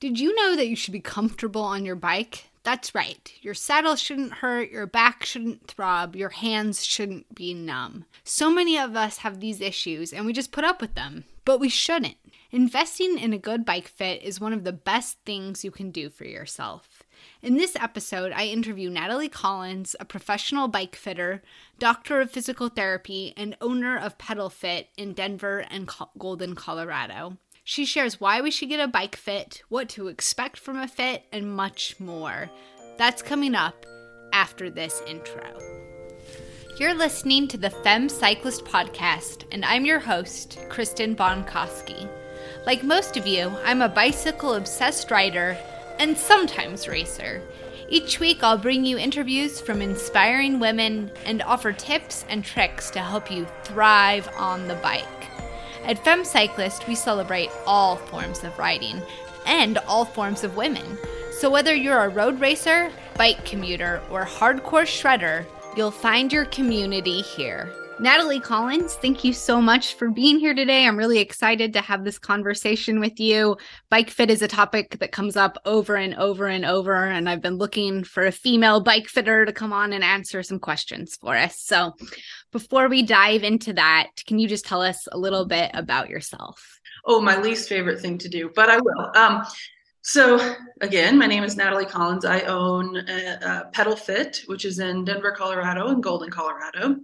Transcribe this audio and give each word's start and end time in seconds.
Did 0.00 0.18
you 0.18 0.34
know 0.34 0.56
that 0.56 0.66
you 0.66 0.76
should 0.76 0.92
be 0.92 1.00
comfortable 1.00 1.60
on 1.60 1.84
your 1.84 1.94
bike? 1.94 2.46
That's 2.62 2.94
right. 2.94 3.30
Your 3.42 3.52
saddle 3.52 3.96
shouldn't 3.96 4.32
hurt, 4.32 4.70
your 4.70 4.86
back 4.86 5.26
shouldn't 5.26 5.68
throb, 5.68 6.16
your 6.16 6.30
hands 6.30 6.82
shouldn't 6.82 7.34
be 7.34 7.52
numb. 7.52 8.06
So 8.24 8.50
many 8.50 8.78
of 8.78 8.96
us 8.96 9.18
have 9.18 9.40
these 9.40 9.60
issues 9.60 10.14
and 10.14 10.24
we 10.24 10.32
just 10.32 10.52
put 10.52 10.64
up 10.64 10.80
with 10.80 10.94
them, 10.94 11.24
but 11.44 11.60
we 11.60 11.68
shouldn't. 11.68 12.16
Investing 12.50 13.18
in 13.18 13.34
a 13.34 13.38
good 13.38 13.66
bike 13.66 13.88
fit 13.88 14.22
is 14.22 14.40
one 14.40 14.54
of 14.54 14.64
the 14.64 14.72
best 14.72 15.18
things 15.26 15.64
you 15.64 15.70
can 15.70 15.90
do 15.90 16.08
for 16.08 16.24
yourself. 16.24 17.02
In 17.42 17.58
this 17.58 17.76
episode, 17.76 18.32
I 18.32 18.46
interview 18.46 18.88
Natalie 18.88 19.28
Collins, 19.28 19.94
a 20.00 20.06
professional 20.06 20.66
bike 20.66 20.96
fitter, 20.96 21.42
doctor 21.78 22.22
of 22.22 22.30
physical 22.30 22.70
therapy, 22.70 23.34
and 23.36 23.54
owner 23.60 23.98
of 23.98 24.16
Pedal 24.16 24.48
Fit 24.48 24.88
in 24.96 25.12
Denver 25.12 25.58
and 25.70 25.90
Golden, 26.18 26.54
Colorado. 26.54 27.36
She 27.64 27.84
shares 27.84 28.20
why 28.20 28.40
we 28.40 28.50
should 28.50 28.68
get 28.68 28.80
a 28.80 28.88
bike 28.88 29.16
fit, 29.16 29.62
what 29.68 29.88
to 29.90 30.08
expect 30.08 30.58
from 30.58 30.78
a 30.78 30.88
fit, 30.88 31.24
and 31.30 31.54
much 31.54 32.00
more. 32.00 32.50
That's 32.96 33.22
coming 33.22 33.54
up 33.54 33.86
after 34.32 34.70
this 34.70 35.02
intro. 35.06 35.58
You're 36.78 36.94
listening 36.94 37.46
to 37.48 37.58
the 37.58 37.70
Femme 37.70 38.08
Cyclist 38.08 38.64
Podcast, 38.64 39.44
and 39.52 39.64
I'm 39.64 39.84
your 39.84 39.98
host, 39.98 40.58
Kristen 40.70 41.14
Bonkoski. 41.14 42.08
Like 42.64 42.82
most 42.82 43.16
of 43.16 43.26
you, 43.26 43.52
I'm 43.64 43.82
a 43.82 43.88
bicycle 43.88 44.54
obsessed 44.54 45.10
rider 45.10 45.58
and 45.98 46.16
sometimes 46.16 46.88
racer. 46.88 47.42
Each 47.90 48.20
week, 48.20 48.42
I'll 48.42 48.56
bring 48.56 48.84
you 48.84 48.96
interviews 48.96 49.60
from 49.60 49.82
inspiring 49.82 50.60
women 50.60 51.10
and 51.26 51.42
offer 51.42 51.72
tips 51.72 52.24
and 52.28 52.44
tricks 52.44 52.90
to 52.92 53.00
help 53.00 53.30
you 53.30 53.46
thrive 53.64 54.28
on 54.36 54.66
the 54.68 54.76
bike. 54.76 55.29
At 55.84 56.04
Femme 56.04 56.24
Cyclist, 56.24 56.86
we 56.86 56.94
celebrate 56.94 57.50
all 57.66 57.96
forms 57.96 58.44
of 58.44 58.58
riding 58.58 59.02
and 59.46 59.78
all 59.78 60.04
forms 60.04 60.44
of 60.44 60.56
women. 60.56 60.98
So 61.32 61.50
whether 61.50 61.74
you're 61.74 62.04
a 62.04 62.08
road 62.08 62.38
racer, 62.38 62.90
bike 63.16 63.44
commuter, 63.44 64.02
or 64.10 64.24
hardcore 64.24 64.84
shredder, 64.84 65.46
you'll 65.76 65.90
find 65.90 66.32
your 66.32 66.44
community 66.46 67.22
here. 67.22 67.72
Natalie 68.00 68.40
Collins, 68.40 68.94
thank 68.94 69.24
you 69.24 69.34
so 69.34 69.60
much 69.60 69.92
for 69.92 70.08
being 70.08 70.38
here 70.38 70.54
today. 70.54 70.86
I'm 70.86 70.96
really 70.96 71.18
excited 71.18 71.74
to 71.74 71.82
have 71.82 72.02
this 72.02 72.18
conversation 72.18 72.98
with 72.98 73.20
you. 73.20 73.58
Bike 73.90 74.08
fit 74.08 74.30
is 74.30 74.40
a 74.40 74.48
topic 74.48 74.98
that 75.00 75.12
comes 75.12 75.36
up 75.36 75.58
over 75.66 75.96
and 75.96 76.14
over 76.14 76.46
and 76.46 76.64
over, 76.64 76.94
and 76.94 77.28
I've 77.28 77.42
been 77.42 77.58
looking 77.58 78.02
for 78.02 78.24
a 78.24 78.32
female 78.32 78.80
bike 78.80 79.06
fitter 79.06 79.44
to 79.44 79.52
come 79.52 79.74
on 79.74 79.92
and 79.92 80.02
answer 80.02 80.42
some 80.42 80.58
questions 80.58 81.18
for 81.20 81.36
us. 81.36 81.60
So, 81.60 81.92
before 82.52 82.88
we 82.88 83.02
dive 83.02 83.44
into 83.44 83.74
that, 83.74 84.08
can 84.26 84.38
you 84.38 84.48
just 84.48 84.64
tell 84.64 84.80
us 84.80 85.06
a 85.12 85.18
little 85.18 85.44
bit 85.44 85.70
about 85.74 86.08
yourself? 86.08 86.80
Oh, 87.04 87.20
my 87.20 87.38
least 87.38 87.68
favorite 87.68 88.00
thing 88.00 88.16
to 88.16 88.30
do, 88.30 88.50
but 88.54 88.70
I 88.70 88.78
will. 88.78 89.12
Um, 89.14 89.44
so 90.02 90.56
again, 90.80 91.18
my 91.18 91.26
name 91.26 91.44
is 91.44 91.56
Natalie 91.56 91.84
Collins. 91.84 92.24
I 92.24 92.40
own 92.42 92.96
a, 92.96 93.38
a 93.42 93.70
Pedal 93.72 93.96
Fit, 93.96 94.42
which 94.46 94.64
is 94.64 94.78
in 94.78 95.04
Denver, 95.04 95.32
Colorado, 95.32 95.88
and 95.88 96.02
Golden, 96.02 96.30
Colorado. 96.30 96.96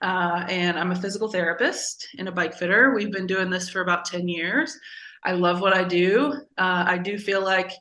Uh, 0.00 0.44
and 0.48 0.78
I'm 0.78 0.92
a 0.92 0.96
physical 0.96 1.28
therapist 1.28 2.08
and 2.18 2.28
a 2.28 2.32
bike 2.32 2.54
fitter. 2.54 2.94
We've 2.94 3.12
been 3.12 3.26
doing 3.26 3.50
this 3.50 3.68
for 3.68 3.80
about 3.80 4.04
10 4.04 4.28
years. 4.28 4.78
I 5.24 5.32
love 5.32 5.60
what 5.60 5.74
I 5.74 5.84
do. 5.84 6.32
Uh, 6.58 6.84
I 6.86 6.98
do 6.98 7.18
feel 7.18 7.42
like 7.42 7.72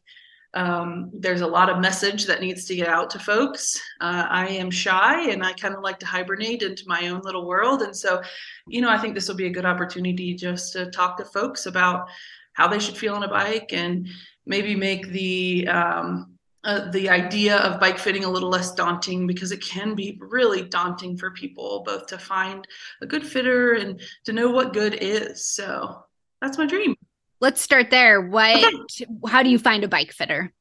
um, 0.53 1.09
there's 1.13 1.41
a 1.41 1.47
lot 1.47 1.69
of 1.69 1.80
message 1.80 2.25
that 2.25 2.41
needs 2.41 2.66
to 2.66 2.75
get 2.75 2.88
out 2.88 3.09
to 3.11 3.19
folks. 3.19 3.80
Uh, 4.02 4.25
I 4.30 4.47
am 4.47 4.69
shy 4.69 5.30
and 5.30 5.44
I 5.44 5.53
kind 5.53 5.73
of 5.73 5.81
like 5.81 6.00
to 6.00 6.06
hibernate 6.06 6.61
into 6.61 6.83
my 6.88 7.08
own 7.08 7.22
little 7.22 7.47
world. 7.47 7.81
And 7.81 7.95
so, 7.95 8.22
you 8.67 8.81
know, 8.81 8.89
I 8.89 8.97
think 8.97 9.16
this 9.16 9.28
will 9.28 9.35
be 9.35 9.47
a 9.47 9.52
good 9.52 9.66
opportunity 9.66 10.33
just 10.33 10.73
to 10.73 10.91
talk 10.91 11.17
to 11.17 11.25
folks 11.25 11.66
about 11.66 12.08
how 12.53 12.67
they 12.67 12.80
should 12.80 12.97
feel 12.97 13.16
on 13.16 13.23
a 13.23 13.30
bike 13.30 13.69
and 13.72 14.08
maybe 14.45 14.75
make 14.75 15.08
the 15.09 15.67
um, 15.67 16.38
uh, 16.64 16.92
the 16.92 17.09
idea 17.09 17.58
of 17.58 17.80
bike 17.80 17.97
fitting 17.97 18.23
a 18.23 18.30
little 18.30 18.50
less 18.50 18.73
daunting 18.73 19.25
because 19.25 19.52
it 19.52 19.61
can 19.61 19.95
be 19.95 20.17
really 20.22 20.61
daunting 20.61 21.17
for 21.17 21.31
people 21.31 21.84
both 21.86 22.06
to 22.08 22.17
find 22.17 22.68
a 23.01 23.06
good 23.06 23.25
fitter 23.25 23.74
and 23.74 24.00
to 24.25 24.34
know 24.34 24.51
what 24.51 24.74
good 24.74 24.97
is. 25.01 25.44
So 25.44 26.03
that's 26.40 26.57
my 26.57 26.68
dream. 26.68 26.96
Let's 27.40 27.62
start 27.62 27.90
there. 27.90 28.22
What 28.22 28.57
okay. 28.57 29.06
how 29.28 29.41
do 29.41 29.50
you 29.50 29.57
find 29.57 29.84
a 29.84 29.88
bike 29.88 30.12
fitter? 30.12 30.53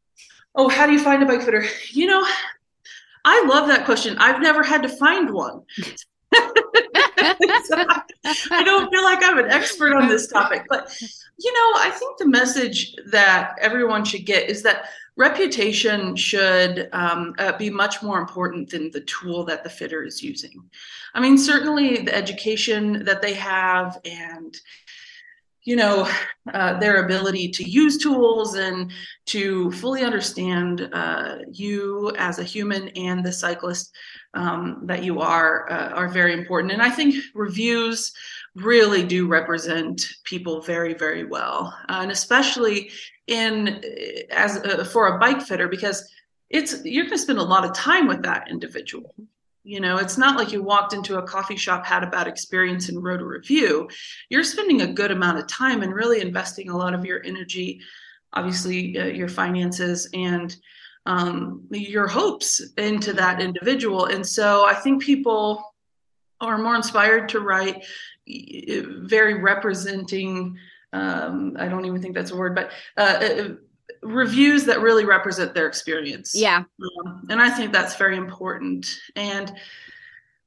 Oh 0.55 0.69
how 0.69 0.87
do 0.87 0.93
you 0.93 1.01
find 1.01 1.23
a 1.23 1.27
bike 1.27 1.43
fitter? 1.43 1.65
You 1.91 2.07
know 2.07 2.27
i 3.25 3.45
love 3.47 3.69
that 3.69 3.85
question. 3.85 4.17
I've 4.19 4.41
never 4.41 4.63
had 4.63 4.83
to 4.83 4.89
find 4.89 5.31
one 5.31 5.63
I, 8.53 8.63
don't 8.65 8.91
feel 8.91 9.03
like 9.03 9.23
i'm 9.23 9.39
an 9.39 9.51
expert 9.51 9.95
on 9.97 10.09
this 10.09 10.29
topic 10.29 10.65
but 10.69 10.97
you 11.39 11.53
know 11.53 11.81
i 11.81 11.91
think 11.91 12.19
the 12.19 12.29
message 12.29 12.95
that 13.11 13.57
everyone 13.61 14.05
should 14.05 14.27
get 14.27 14.49
is 14.49 14.63
that 14.63 14.87
reputation 15.21 16.17
should 16.17 16.89
um, 16.93 17.35
uh, 17.39 17.57
be 17.59 17.69
much 17.69 18.03
more 18.03 18.19
important 18.19 18.71
than 18.71 18.91
the 18.91 19.03
tool 19.03 19.45
that 19.45 19.63
the 19.63 19.69
fitter 19.69 20.03
is 20.03 20.23
using. 20.23 20.63
I 21.13 21.21
mean, 21.21 21.37
certainly 21.37 21.99
the 21.99 22.15
education 22.15 23.05
that 23.05 23.21
they 23.21 23.35
have 23.35 24.01
and 24.07 24.57
you 25.65 25.77
know 25.77 26.09
uh, 26.53 26.79
their 26.79 27.05
ability 27.05 27.49
to 27.49 27.69
use 27.69 27.99
tools 27.99 28.55
and 28.55 28.91
to 29.27 29.71
fully 29.73 30.03
understand 30.03 30.89
uh, 30.93 31.37
you 31.53 32.13
as 32.17 32.39
a 32.39 32.45
human 32.45 32.89
and 32.91 33.25
the 33.25 33.33
cyclist 33.33 33.95
um, 34.35 34.83
that 34.85 35.03
you 35.03 35.21
are 35.21 35.71
uh, 35.71 35.89
are 35.91 36.09
very 36.09 36.33
important. 36.33 36.73
And 36.73 36.83
i 36.83 36.91
think 36.91 37.15
reviews 37.35 38.13
really 38.55 39.05
do 39.05 39.27
represent 39.27 40.07
people 40.25 40.63
very 40.63 40.95
very 40.95 41.25
well. 41.25 41.77
Uh, 41.89 41.99
and 42.03 42.11
especially 42.11 42.91
in 43.27 43.83
as 44.31 44.57
a, 44.57 44.85
for 44.85 45.09
a 45.09 45.19
bike 45.19 45.43
fitter 45.43 45.69
because 45.69 46.09
it's 46.49 46.85
you're 46.85 47.05
going 47.05 47.17
to 47.17 47.19
spend 47.19 47.39
a 47.39 47.43
lot 47.43 47.65
of 47.65 47.73
time 47.75 48.09
with 48.09 48.23
that 48.23 48.51
individual 48.51 49.15
you 49.63 49.81
know 49.81 49.97
it's 49.99 50.19
not 50.19 50.37
like 50.37 50.53
you 50.53 50.63
walked 50.63 50.93
into 50.93 51.19
a 51.19 51.23
coffee 51.23 51.57
shop 51.57 51.85
had 51.85 52.03
a 52.03 52.09
bad 52.09 52.27
experience 52.27 52.89
and 52.89 53.03
wrote 53.03 53.21
a 53.21 53.27
review. 53.27 53.89
You're 54.29 54.45
spending 54.45 54.83
a 54.83 54.93
good 54.93 55.11
amount 55.11 55.39
of 55.39 55.47
time 55.47 55.83
and 55.83 55.95
really 55.95 56.21
investing 56.21 56.71
a 56.71 56.77
lot 56.77 56.95
of 56.95 57.05
your 57.05 57.23
energy 57.25 57.81
obviously 58.33 58.99
uh, 58.99 59.07
your 59.07 59.29
finances 59.29 60.09
and 60.15 60.57
um, 61.07 61.67
your 61.71 62.07
hopes 62.07 62.61
into 62.77 63.13
that 63.15 63.41
individual. 63.41 64.07
And 64.07 64.27
so 64.27 64.67
i 64.67 64.75
think 64.75 65.03
people 65.03 65.65
are 66.41 66.59
more 66.59 66.77
inspired 66.77 67.29
to 67.31 67.41
write 67.41 67.85
very 68.27 69.35
representing 69.35 70.57
um, 70.93 71.57
I 71.59 71.69
don't 71.69 71.85
even 71.85 72.03
think 72.03 72.15
that's 72.15 72.33
a 72.33 72.37
word, 72.37 72.55
but 72.55 72.73
uh, 72.97 73.01
uh, 73.01 73.49
reviews 74.03 74.65
that 74.65 74.81
really 74.81 75.05
represent 75.05 75.55
their 75.55 75.67
experience. 75.67 76.35
Yeah. 76.35 76.65
Um, 77.05 77.27
and 77.29 77.41
I 77.41 77.51
think 77.51 77.73
that's 77.73 77.97
very 77.97 78.17
important. 78.17 78.99
And 79.17 79.53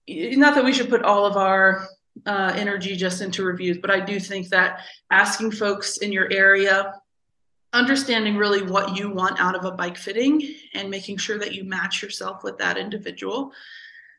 not 0.08 0.56
that 0.56 0.64
we 0.64 0.74
should 0.74 0.90
put 0.90 1.04
all 1.04 1.26
of 1.26 1.38
our 1.38 1.88
uh, 2.26 2.54
energy 2.56 2.96
just 2.96 3.22
into 3.22 3.44
reviews, 3.44 3.78
but 3.78 3.92
I 3.92 4.00
do 4.00 4.20
think 4.20 4.50
that 4.50 4.82
asking 5.12 5.52
folks 5.52 5.98
in 5.98 6.12
your 6.12 6.32
area, 6.32 6.94
understanding 7.74 8.38
really 8.38 8.62
what 8.62 8.96
you 8.96 9.10
want 9.10 9.40
out 9.40 9.56
of 9.56 9.66
a 9.66 9.72
bike 9.72 9.98
fitting 9.98 10.56
and 10.74 10.90
making 10.90 11.18
sure 11.18 11.40
that 11.40 11.54
you 11.54 11.64
match 11.64 12.02
yourself 12.02 12.44
with 12.44 12.58
that 12.60 12.78
individual. 12.78 13.52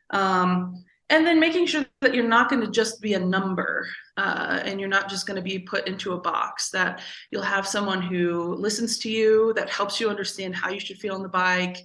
Um, 0.09 0.83
and 1.09 1.25
then 1.25 1.39
making 1.39 1.67
sure 1.67 1.85
that 2.01 2.13
you're 2.13 2.27
not 2.27 2.49
going 2.49 2.61
to 2.61 2.71
just 2.71 3.01
be 3.01 3.13
a 3.13 3.19
number 3.19 3.87
uh, 4.17 4.61
and 4.63 4.79
you're 4.79 4.89
not 4.89 5.09
just 5.09 5.27
going 5.27 5.35
to 5.35 5.41
be 5.41 5.59
put 5.59 5.87
into 5.87 6.13
a 6.13 6.19
box 6.19 6.69
that 6.69 7.01
you'll 7.31 7.41
have 7.41 7.67
someone 7.67 8.01
who 8.01 8.55
listens 8.55 8.97
to 8.99 9.09
you 9.09 9.53
that 9.55 9.69
helps 9.69 9.99
you 9.99 10.09
understand 10.09 10.55
how 10.55 10.69
you 10.69 10.79
should 10.79 10.97
feel 10.97 11.15
on 11.15 11.23
the 11.23 11.29
bike 11.29 11.83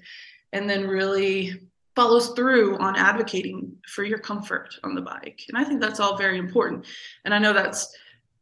and 0.52 0.68
then 0.68 0.86
really 0.86 1.60
follows 1.96 2.30
through 2.30 2.78
on 2.78 2.96
advocating 2.96 3.76
for 3.86 4.04
your 4.04 4.18
comfort 4.18 4.74
on 4.84 4.94
the 4.94 5.00
bike. 5.00 5.42
And 5.48 5.58
i 5.58 5.64
think 5.64 5.80
that's 5.80 6.00
all 6.00 6.16
very 6.16 6.38
important. 6.38 6.86
And 7.24 7.34
i 7.34 7.38
know 7.38 7.52
that's 7.52 7.94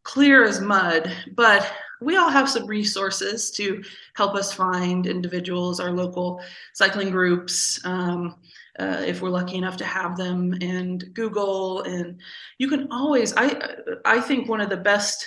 clear 0.05 0.45
as 0.45 0.61
mud 0.61 1.13
but 1.35 1.71
we 2.01 2.17
all 2.17 2.31
have 2.31 2.49
some 2.49 2.67
resources 2.67 3.51
to 3.51 3.83
help 4.15 4.35
us 4.37 4.53
find 4.53 5.07
individuals 5.07 5.81
our 5.81 5.91
local 5.91 6.41
cycling 6.73 7.11
groups 7.11 7.85
um, 7.85 8.37
uh, 8.79 9.03
if 9.05 9.21
we're 9.21 9.29
lucky 9.29 9.57
enough 9.57 9.77
to 9.77 9.85
have 9.85 10.17
them 10.17 10.55
and 10.61 11.13
google 11.15 11.83
and 11.83 12.21
you 12.59 12.69
can 12.69 12.91
always 12.91 13.33
i 13.37 13.75
i 14.05 14.21
think 14.21 14.49
one 14.49 14.61
of 14.61 14.71
the 14.71 14.77
best 14.77 15.27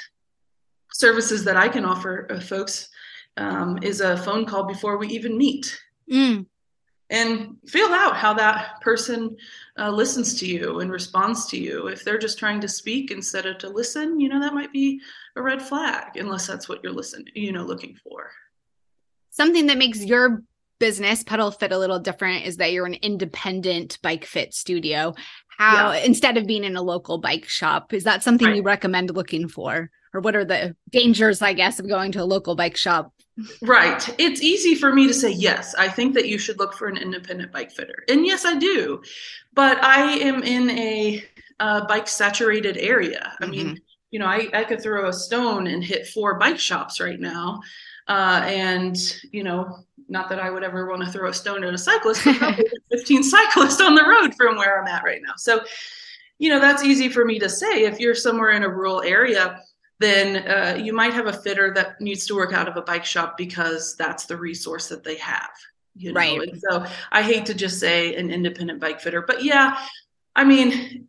services 0.94 1.44
that 1.44 1.58
i 1.58 1.68
can 1.68 1.86
offer 1.86 2.28
uh, 2.30 2.40
folks 2.40 2.90
um, 3.38 3.80
is 3.82 4.02
a 4.02 4.18
phone 4.18 4.46
call 4.46 4.64
before 4.64 4.98
we 4.98 5.08
even 5.08 5.38
meet. 5.38 5.80
Mm. 6.12 6.46
and 7.10 7.56
feel 7.68 7.88
out 7.88 8.18
how 8.18 8.34
that 8.34 8.82
person 8.82 9.38
uh, 9.80 9.90
listens 9.90 10.38
to 10.40 10.46
you 10.46 10.82
and 10.82 10.92
responds 10.92 11.46
to 11.46 11.58
you. 11.58 11.88
If 11.88 12.04
they're 12.04 12.18
just 12.18 12.38
trying 12.38 12.60
to 12.62 12.68
speak 12.68 13.12
instead 13.12 13.46
of 13.46 13.58
to 13.60 13.70
listen 13.70 14.20
you 14.20 14.28
know 14.28 14.40
that 14.42 14.54
might 14.54 14.74
be 14.74 15.00
a 15.38 15.42
red 15.42 15.62
flag 15.62 16.18
unless 16.18 16.48
that's 16.48 16.68
what 16.68 16.84
you're 16.84 16.92
listening 16.92 17.28
you 17.34 17.54
know 17.54 17.64
looking 17.64 17.96
for. 18.04 18.32
Something 19.30 19.68
that 19.68 19.78
makes 19.78 20.04
your 20.04 20.44
business 20.82 21.24
pedal 21.24 21.52
fit 21.52 21.72
a 21.72 21.78
little 21.78 22.00
different 22.00 22.46
is 22.46 22.58
that 22.58 22.74
you're 22.74 22.86
an 22.86 22.96
independent 22.96 23.98
bike 24.02 24.26
fit 24.26 24.54
studio 24.54 25.14
how 25.58 25.92
yeah. 25.92 26.00
instead 26.00 26.38
of 26.38 26.48
being 26.48 26.64
in 26.64 26.76
a 26.76 26.82
local 26.82 27.20
bike 27.20 27.48
shop 27.48 27.94
is 27.94 28.04
that 28.04 28.24
something 28.24 28.48
right. 28.48 28.58
you 28.58 28.64
recommend 28.64 29.10
looking 29.12 29.48
for 29.48 29.90
or 30.14 30.22
what 30.22 30.36
are 30.36 30.46
the 30.46 30.76
dangers, 30.90 31.42
I 31.42 31.54
guess, 31.54 31.80
of 31.80 31.88
going 31.88 32.12
to 32.14 32.22
a 32.22 32.26
local 32.26 32.56
bike 32.56 32.76
shop? 32.76 33.14
Right. 33.62 34.14
It's 34.20 34.42
easy 34.42 34.76
for 34.76 34.94
me 34.94 35.08
to 35.08 35.14
say, 35.14 35.32
yes, 35.32 35.74
I 35.76 35.88
think 35.88 36.14
that 36.16 36.28
you 36.28 36.38
should 36.38 36.60
look 36.60 36.74
for 36.74 36.88
an 36.88 36.98
independent 36.98 37.52
bike 37.52 37.72
fitter. 37.72 38.04
And 38.10 38.26
yes, 38.26 38.46
I 38.46 38.56
do. 38.56 39.02
But 39.54 39.82
I 39.84 40.18
am 40.18 40.44
in 40.44 40.70
a 40.72 41.24
uh, 41.60 41.86
bike 41.86 42.08
saturated 42.08 42.78
area. 42.78 43.34
I 43.40 43.44
mm-hmm. 43.44 43.52
mean, 43.52 43.82
you 44.12 44.20
know, 44.20 44.26
I, 44.26 44.50
I 44.54 44.64
could 44.66 44.82
throw 44.82 45.08
a 45.08 45.14
stone 45.14 45.68
and 45.68 45.84
hit 45.84 46.08
four 46.08 46.38
bike 46.38 46.60
shops 46.60 47.00
right 47.00 47.20
now. 47.20 47.62
Uh, 48.08 48.42
and, 48.46 48.98
you 49.32 49.44
know, 49.44 49.80
not 50.10 50.30
that 50.30 50.40
I 50.40 50.50
would 50.50 50.64
ever 50.64 50.88
want 50.88 51.04
to 51.04 51.12
throw 51.12 51.30
a 51.30 51.34
stone 51.34 51.64
at 51.64 51.74
a 51.74 51.78
cyclist, 51.78 52.26
but 52.26 52.36
probably 52.36 52.66
15 52.92 53.24
cyclists 53.24 53.80
on 53.80 53.96
the 53.96 54.04
road 54.04 54.36
from 54.36 54.58
where 54.58 54.82
I'm 54.82 54.88
at 54.88 55.04
right 55.04 55.22
now. 55.26 55.34
So, 55.38 55.64
you 56.38 56.50
know, 56.50 56.60
that's 56.60 56.84
easy 56.84 57.08
for 57.08 57.24
me 57.24 57.40
to 57.40 57.48
say. 57.48 57.84
If 57.84 58.00
you're 58.00 58.16
somewhere 58.16 58.52
in 58.52 58.64
a 58.64 58.70
rural 58.70 59.02
area, 59.02 59.62
then 60.00 60.48
uh, 60.48 60.76
you 60.76 60.92
might 60.92 61.14
have 61.14 61.28
a 61.28 61.34
fitter 61.34 61.72
that 61.76 62.02
needs 62.02 62.26
to 62.26 62.36
work 62.36 62.52
out 62.52 62.68
of 62.68 62.76
a 62.76 62.82
bike 62.82 63.06
shop 63.06 63.38
because 63.38 63.96
that's 63.96 64.26
the 64.26 64.36
resource 64.36 64.90
that 64.90 65.04
they 65.04 65.16
have. 65.18 65.52
You 65.96 66.12
know? 66.12 66.20
Right. 66.20 66.42
And 66.42 66.62
so 66.70 66.86
I 67.12 67.22
hate 67.22 67.46
to 67.46 67.54
just 67.54 67.80
say 67.80 68.16
an 68.16 68.32
independent 68.32 68.80
bike 68.80 69.00
fitter, 69.00 69.22
but 69.22 69.44
yeah, 69.44 69.78
I 70.36 70.44
mean, 70.44 71.08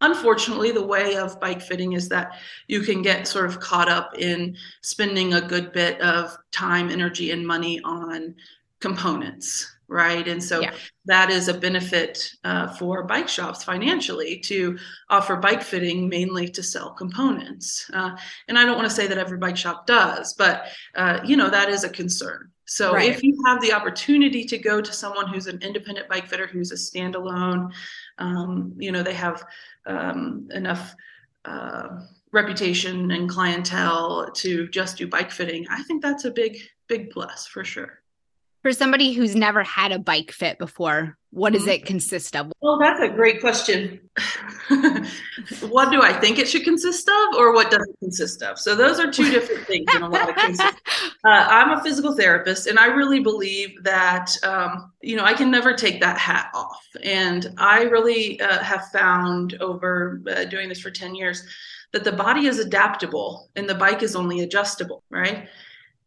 unfortunately, 0.00 0.70
the 0.70 0.86
way 0.86 1.16
of 1.16 1.40
bike 1.40 1.62
fitting 1.62 1.92
is 1.92 2.08
that 2.08 2.38
you 2.66 2.80
can 2.80 3.02
get 3.02 3.28
sort 3.28 3.46
of 3.46 3.60
caught 3.60 3.88
up 3.88 4.16
in 4.18 4.56
spending 4.82 5.34
a 5.34 5.40
good 5.40 5.72
bit 5.72 6.00
of 6.00 6.36
time, 6.52 6.90
energy, 6.90 7.30
and 7.30 7.46
money 7.46 7.80
on 7.84 8.34
components 8.80 9.78
right? 9.88 10.28
And 10.28 10.42
so 10.42 10.60
yeah. 10.60 10.74
that 11.06 11.30
is 11.30 11.48
a 11.48 11.54
benefit 11.54 12.30
uh, 12.44 12.68
for 12.68 13.04
bike 13.04 13.28
shops 13.28 13.64
financially 13.64 14.38
to 14.40 14.78
offer 15.08 15.36
bike 15.36 15.62
fitting 15.62 16.08
mainly 16.08 16.48
to 16.48 16.62
sell 16.62 16.90
components. 16.90 17.90
Uh, 17.92 18.16
and 18.46 18.58
I 18.58 18.64
don't 18.64 18.76
want 18.76 18.88
to 18.88 18.94
say 18.94 19.06
that 19.06 19.18
every 19.18 19.38
bike 19.38 19.56
shop 19.56 19.86
does, 19.86 20.34
but 20.34 20.66
uh, 20.94 21.20
you 21.24 21.36
know 21.36 21.48
that 21.48 21.70
is 21.70 21.84
a 21.84 21.88
concern. 21.88 22.50
So 22.66 22.92
right. 22.92 23.08
if 23.08 23.22
you 23.22 23.34
have 23.46 23.62
the 23.62 23.72
opportunity 23.72 24.44
to 24.44 24.58
go 24.58 24.82
to 24.82 24.92
someone 24.92 25.26
who's 25.26 25.46
an 25.46 25.62
independent 25.62 26.06
bike 26.06 26.26
fitter, 26.26 26.46
who's 26.46 26.70
a 26.70 26.74
standalone, 26.74 27.72
um, 28.18 28.74
you 28.78 28.92
know 28.92 29.02
they 29.02 29.14
have 29.14 29.42
um, 29.88 30.48
enough. 30.52 30.94
Uh, 31.44 32.00
reputation 32.32 33.10
and 33.10 33.28
clientele 33.30 34.30
to 34.32 34.68
just 34.68 34.98
do 34.98 35.08
bike 35.08 35.30
fitting 35.30 35.66
i 35.70 35.82
think 35.84 36.02
that's 36.02 36.26
a 36.26 36.30
big 36.30 36.58
big 36.86 37.08
plus 37.08 37.46
for 37.46 37.64
sure 37.64 37.97
for 38.68 38.74
somebody 38.74 39.14
who's 39.14 39.34
never 39.34 39.62
had 39.62 39.92
a 39.92 39.98
bike 39.98 40.30
fit 40.30 40.58
before, 40.58 41.16
what 41.30 41.54
does 41.54 41.62
mm-hmm. 41.62 41.70
it 41.70 41.86
consist 41.86 42.36
of? 42.36 42.52
Well, 42.60 42.78
that's 42.78 43.00
a 43.00 43.08
great 43.08 43.40
question. 43.40 43.98
what 45.70 45.90
do 45.90 46.02
I 46.02 46.12
think 46.12 46.38
it 46.38 46.46
should 46.46 46.64
consist 46.64 47.08
of, 47.08 47.38
or 47.38 47.54
what 47.54 47.70
does 47.70 47.80
it 47.80 47.96
consist 47.98 48.42
of? 48.42 48.58
So, 48.58 48.76
those 48.76 49.00
are 49.00 49.10
two 49.10 49.30
different 49.30 49.66
things 49.66 49.86
in 49.94 50.02
a 50.02 50.08
lot 50.08 50.28
of 50.28 50.36
cases. 50.36 50.60
Uh, 51.24 51.46
I'm 51.50 51.76
a 51.76 51.82
physical 51.82 52.14
therapist, 52.14 52.68
and 52.68 52.78
I 52.78 52.86
really 52.86 53.18
believe 53.18 53.82
that, 53.82 54.30
um, 54.44 54.92
you 55.00 55.16
know, 55.16 55.24
I 55.24 55.32
can 55.32 55.50
never 55.50 55.74
take 55.74 56.00
that 56.00 56.16
hat 56.16 56.48
off. 56.54 56.86
And 57.02 57.52
I 57.58 57.82
really 57.82 58.40
uh, 58.40 58.62
have 58.62 58.86
found 58.92 59.54
over 59.60 60.22
uh, 60.30 60.44
doing 60.44 60.68
this 60.68 60.80
for 60.80 60.92
10 60.92 61.16
years 61.16 61.42
that 61.92 62.04
the 62.04 62.12
body 62.12 62.46
is 62.46 62.60
adaptable 62.60 63.50
and 63.56 63.68
the 63.68 63.74
bike 63.74 64.04
is 64.04 64.14
only 64.14 64.42
adjustable, 64.42 65.02
right? 65.10 65.48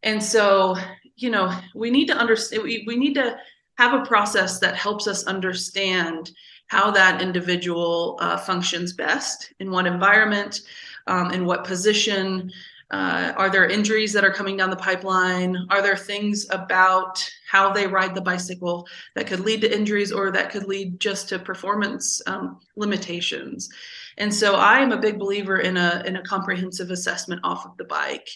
And 0.03 0.23
so 0.23 0.77
you 1.21 1.29
know 1.29 1.55
we 1.75 1.89
need 1.89 2.07
to 2.07 2.15
understand 2.15 2.63
we, 2.63 2.83
we 2.87 2.95
need 2.95 3.13
to 3.13 3.37
have 3.77 3.93
a 3.93 4.05
process 4.05 4.59
that 4.59 4.75
helps 4.75 5.07
us 5.07 5.23
understand 5.25 6.31
how 6.67 6.91
that 6.91 7.21
individual 7.21 8.17
uh, 8.21 8.37
functions 8.37 8.93
best 8.93 9.53
in 9.59 9.71
what 9.71 9.87
environment 9.87 10.61
um, 11.07 11.31
in 11.31 11.45
what 11.45 11.63
position 11.65 12.51
uh, 12.91 13.31
are 13.37 13.49
there 13.49 13.65
injuries 13.67 14.11
that 14.11 14.25
are 14.25 14.33
coming 14.33 14.57
down 14.57 14.69
the 14.69 14.75
pipeline? 14.75 15.55
Are 15.69 15.81
there 15.81 15.95
things 15.95 16.45
about 16.49 17.25
how 17.49 17.71
they 17.71 17.87
ride 17.87 18.13
the 18.13 18.21
bicycle 18.21 18.85
that 19.15 19.27
could 19.27 19.39
lead 19.39 19.61
to 19.61 19.73
injuries 19.73 20.11
or 20.11 20.29
that 20.31 20.51
could 20.51 20.65
lead 20.65 20.99
just 20.99 21.29
to 21.29 21.39
performance 21.39 22.21
um, 22.27 22.59
limitations? 22.75 23.69
And 24.17 24.33
so 24.33 24.55
i 24.55 24.79
am 24.79 24.91
a 24.91 24.99
big 24.99 25.17
believer 25.17 25.59
in 25.59 25.77
a 25.77 26.03
in 26.05 26.17
a 26.17 26.23
comprehensive 26.23 26.91
assessment 26.91 27.41
off 27.45 27.65
of 27.65 27.77
the 27.77 27.85
bike. 27.85 28.29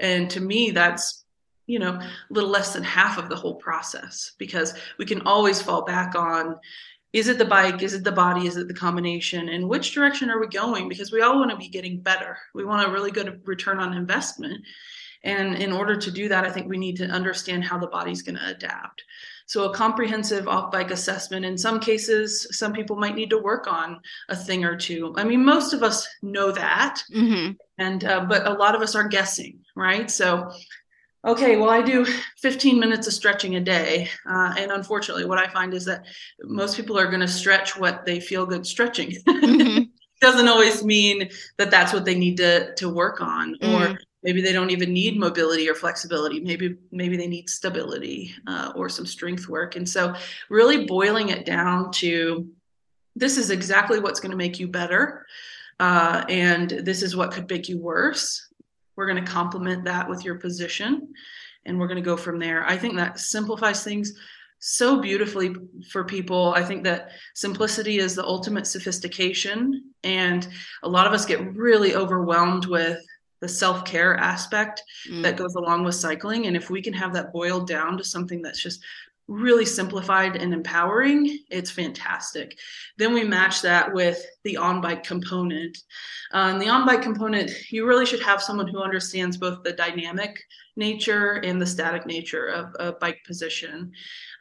And 0.00 0.28
to 0.30 0.40
me 0.40 0.72
that's 0.72 1.24
you 1.70 1.78
know 1.78 1.92
a 1.92 2.10
little 2.30 2.50
less 2.50 2.72
than 2.72 2.82
half 2.82 3.18
of 3.18 3.28
the 3.28 3.36
whole 3.36 3.54
process 3.54 4.32
because 4.38 4.74
we 4.98 5.04
can 5.04 5.20
always 5.22 5.62
fall 5.62 5.84
back 5.84 6.14
on 6.14 6.56
is 7.12 7.26
it 7.26 7.38
the 7.38 7.44
bike? 7.44 7.82
Is 7.82 7.94
it 7.94 8.04
the 8.04 8.12
body? 8.12 8.46
Is 8.46 8.56
it 8.56 8.68
the 8.68 8.74
combination? 8.74 9.48
And 9.48 9.68
which 9.68 9.92
direction 9.92 10.30
are 10.30 10.38
we 10.38 10.46
going? 10.46 10.88
Because 10.88 11.10
we 11.10 11.22
all 11.22 11.38
want 11.38 11.50
to 11.50 11.56
be 11.56 11.68
getting 11.68 12.00
better. 12.00 12.38
We 12.54 12.64
want 12.64 12.86
a 12.86 12.92
really 12.92 13.10
good 13.10 13.40
return 13.46 13.80
on 13.80 13.94
investment. 13.94 14.64
And 15.24 15.56
in 15.56 15.72
order 15.72 15.96
to 15.96 16.10
do 16.10 16.28
that 16.28 16.46
i 16.46 16.50
think 16.50 16.66
we 16.68 16.78
need 16.78 16.96
to 16.96 17.04
understand 17.04 17.62
how 17.64 17.78
the 17.78 17.88
body's 17.88 18.22
going 18.22 18.38
to 18.38 18.48
adapt. 18.48 19.02
So 19.46 19.64
a 19.64 19.74
comprehensive 19.74 20.46
off 20.46 20.70
bike 20.70 20.92
assessment 20.92 21.44
in 21.44 21.58
some 21.58 21.80
cases 21.80 22.46
some 22.56 22.72
people 22.72 22.96
might 22.96 23.16
need 23.16 23.30
to 23.30 23.38
work 23.38 23.66
on 23.66 24.00
a 24.28 24.36
thing 24.36 24.64
or 24.64 24.76
two. 24.76 25.12
I 25.16 25.24
mean 25.24 25.44
most 25.44 25.72
of 25.74 25.82
us 25.82 26.06
know 26.22 26.52
that. 26.52 27.02
Mm-hmm. 27.12 27.52
and 27.76 28.04
uh, 28.04 28.24
but 28.26 28.46
a 28.46 28.52
lot 28.52 28.74
of 28.74 28.82
us 28.82 28.94
are 28.94 29.08
guessing 29.08 29.60
right? 29.76 30.10
So 30.10 30.50
okay, 31.24 31.56
well, 31.56 31.70
I 31.70 31.82
do 31.82 32.04
15 32.38 32.78
minutes 32.78 33.06
of 33.06 33.12
stretching 33.12 33.56
a 33.56 33.60
day. 33.60 34.08
Uh, 34.28 34.54
and 34.56 34.70
unfortunately, 34.70 35.24
what 35.24 35.38
I 35.38 35.48
find 35.48 35.74
is 35.74 35.84
that 35.84 36.04
most 36.42 36.76
people 36.76 36.98
are 36.98 37.08
going 37.08 37.20
to 37.20 37.28
stretch 37.28 37.76
what 37.76 38.04
they 38.06 38.20
feel 38.20 38.46
good 38.46 38.66
stretching. 38.66 39.12
Mm-hmm. 39.28 39.82
Doesn't 40.20 40.48
always 40.48 40.84
mean 40.84 41.30
that 41.56 41.70
that's 41.70 41.94
what 41.94 42.04
they 42.04 42.14
need 42.14 42.36
to, 42.38 42.74
to 42.74 42.90
work 42.90 43.22
on, 43.22 43.54
mm-hmm. 43.54 43.94
or 43.94 43.98
maybe 44.22 44.42
they 44.42 44.52
don't 44.52 44.68
even 44.68 44.92
need 44.92 45.18
mobility 45.18 45.66
or 45.68 45.74
flexibility. 45.74 46.40
Maybe, 46.40 46.76
maybe 46.92 47.16
they 47.16 47.26
need 47.26 47.48
stability 47.48 48.34
uh, 48.46 48.72
or 48.74 48.90
some 48.90 49.06
strength 49.06 49.48
work. 49.48 49.76
And 49.76 49.88
so, 49.88 50.14
really 50.50 50.84
boiling 50.84 51.30
it 51.30 51.46
down 51.46 51.90
to 51.92 52.46
this 53.16 53.38
is 53.38 53.48
exactly 53.48 53.98
what's 53.98 54.20
going 54.20 54.30
to 54.30 54.36
make 54.36 54.60
you 54.60 54.68
better. 54.68 55.24
Uh, 55.78 56.22
and 56.28 56.68
this 56.68 57.02
is 57.02 57.16
what 57.16 57.32
could 57.32 57.48
make 57.48 57.70
you 57.70 57.78
worse 57.78 58.49
we're 59.00 59.06
going 59.06 59.24
to 59.24 59.32
complement 59.32 59.82
that 59.82 60.06
with 60.06 60.26
your 60.26 60.34
position 60.34 61.08
and 61.64 61.80
we're 61.80 61.86
going 61.86 61.96
to 61.96 62.02
go 62.02 62.18
from 62.18 62.38
there. 62.38 62.66
I 62.66 62.76
think 62.76 62.96
that 62.96 63.18
simplifies 63.18 63.82
things 63.82 64.12
so 64.58 65.00
beautifully 65.00 65.56
for 65.90 66.04
people. 66.04 66.52
I 66.54 66.62
think 66.62 66.84
that 66.84 67.12
simplicity 67.32 67.96
is 67.96 68.14
the 68.14 68.26
ultimate 68.26 68.66
sophistication. 68.66 69.84
And 70.04 70.46
a 70.82 70.88
lot 70.88 71.06
of 71.06 71.14
us 71.14 71.24
get 71.24 71.56
really 71.56 71.94
overwhelmed 71.94 72.66
with 72.66 73.02
the 73.40 73.48
self 73.48 73.86
care 73.86 74.18
aspect 74.18 74.82
mm. 75.10 75.22
that 75.22 75.38
goes 75.38 75.54
along 75.54 75.84
with 75.84 75.94
cycling. 75.94 76.46
And 76.46 76.54
if 76.54 76.68
we 76.68 76.82
can 76.82 76.92
have 76.92 77.14
that 77.14 77.32
boiled 77.32 77.66
down 77.66 77.96
to 77.96 78.04
something 78.04 78.42
that's 78.42 78.62
just 78.62 78.84
really 79.30 79.64
simplified 79.64 80.34
and 80.34 80.52
empowering, 80.52 81.38
it's 81.50 81.70
fantastic. 81.70 82.58
Then 82.98 83.14
we 83.14 83.22
match 83.22 83.62
that 83.62 83.94
with 83.94 84.20
the 84.42 84.56
on 84.56 84.80
bike 84.80 85.04
component. 85.04 85.78
Um, 86.32 86.58
the 86.58 86.68
on 86.68 86.84
bike 86.84 87.00
component, 87.00 87.70
you 87.70 87.86
really 87.86 88.06
should 88.06 88.22
have 88.22 88.42
someone 88.42 88.66
who 88.66 88.82
understands 88.82 89.36
both 89.36 89.62
the 89.62 89.72
dynamic 89.72 90.42
nature 90.74 91.34
and 91.44 91.62
the 91.62 91.66
static 91.66 92.06
nature 92.06 92.46
of 92.46 92.74
a 92.80 92.92
bike 92.92 93.20
position. 93.24 93.92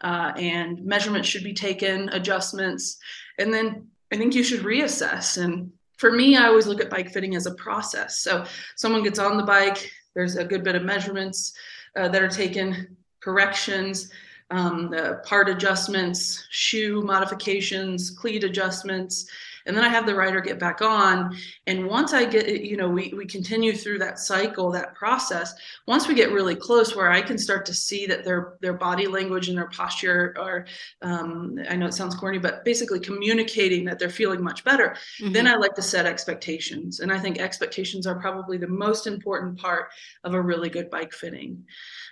Uh, 0.02 0.34
and 0.38 0.84
measurements 0.84 1.30
should 1.30 1.44
be 1.44 1.54
taken, 1.54 2.10
adjustments, 2.10 2.98
and 3.38 3.54
then 3.54 3.88
I 4.12 4.18
think 4.18 4.34
you 4.34 4.44
should 4.44 4.62
reassess. 4.62 5.38
And 5.42 5.72
for 5.98 6.12
me, 6.12 6.36
I 6.36 6.48
always 6.48 6.66
look 6.66 6.82
at 6.82 6.90
bike 6.90 7.12
fitting 7.12 7.36
as 7.36 7.46
a 7.46 7.54
process. 7.56 8.22
So 8.22 8.44
someone 8.76 9.04
gets 9.04 9.20
on 9.20 9.38
the 9.38 9.44
bike, 9.44 9.92
there's 10.16 10.36
a 10.36 10.46
good 10.46 10.64
bit 10.64 10.76
of 10.76 10.82
measurements 10.82 11.54
uh, 11.96 12.08
that 12.08 12.24
are 12.24 12.28
taken, 12.28 12.98
corrections 13.20 14.10
um, 14.52 14.90
the 14.90 15.22
part 15.26 15.50
adjustments, 15.50 16.46
shoe 16.50 17.02
modifications, 17.02 18.10
cleat 18.10 18.44
adjustments, 18.44 19.30
and 19.70 19.78
then 19.78 19.86
I 19.86 19.90
have 19.90 20.08
the 20.08 20.16
rider 20.16 20.42
get 20.42 20.58
back 20.58 20.82
on. 20.82 21.38
And 21.68 21.86
once 21.86 22.12
I 22.12 22.26
get, 22.26 22.62
you 22.62 22.76
know, 22.76 22.90
we, 22.90 23.14
we 23.16 23.28
continue 23.28 23.72
through 23.72 24.00
that 24.00 24.18
cycle, 24.18 24.72
that 24.72 24.96
process. 24.96 25.54
Once 25.88 26.08
we 26.08 26.16
get 26.16 26.32
really 26.32 26.56
close, 26.56 26.96
where 26.96 27.12
I 27.12 27.22
can 27.22 27.38
start 27.38 27.68
to 27.68 27.74
see 27.74 28.08
that 28.08 28.26
their 28.26 28.58
their 28.62 28.74
body 28.74 29.06
language 29.06 29.48
and 29.48 29.56
their 29.56 29.70
posture 29.70 30.34
are, 30.40 30.66
um, 31.04 31.60
I 31.70 31.76
know 31.76 31.86
it 31.86 31.94
sounds 31.94 32.16
corny, 32.16 32.40
but 32.40 32.66
basically 32.66 33.00
communicating 33.00 33.86
that 33.86 34.00
they're 34.00 34.10
feeling 34.10 34.44
much 34.44 34.64
better. 34.64 34.98
Mm-hmm. 35.22 35.34
Then 35.34 35.48
I 35.48 35.54
like 35.56 35.76
to 35.76 35.84
set 35.84 36.08
expectations, 36.08 37.00
and 37.00 37.14
I 37.14 37.20
think 37.20 37.38
expectations 37.38 38.08
are 38.08 38.20
probably 38.20 38.58
the 38.58 38.68
most 38.68 39.06
important 39.06 39.60
part 39.60 39.90
of 40.24 40.34
a 40.34 40.42
really 40.42 40.70
good 40.70 40.90
bike 40.90 41.14
fitting. 41.14 41.64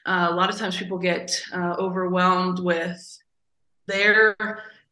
Uh, 0.05 0.27
a 0.29 0.35
lot 0.35 0.51
of 0.51 0.57
times 0.57 0.77
people 0.77 0.99
get 0.99 1.41
uh, 1.51 1.75
overwhelmed 1.79 2.59
with 2.59 3.17
their 3.87 4.35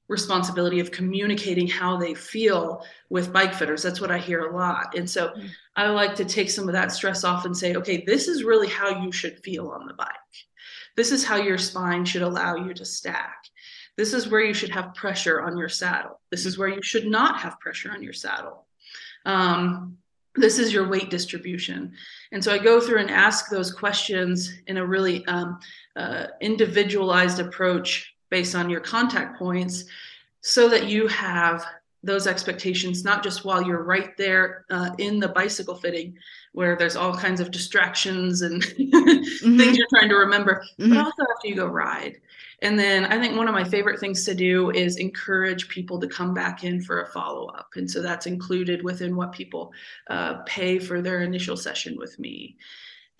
responsibility 0.08 0.80
of 0.80 0.92
communicating 0.92 1.68
how 1.68 1.98
they 1.98 2.14
feel 2.14 2.86
with 3.10 3.34
bike 3.34 3.54
fitters. 3.54 3.82
That's 3.82 4.02
what 4.02 4.12
I 4.12 4.20
hear 4.20 4.46
a 4.46 4.56
lot. 4.56 4.96
And 4.96 5.10
so 5.10 5.30
mm-hmm. 5.30 5.48
I 5.76 5.88
like 5.88 6.16
to 6.16 6.26
take 6.26 6.50
some 6.50 6.68
of 6.68 6.74
that 6.74 6.92
stress 6.92 7.24
off 7.24 7.46
and 7.46 7.58
say, 7.58 7.76
okay, 7.76 8.04
this 8.06 8.28
is 8.28 8.44
really 8.44 8.68
how 8.68 9.04
you 9.04 9.12
should 9.12 9.40
feel 9.44 9.70
on 9.70 9.88
the 9.88 9.94
bike. 9.94 10.10
This 10.96 11.12
is 11.12 11.26
how 11.26 11.38
your 11.38 11.58
spine 11.58 12.06
should 12.06 12.22
allow 12.22 12.56
you 12.56 12.74
to 12.74 12.86
stack. 12.86 13.36
This 13.98 14.14
is 14.14 14.30
where 14.30 14.44
you 14.44 14.54
should 14.54 14.70
have 14.70 14.94
pressure 14.94 15.42
on 15.42 15.58
your 15.58 15.70
saddle. 15.70 16.20
This 16.30 16.46
is 16.46 16.58
where 16.58 16.68
you 16.68 16.82
should 16.82 17.08
not 17.08 17.40
have 17.40 17.60
pressure 17.60 17.92
on 17.92 18.04
your 18.04 18.14
saddle. 18.14 18.66
Um, 19.26 19.98
this 20.36 20.60
is 20.60 20.74
your 20.74 20.88
weight 20.88 21.10
distribution. 21.10 21.94
And 22.32 22.44
so 22.44 22.52
I 22.54 22.58
go 22.58 22.82
through 22.82 23.00
and 23.00 23.10
ask 23.10 23.50
those 23.50 23.72
questions 23.72 24.54
in 24.68 24.78
a 24.78 24.86
really 24.86 25.26
um, 25.28 25.60
uh, 25.96 26.28
individualized 26.42 27.40
approach 27.40 28.15
based 28.30 28.56
on 28.56 28.70
your 28.70 28.82
contact 28.82 29.38
points 29.38 29.86
so 30.42 30.70
that 30.70 30.88
you 30.88 31.08
have 31.08 31.66
those 32.04 32.28
expectations 32.28 33.04
not 33.04 33.24
just 33.24 33.46
while 33.46 33.64
you're 33.64 33.84
right 33.84 34.16
there 34.16 34.66
uh, 34.70 34.92
in 35.00 35.20
the 35.20 35.28
bicycle 35.30 35.76
fitting 35.76 36.16
where 36.54 36.76
there's 36.76 36.96
all 36.96 37.16
kinds 37.16 37.40
of 37.40 37.50
distractions 37.50 38.44
and 38.44 38.62
mm-hmm. 38.80 39.58
things 39.58 39.78
you're 39.78 39.88
trying 39.90 40.10
to 40.10 40.16
remember 40.16 40.64
mm-hmm. 40.80 40.90
but 40.94 41.00
also 41.00 41.24
after 41.24 41.48
you 41.48 41.56
go 41.56 41.66
ride 41.66 42.18
and 42.62 42.80
then 42.80 43.06
I 43.06 43.20
think 43.20 43.36
one 43.36 43.48
of 43.48 43.54
my 43.54 43.64
favorite 43.64 44.00
things 44.00 44.24
to 44.26 44.34
do 44.34 44.72
is 44.72 44.98
encourage 44.98 45.68
people 45.68 46.00
to 46.00 46.08
come 46.08 46.34
back 46.34 46.64
in 46.64 46.82
for 46.82 47.02
a 47.02 47.08
follow 47.08 47.48
up. 47.48 47.70
And 47.76 47.90
so 47.90 48.02
that's 48.02 48.28
included 48.28 48.84
within 48.84 49.16
what 49.16 49.34
people 49.34 49.74
uh, 50.10 50.36
pay 50.46 50.80
for 50.80 51.02
their 51.02 51.22
initial 51.22 51.58
session 51.58 51.98
with 51.98 52.18
me. 52.18 52.58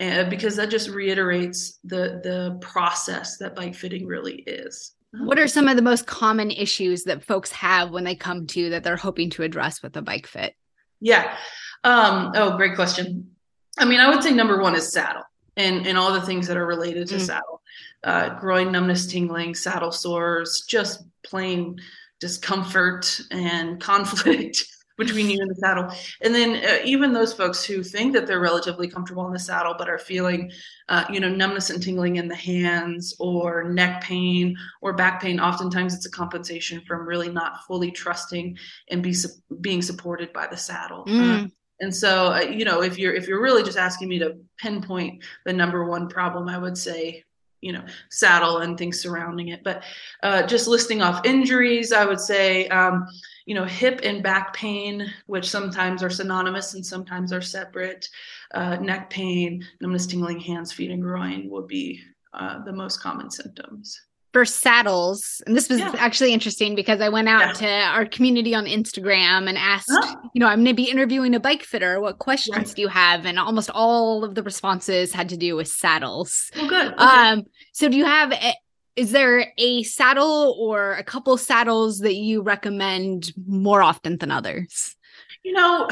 And 0.00 0.28
because 0.30 0.56
that 0.56 0.70
just 0.70 0.90
reiterates 0.90 1.78
the 1.84 2.20
the 2.22 2.58
process 2.60 3.38
that 3.38 3.56
bike 3.56 3.74
fitting 3.74 4.06
really 4.06 4.42
is. 4.46 4.92
What 5.20 5.38
are 5.38 5.48
some 5.48 5.68
of 5.68 5.76
the 5.76 5.82
most 5.82 6.06
common 6.06 6.50
issues 6.50 7.04
that 7.04 7.24
folks 7.24 7.52
have 7.52 7.90
when 7.90 8.04
they 8.04 8.14
come 8.14 8.46
to 8.48 8.60
you 8.60 8.70
that 8.70 8.84
they're 8.84 8.96
hoping 8.96 9.30
to 9.30 9.42
address 9.42 9.82
with 9.82 9.96
a 9.96 10.02
bike 10.02 10.26
fit? 10.26 10.54
Yeah. 11.00 11.36
Um, 11.84 12.32
oh, 12.34 12.56
great 12.56 12.74
question. 12.74 13.30
I 13.78 13.84
mean, 13.84 14.00
I 14.00 14.08
would 14.08 14.22
say 14.22 14.32
number 14.32 14.60
one 14.60 14.74
is 14.74 14.92
saddle 14.92 15.22
and 15.56 15.86
and 15.86 15.96
all 15.98 16.12
the 16.12 16.20
things 16.20 16.46
that 16.48 16.56
are 16.56 16.66
related 16.66 17.08
to 17.08 17.16
mm. 17.16 17.20
saddle 17.20 17.62
uh, 18.04 18.38
groin 18.38 18.72
numbness, 18.72 19.06
tingling, 19.06 19.54
saddle 19.54 19.92
sores, 19.92 20.64
just 20.68 21.02
plain 21.24 21.80
discomfort 22.20 23.20
and 23.30 23.80
conflict 23.80 24.64
between 24.96 25.28
you 25.30 25.40
and 25.40 25.50
the 25.50 25.54
saddle. 25.54 25.90
And 26.22 26.34
then 26.34 26.64
uh, 26.64 26.78
even 26.84 27.12
those 27.12 27.32
folks 27.32 27.64
who 27.64 27.82
think 27.82 28.12
that 28.14 28.26
they're 28.26 28.40
relatively 28.40 28.88
comfortable 28.88 29.26
in 29.26 29.32
the 29.32 29.38
saddle 29.38 29.74
but 29.76 29.88
are 29.88 29.98
feeling, 29.98 30.50
uh, 30.88 31.04
you 31.10 31.20
know, 31.20 31.28
numbness 31.28 31.70
and 31.70 31.82
tingling 31.82 32.16
in 32.16 32.28
the 32.28 32.36
hands 32.36 33.14
or 33.18 33.64
neck 33.64 34.02
pain 34.02 34.56
or 34.80 34.92
back 34.94 35.20
pain, 35.20 35.38
oftentimes 35.38 35.94
it's 35.94 36.06
a 36.06 36.10
compensation 36.10 36.80
from 36.86 37.06
really 37.06 37.28
not 37.28 37.64
fully 37.66 37.90
trusting 37.90 38.56
and 38.90 39.02
be 39.02 39.12
su- 39.12 39.28
being 39.60 39.82
supported 39.82 40.32
by 40.32 40.46
the 40.46 40.56
saddle. 40.56 41.04
Mm. 41.06 41.50
and 41.80 41.94
so, 41.94 42.32
uh, 42.32 42.40
you 42.40 42.64
know, 42.64 42.82
if 42.82 42.98
you're 42.98 43.14
if 43.14 43.28
you're 43.28 43.42
really 43.42 43.62
just 43.62 43.78
asking 43.78 44.08
me 44.08 44.18
to 44.18 44.36
pinpoint 44.58 45.22
the 45.44 45.52
number 45.52 45.84
one 45.84 46.08
problem, 46.08 46.48
I 46.48 46.58
would 46.58 46.78
say 46.78 47.22
you 47.66 47.72
know 47.72 47.84
saddle 48.10 48.58
and 48.58 48.78
things 48.78 49.00
surrounding 49.00 49.48
it. 49.48 49.62
But 49.64 49.82
uh, 50.22 50.46
just 50.46 50.68
listing 50.68 51.02
off 51.02 51.26
injuries 51.26 51.92
i 51.92 52.04
would 52.04 52.20
say 52.20 52.68
um, 52.68 53.06
you 53.46 53.54
know 53.54 53.64
hip 53.64 54.00
and 54.02 54.22
back 54.22 54.54
pain 54.54 55.12
which 55.26 55.48
sometimes 55.48 56.02
are 56.02 56.10
synonymous 56.10 56.74
and 56.74 56.84
sometimes 56.84 57.32
are 57.32 57.42
separate. 57.42 58.08
Uh, 58.54 58.76
neck 58.76 59.10
pain 59.10 59.64
numbness 59.80 60.06
tingling 60.06 60.40
hands 60.40 60.72
feet 60.72 60.90
and 60.90 61.02
groin 61.02 61.50
would 61.50 61.66
be 61.66 62.00
uh, 62.32 62.62
the 62.64 62.72
most 62.72 63.02
common 63.02 63.30
symptoms 63.30 64.00
for 64.36 64.44
saddles. 64.44 65.40
And 65.46 65.56
this 65.56 65.70
was 65.70 65.78
yeah. 65.78 65.94
actually 65.96 66.34
interesting 66.34 66.74
because 66.74 67.00
i 67.00 67.08
went 67.08 67.26
out 67.26 67.46
yeah. 67.46 67.52
to 67.52 67.68
our 67.96 68.04
community 68.04 68.54
on 68.54 68.66
instagram 68.66 69.48
and 69.48 69.56
asked 69.56 69.90
you 70.34 70.40
know 70.40 70.46
i'm 70.46 70.58
going 70.58 70.76
to 70.76 70.82
be 70.82 70.90
interviewing 70.90 71.34
a 71.34 71.40
bike 71.40 71.62
fitter. 71.62 72.00
What 72.00 72.18
questions 72.18 72.74
do 72.74 72.82
you 72.82 72.88
have? 72.88 73.24
And 73.24 73.38
almost 73.38 73.70
all 73.70 74.24
of 74.24 74.34
the 74.34 74.42
responses 74.42 75.14
had 75.14 75.30
to 75.30 75.38
do 75.38 75.56
with 75.56 75.68
saddles. 75.68 76.50
Oh 76.56 76.68
good. 76.68 76.92
Okay. 76.92 77.02
um 77.02 77.44
so 77.72 77.88
do 77.88 77.96
you 77.96 78.04
have 78.04 78.30
a, 78.32 78.52
is 78.94 79.12
there 79.12 79.54
a 79.56 79.82
saddle 79.84 80.54
or 80.60 80.92
a 80.92 81.02
couple 81.02 81.38
saddles 81.38 82.00
that 82.00 82.16
you 82.16 82.42
recommend 82.42 83.32
more 83.46 83.82
often 83.82 84.18
than 84.18 84.30
others? 84.30 84.96
You 85.44 85.54
know 85.54 85.88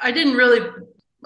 i 0.00 0.12
didn't 0.12 0.34
really 0.34 0.60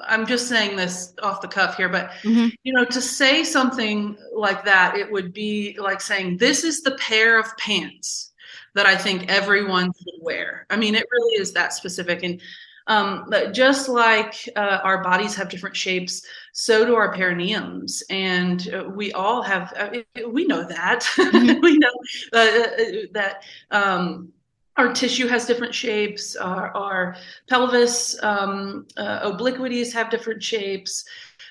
I'm 0.06 0.26
just 0.26 0.48
saying 0.48 0.76
this 0.76 1.14
off 1.22 1.40
the 1.40 1.48
cuff 1.48 1.76
here, 1.76 1.88
but 1.88 2.10
mm-hmm. 2.22 2.48
you 2.62 2.72
know, 2.72 2.84
to 2.84 3.00
say 3.00 3.44
something 3.44 4.16
like 4.34 4.64
that, 4.64 4.96
it 4.96 5.10
would 5.10 5.32
be 5.32 5.76
like 5.80 6.00
saying, 6.00 6.36
This 6.36 6.64
is 6.64 6.82
the 6.82 6.96
pair 6.96 7.38
of 7.38 7.56
pants 7.56 8.32
that 8.74 8.86
I 8.86 8.96
think 8.96 9.28
everyone 9.28 9.92
should 9.96 10.22
wear. 10.22 10.66
I 10.70 10.76
mean, 10.76 10.94
it 10.94 11.06
really 11.10 11.40
is 11.40 11.52
that 11.52 11.72
specific. 11.72 12.22
And 12.22 12.40
um, 12.86 13.30
just 13.52 13.88
like 13.88 14.48
uh, 14.56 14.78
our 14.82 15.02
bodies 15.02 15.34
have 15.36 15.50
different 15.50 15.76
shapes, 15.76 16.22
so 16.52 16.86
do 16.86 16.94
our 16.94 17.14
perineums. 17.14 18.02
And 18.08 18.72
uh, 18.72 18.84
we 18.88 19.12
all 19.12 19.42
have, 19.42 19.72
uh, 19.76 19.90
we 20.28 20.46
know 20.46 20.66
that. 20.66 21.06
Mm-hmm. 21.28 21.60
we 21.60 21.76
know 21.76 21.92
uh, 22.32 22.38
uh, 22.38 23.06
that. 23.12 23.42
Um, 23.70 24.32
our 24.78 24.92
tissue 24.92 25.26
has 25.26 25.44
different 25.44 25.74
shapes. 25.74 26.36
Our, 26.36 26.74
our 26.74 27.16
pelvis 27.48 28.16
um, 28.22 28.86
uh, 28.96 29.20
obliquities 29.22 29.92
have 29.92 30.08
different 30.08 30.42
shapes. 30.42 31.04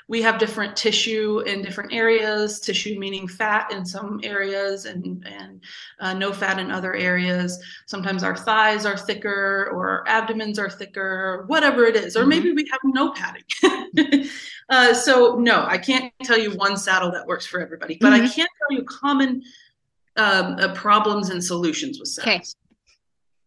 We 0.08 0.22
have 0.22 0.40
different 0.40 0.78
tissue 0.78 1.42
in 1.42 1.62
different 1.62 1.92
areas. 1.92 2.62
Tissue 2.62 2.98
meaning 2.98 3.28
fat 3.28 3.70
in 3.74 3.86
some 3.86 4.22
areas 4.24 4.86
and 4.86 5.28
and 5.28 5.62
uh, 6.00 6.14
no 6.14 6.32
fat 6.32 6.58
in 6.60 6.72
other 6.72 6.96
areas. 6.96 7.62
Sometimes 7.86 8.24
our 8.24 8.36
thighs 8.36 8.86
are 8.86 8.96
thicker, 8.96 9.70
or 9.74 9.90
our 9.90 10.08
abdomens 10.08 10.58
are 10.58 10.70
thicker, 10.70 11.44
whatever 11.48 11.84
it 11.84 11.98
is. 11.98 12.16
Or 12.16 12.22
mm-hmm. 12.22 12.30
maybe 12.30 12.54
we 12.54 12.70
have 12.72 12.80
no 12.86 13.12
padding. 13.12 14.30
uh, 14.70 14.94
so 14.94 15.36
no, 15.36 15.66
I 15.66 15.78
can't 15.78 16.14
tell 16.24 16.40
you 16.40 16.52
one 16.52 16.78
saddle 16.78 17.12
that 17.12 17.28
works 17.28 17.46
for 17.46 17.60
everybody, 17.60 17.98
but 18.00 18.14
mm-hmm. 18.14 18.24
I 18.24 18.30
can 18.30 18.48
tell 18.60 18.78
you 18.78 18.84
common 18.86 19.44
um, 20.16 20.56
uh, 20.60 20.74
problems 20.74 21.30
and 21.30 21.44
solutions 21.44 22.00
with 22.00 22.08
saddles. 22.08 22.56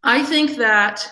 I 0.02 0.22
think 0.22 0.56
that 0.56 1.06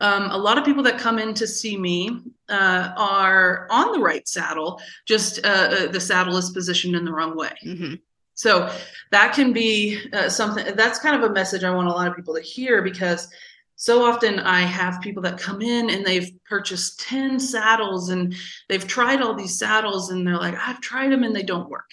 um, 0.00 0.30
a 0.30 0.38
lot 0.38 0.58
of 0.58 0.64
people 0.64 0.82
that 0.84 0.98
come 0.98 1.18
in 1.18 1.34
to 1.34 1.46
see 1.46 1.76
me 1.76 2.10
uh, 2.48 2.92
are 2.96 3.66
on 3.70 3.92
the 3.92 3.98
right 3.98 4.26
saddle, 4.26 4.80
just 5.06 5.44
uh, 5.44 5.48
uh, 5.48 5.86
the 5.88 6.00
saddle 6.00 6.36
is 6.36 6.50
positioned 6.50 6.96
in 6.96 7.04
the 7.04 7.12
wrong 7.12 7.36
way. 7.36 7.52
Mm-hmm. 7.64 7.94
So 8.34 8.72
that 9.10 9.34
can 9.34 9.52
be 9.52 9.98
uh, 10.14 10.30
something 10.30 10.74
that's 10.74 10.98
kind 10.98 11.22
of 11.22 11.30
a 11.30 11.34
message 11.34 11.62
I 11.62 11.70
want 11.70 11.88
a 11.88 11.92
lot 11.92 12.08
of 12.08 12.16
people 12.16 12.34
to 12.34 12.40
hear 12.40 12.80
because 12.80 13.28
so 13.76 14.02
often 14.02 14.38
I 14.40 14.60
have 14.60 15.00
people 15.02 15.22
that 15.24 15.38
come 15.38 15.60
in 15.60 15.90
and 15.90 16.04
they've 16.04 16.30
purchased 16.46 17.00
10 17.00 17.38
saddles 17.38 18.08
and 18.08 18.34
they've 18.68 18.86
tried 18.86 19.20
all 19.20 19.34
these 19.34 19.58
saddles 19.58 20.10
and 20.10 20.26
they're 20.26 20.36
like, 20.36 20.54
I've 20.54 20.80
tried 20.80 21.12
them 21.12 21.22
and 21.22 21.36
they 21.36 21.42
don't 21.42 21.68
work. 21.68 21.90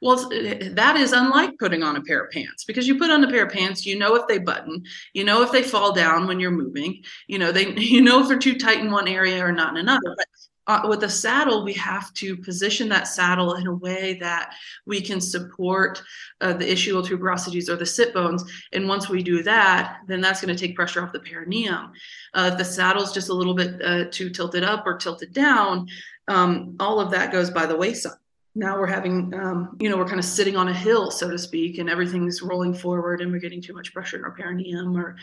Well, 0.00 0.28
that 0.28 0.96
is 0.96 1.12
unlike 1.12 1.58
putting 1.58 1.82
on 1.82 1.96
a 1.96 2.02
pair 2.02 2.24
of 2.24 2.30
pants 2.30 2.64
because 2.64 2.86
you 2.86 2.98
put 2.98 3.10
on 3.10 3.24
a 3.24 3.30
pair 3.30 3.46
of 3.46 3.52
pants, 3.52 3.86
you 3.86 3.98
know 3.98 4.14
if 4.14 4.26
they 4.26 4.38
button, 4.38 4.84
you 5.14 5.24
know 5.24 5.42
if 5.42 5.52
they 5.52 5.62
fall 5.62 5.92
down 5.92 6.26
when 6.26 6.40
you're 6.40 6.50
moving, 6.50 7.02
you 7.26 7.38
know 7.38 7.52
they 7.52 7.74
you 7.76 8.02
know 8.02 8.20
if 8.20 8.28
they're 8.28 8.38
too 8.38 8.58
tight 8.58 8.80
in 8.80 8.90
one 8.90 9.08
area 9.08 9.44
or 9.44 9.52
not 9.52 9.70
in 9.70 9.78
another. 9.78 10.14
But 10.16 10.26
uh, 10.66 10.86
with 10.88 11.02
a 11.02 11.08
saddle, 11.08 11.64
we 11.64 11.72
have 11.72 12.12
to 12.14 12.36
position 12.36 12.88
that 12.88 13.08
saddle 13.08 13.54
in 13.54 13.66
a 13.66 13.74
way 13.74 14.14
that 14.20 14.54
we 14.86 15.00
can 15.00 15.20
support 15.20 16.00
uh, 16.40 16.52
the 16.52 16.64
ischial 16.64 17.04
tuberosities 17.04 17.68
or 17.68 17.76
the 17.76 17.86
sit 17.86 18.14
bones. 18.14 18.44
And 18.72 18.88
once 18.88 19.08
we 19.08 19.22
do 19.22 19.42
that, 19.42 19.98
then 20.06 20.20
that's 20.20 20.40
going 20.40 20.54
to 20.56 20.66
take 20.66 20.76
pressure 20.76 21.02
off 21.02 21.12
the 21.12 21.18
perineum. 21.20 21.90
Uh, 22.34 22.50
if 22.52 22.58
the 22.58 22.64
saddle's 22.64 23.12
just 23.12 23.28
a 23.28 23.34
little 23.34 23.54
bit 23.54 23.82
uh, 23.82 24.04
too 24.10 24.30
tilted 24.30 24.62
up 24.62 24.86
or 24.86 24.96
tilted 24.96 25.32
down, 25.32 25.88
um, 26.28 26.76
all 26.78 27.00
of 27.00 27.10
that 27.10 27.32
goes 27.32 27.50
by 27.50 27.66
the 27.66 27.76
wayside 27.76 28.12
now 28.54 28.78
we're 28.78 28.86
having 28.86 29.32
um, 29.34 29.76
you 29.80 29.88
know 29.88 29.96
we're 29.96 30.06
kind 30.06 30.18
of 30.18 30.24
sitting 30.24 30.56
on 30.56 30.68
a 30.68 30.74
hill 30.74 31.10
so 31.10 31.30
to 31.30 31.38
speak 31.38 31.78
and 31.78 31.88
everything's 31.88 32.42
rolling 32.42 32.74
forward 32.74 33.20
and 33.20 33.32
we're 33.32 33.38
getting 33.38 33.62
too 33.62 33.72
much 33.72 33.92
pressure 33.92 34.16
in 34.16 34.24
our 34.24 34.32
perineum 34.32 34.96
or 34.96 35.16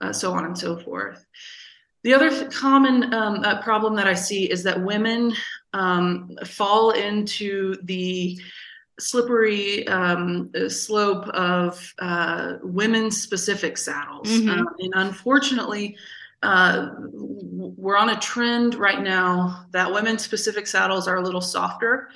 uh, 0.00 0.12
so 0.12 0.32
on 0.32 0.44
and 0.44 0.56
so 0.56 0.78
forth. 0.78 1.24
The 2.02 2.14
other 2.14 2.48
common 2.48 3.12
um, 3.12 3.44
uh, 3.44 3.60
problem 3.62 3.94
that 3.96 4.06
i 4.06 4.14
see 4.14 4.50
is 4.50 4.62
that 4.62 4.82
women 4.82 5.34
um, 5.74 6.30
fall 6.44 6.92
into 6.92 7.76
the 7.82 8.40
slippery 8.98 9.86
um, 9.88 10.50
slope 10.68 11.26
of 11.28 11.94
uh, 11.98 12.54
women 12.62 13.10
specific 13.10 13.78
saddles. 13.78 14.28
Mm-hmm. 14.28 14.50
Uh, 14.50 14.72
and 14.78 14.92
unfortunately 14.96 15.96
uh, 16.42 16.90
we're 17.12 17.98
on 17.98 18.10
a 18.10 18.18
trend 18.18 18.74
right 18.74 19.02
now 19.02 19.66
that 19.72 19.92
women 19.92 20.18
specific 20.18 20.66
saddles 20.66 21.06
are 21.06 21.16
a 21.16 21.22
little 21.22 21.42
softer 21.42 22.08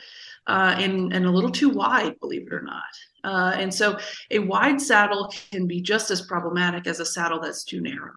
uh, 0.47 0.75
and, 0.79 1.13
and 1.13 1.27
a 1.27 1.31
little 1.31 1.51
too 1.51 1.71
wide, 1.71 2.19
believe 2.21 2.47
it 2.47 2.53
or 2.53 2.63
not. 2.63 2.83
Uh, 3.23 3.57
and 3.57 3.73
so 3.73 3.99
a 4.31 4.39
wide 4.39 4.81
saddle 4.81 5.33
can 5.51 5.67
be 5.67 5.81
just 5.81 6.11
as 6.11 6.23
problematic 6.23 6.87
as 6.87 7.01
a 7.01 7.07
saddle 7.07 7.41
that's 7.41 7.65
too 7.65 7.81
narrow. 7.81 8.13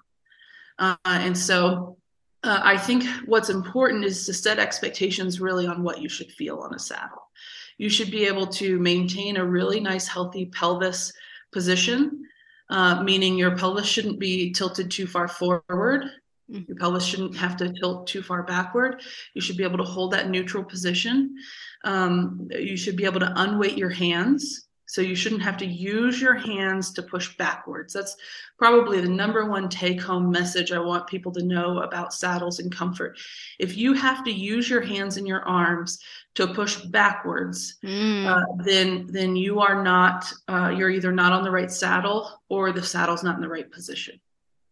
Uh, 0.80 0.96
and 1.06 1.38
so 1.38 1.98
uh, 2.44 2.62
I 2.64 2.78
think 2.78 3.04
what's 3.26 3.50
important 3.50 4.04
is 4.04 4.26
to 4.26 4.34
set 4.34 4.60
expectations 4.60 5.40
really 5.40 5.66
on 5.66 5.84
what 5.84 6.02
you 6.02 6.10
should 6.10 6.32
feel 6.32 6.60
on 6.60 6.74
a 6.74 6.80
saddle. 6.80 7.30
You 7.78 7.90
should 7.90 8.12
be 8.12 8.26
able 8.26 8.48
to 8.48 8.80
maintain 8.80 9.38
a 9.38 9.46
really 9.46 9.80
nice, 9.80 10.08
healthy 10.08 10.48
pelvis 10.48 11.14
position, 11.52 12.26
uh, 12.70 13.02
meaning 13.04 13.38
your 13.38 13.56
pelvis 13.56 13.88
shouldn't 13.88 14.20
be 14.20 14.52
tilted 14.52 14.92
too 14.92 15.08
far 15.08 15.28
forward. 15.28 16.06
Mm. 16.52 16.68
Your 16.68 16.78
pelvis 16.78 17.06
shouldn't 17.06 17.36
have 17.38 17.58
to 17.58 17.74
tilt 17.74 18.08
too 18.08 18.22
far 18.22 18.44
backward. 18.44 19.02
You 19.34 19.42
should 19.42 19.58
be 19.58 19.64
able 19.64 19.78
to 19.80 19.84
hold 19.84 20.12
that 20.12 20.30
neutral 20.30 20.64
position. 20.64 21.36
Um, 21.84 22.48
you 22.52 22.78
should 22.78 22.96
be 22.96 23.06
able 23.06 23.20
to 23.20 23.34
unweight 23.36 23.78
your 23.78 23.90
hands 23.90 24.68
So 24.90 25.02
you 25.02 25.16
shouldn't 25.16 25.42
have 25.42 25.58
to 25.58 25.66
use 25.66 26.22
your 26.22 26.36
hands 26.36 26.94
to 26.94 27.04
push 27.04 27.36
backwards. 27.36 27.94
That's 27.94 28.16
probably 28.58 29.02
the 29.02 29.10
number 29.10 29.46
one 29.46 29.68
take 29.68 30.02
home 30.02 30.32
message 30.32 30.72
I 30.72 30.80
want 30.80 31.08
people 31.08 31.32
to 31.34 31.44
know 31.44 31.80
about 31.80 32.14
saddles 32.14 32.60
and 32.60 32.74
comfort. 32.74 33.20
If 33.60 33.76
you 33.76 33.94
have 33.94 34.24
to 34.24 34.32
use 34.32 34.70
your 34.70 34.82
hands 34.82 35.18
and 35.18 35.28
your 35.28 35.42
arms 35.42 36.00
to 36.36 36.48
push 36.48 36.78
backwards, 36.78 37.76
mm. 37.84 38.26
uh, 38.26 38.64
then 38.64 39.08
then 39.08 39.36
you 39.36 39.60
are 39.60 39.84
not 39.84 40.32
uh, 40.48 40.70
you're 40.76 40.90
either 40.90 41.12
not 41.12 41.34
on 41.34 41.44
the 41.44 41.52
right 41.52 41.72
saddle 41.72 42.42
or 42.48 42.72
the 42.72 42.84
saddle's 42.84 43.24
not 43.24 43.36
in 43.36 43.42
the 43.42 43.50
right 43.50 43.70
position. 43.70 44.20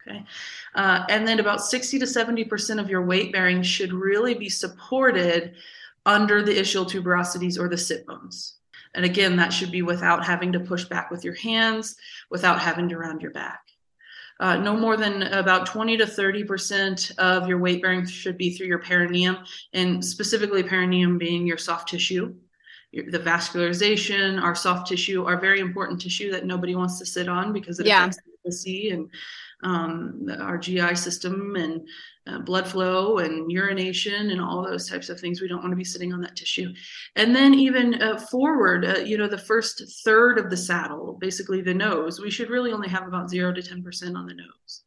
Okay. 0.07 0.23
Uh, 0.75 1.03
and 1.09 1.27
then 1.27 1.39
about 1.39 1.61
60 1.61 1.99
to 1.99 2.05
70% 2.05 2.79
of 2.79 2.89
your 2.89 3.05
weight 3.05 3.31
bearing 3.31 3.63
should 3.63 3.91
really 3.91 4.35
be 4.35 4.49
supported 4.49 5.55
under 6.05 6.43
the 6.43 6.55
ischial 6.57 6.87
tuberosities 6.87 7.59
or 7.59 7.67
the 7.67 7.77
sit 7.77 8.05
bones. 8.05 8.57
And 8.93 9.03
again, 9.03 9.35
that 9.37 9.51
should 9.51 9.71
be 9.71 9.81
without 9.81 10.23
having 10.23 10.51
to 10.53 10.59
push 10.59 10.85
back 10.85 11.11
with 11.11 11.23
your 11.25 11.35
hands, 11.35 11.95
without 12.29 12.59
having 12.59 12.87
to 12.89 12.97
round 12.97 13.21
your 13.21 13.31
back. 13.31 13.61
Uh, 14.39 14.57
no 14.57 14.75
more 14.75 14.97
than 14.97 15.23
about 15.23 15.65
20 15.65 15.97
to 15.97 16.05
30% 16.05 17.17
of 17.17 17.47
your 17.47 17.57
weight 17.57 17.81
bearing 17.81 18.05
should 18.05 18.37
be 18.37 18.51
through 18.51 18.67
your 18.67 18.79
perineum, 18.79 19.37
and 19.73 20.03
specifically 20.03 20.61
perineum 20.61 21.17
being 21.17 21.47
your 21.47 21.57
soft 21.57 21.89
tissue. 21.89 22.33
the 22.93 23.19
vascularization, 23.19 24.41
our 24.41 24.55
soft 24.55 24.87
tissue, 24.87 25.25
are 25.25 25.39
very 25.39 25.59
important 25.59 25.99
tissue 25.99 26.31
that 26.31 26.45
nobody 26.45 26.75
wants 26.75 26.99
to 26.99 27.05
sit 27.05 27.27
on 27.27 27.51
because 27.53 27.79
it 27.79 27.85
yeah. 27.85 28.01
affects 28.03 28.19
the 28.43 28.51
C 28.51 28.89
and 28.91 29.09
um, 29.63 30.27
our 30.39 30.57
GI 30.57 30.95
system 30.95 31.55
and 31.55 31.87
uh, 32.27 32.39
blood 32.39 32.67
flow 32.67 33.19
and 33.19 33.51
urination 33.51 34.31
and 34.31 34.41
all 34.41 34.63
those 34.63 34.89
types 34.89 35.09
of 35.09 35.19
things. 35.19 35.41
We 35.41 35.47
don't 35.47 35.61
want 35.61 35.71
to 35.71 35.77
be 35.77 35.83
sitting 35.83 36.13
on 36.13 36.21
that 36.21 36.35
tissue. 36.35 36.73
And 37.15 37.35
then 37.35 37.53
even 37.53 38.01
uh, 38.01 38.17
forward, 38.17 38.85
uh, 38.85 38.99
you 38.99 39.17
know, 39.17 39.27
the 39.27 39.37
first 39.37 39.83
third 40.03 40.37
of 40.37 40.49
the 40.49 40.57
saddle, 40.57 41.17
basically 41.19 41.61
the 41.61 41.73
nose, 41.73 42.19
we 42.19 42.31
should 42.31 42.49
really 42.49 42.71
only 42.71 42.89
have 42.89 43.07
about 43.07 43.29
zero 43.29 43.53
to 43.53 43.61
10% 43.61 44.15
on 44.15 44.25
the 44.25 44.33
nose. 44.33 44.83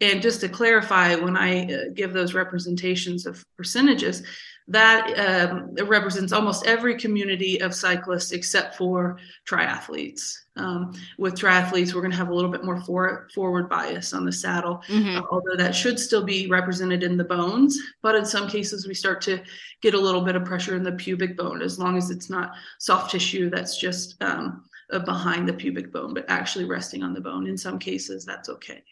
And 0.00 0.22
just 0.22 0.40
to 0.42 0.48
clarify, 0.48 1.16
when 1.16 1.36
I 1.36 1.64
uh, 1.64 1.78
give 1.92 2.12
those 2.12 2.34
representations 2.34 3.26
of 3.26 3.44
percentages, 3.56 4.22
that 4.68 5.18
um, 5.18 5.74
represents 5.86 6.32
almost 6.32 6.66
every 6.66 6.94
community 6.96 7.60
of 7.60 7.74
cyclists 7.74 8.32
except 8.32 8.76
for 8.76 9.18
triathletes. 9.48 10.34
Um, 10.56 10.92
with 11.16 11.34
triathletes, 11.34 11.94
we're 11.94 12.02
going 12.02 12.10
to 12.10 12.16
have 12.18 12.28
a 12.28 12.34
little 12.34 12.50
bit 12.50 12.64
more 12.64 12.80
for, 12.82 13.28
forward 13.34 13.68
bias 13.70 14.12
on 14.12 14.26
the 14.26 14.32
saddle, 14.32 14.82
mm-hmm. 14.88 15.18
uh, 15.18 15.22
although 15.30 15.56
that 15.56 15.74
should 15.74 15.98
still 15.98 16.22
be 16.22 16.48
represented 16.48 17.02
in 17.02 17.16
the 17.16 17.24
bones. 17.24 17.78
But 18.02 18.14
in 18.14 18.26
some 18.26 18.46
cases, 18.48 18.86
we 18.86 18.94
start 18.94 19.22
to 19.22 19.40
get 19.80 19.94
a 19.94 20.00
little 20.00 20.20
bit 20.20 20.36
of 20.36 20.44
pressure 20.44 20.76
in 20.76 20.82
the 20.82 20.92
pubic 20.92 21.36
bone, 21.36 21.62
as 21.62 21.78
long 21.78 21.96
as 21.96 22.10
it's 22.10 22.28
not 22.28 22.52
soft 22.78 23.12
tissue 23.12 23.48
that's 23.48 23.78
just 23.78 24.22
um, 24.22 24.64
uh, 24.92 24.98
behind 24.98 25.48
the 25.48 25.54
pubic 25.54 25.90
bone, 25.92 26.12
but 26.12 26.26
actually 26.28 26.66
resting 26.66 27.02
on 27.02 27.14
the 27.14 27.20
bone. 27.20 27.46
In 27.46 27.56
some 27.56 27.78
cases, 27.78 28.26
that's 28.26 28.50
okay. 28.50 28.82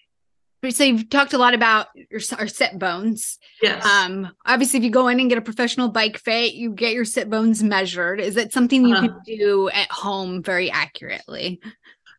So 0.68 0.84
you've 0.84 1.08
talked 1.10 1.32
a 1.32 1.38
lot 1.38 1.54
about 1.54 1.88
your 1.94 2.20
our 2.38 2.48
sit 2.48 2.78
bones. 2.78 3.38
Yes. 3.62 3.84
Um. 3.84 4.32
Obviously, 4.44 4.78
if 4.78 4.84
you 4.84 4.90
go 4.90 5.08
in 5.08 5.20
and 5.20 5.28
get 5.28 5.38
a 5.38 5.42
professional 5.42 5.88
bike 5.88 6.18
fit, 6.18 6.54
you 6.54 6.72
get 6.72 6.92
your 6.92 7.04
sit 7.04 7.30
bones 7.30 7.62
measured. 7.62 8.20
Is 8.20 8.34
that 8.34 8.52
something 8.52 8.84
you 8.84 8.94
uh-huh. 8.94 9.08
can 9.08 9.20
do 9.24 9.68
at 9.70 9.90
home 9.90 10.42
very 10.42 10.70
accurately? 10.70 11.60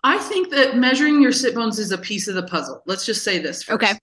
I 0.04 0.18
think 0.18 0.52
that 0.52 0.78
measuring 0.78 1.22
your 1.22 1.32
sit 1.34 1.56
bones 1.56 1.80
is 1.80 1.92
a 1.92 1.98
piece 1.98 2.28
of 2.28 2.36
the 2.36 2.44
puzzle. 2.44 2.82
Let's 2.86 3.06
just 3.06 3.24
say 3.24 3.40
this. 3.40 3.64
First. 3.64 3.84
Okay. 3.84 4.00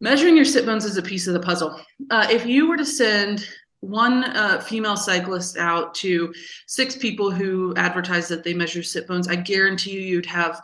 Measuring 0.00 0.36
your 0.36 0.44
sit 0.44 0.64
bones 0.64 0.84
is 0.84 0.96
a 0.96 1.02
piece 1.02 1.26
of 1.26 1.34
the 1.34 1.40
puzzle. 1.40 1.80
Uh, 2.10 2.26
if 2.30 2.46
you 2.46 2.68
were 2.68 2.76
to 2.76 2.84
send 2.84 3.48
one 3.80 4.24
uh, 4.24 4.60
female 4.60 4.96
cyclist 4.96 5.56
out 5.56 5.94
to 5.96 6.32
six 6.66 6.96
people 6.96 7.30
who 7.30 7.74
advertise 7.76 8.28
that 8.28 8.44
they 8.44 8.54
measure 8.54 8.82
sit 8.82 9.08
bones, 9.08 9.26
I 9.26 9.34
guarantee 9.34 9.92
you 9.92 10.00
you'd 10.00 10.26
have 10.26 10.60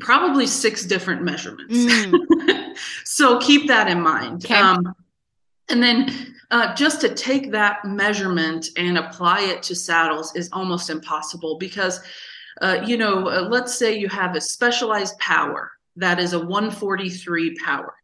probably 0.00 0.46
six 0.46 0.84
different 0.84 1.22
measurements. 1.22 1.74
Mm. 1.74 2.76
so 3.04 3.38
keep 3.38 3.68
that 3.68 3.88
in 3.88 4.00
mind. 4.00 4.44
Okay. 4.44 4.54
Um, 4.54 4.94
and 5.68 5.82
then 5.82 6.34
uh, 6.50 6.74
just 6.74 7.00
to 7.00 7.14
take 7.14 7.50
that 7.52 7.84
measurement 7.84 8.68
and 8.76 8.98
apply 8.98 9.40
it 9.42 9.62
to 9.64 9.74
saddles 9.74 10.34
is 10.36 10.50
almost 10.52 10.90
impossible 10.90 11.56
because, 11.58 12.00
uh, 12.60 12.82
you 12.84 12.96
know, 12.96 13.28
uh, 13.28 13.48
let's 13.48 13.74
say 13.74 13.96
you 13.96 14.08
have 14.08 14.36
a 14.36 14.40
specialized 14.40 15.18
power 15.18 15.70
that 15.96 16.18
is 16.18 16.32
a 16.32 16.38
143 16.38 17.54
power. 17.56 17.94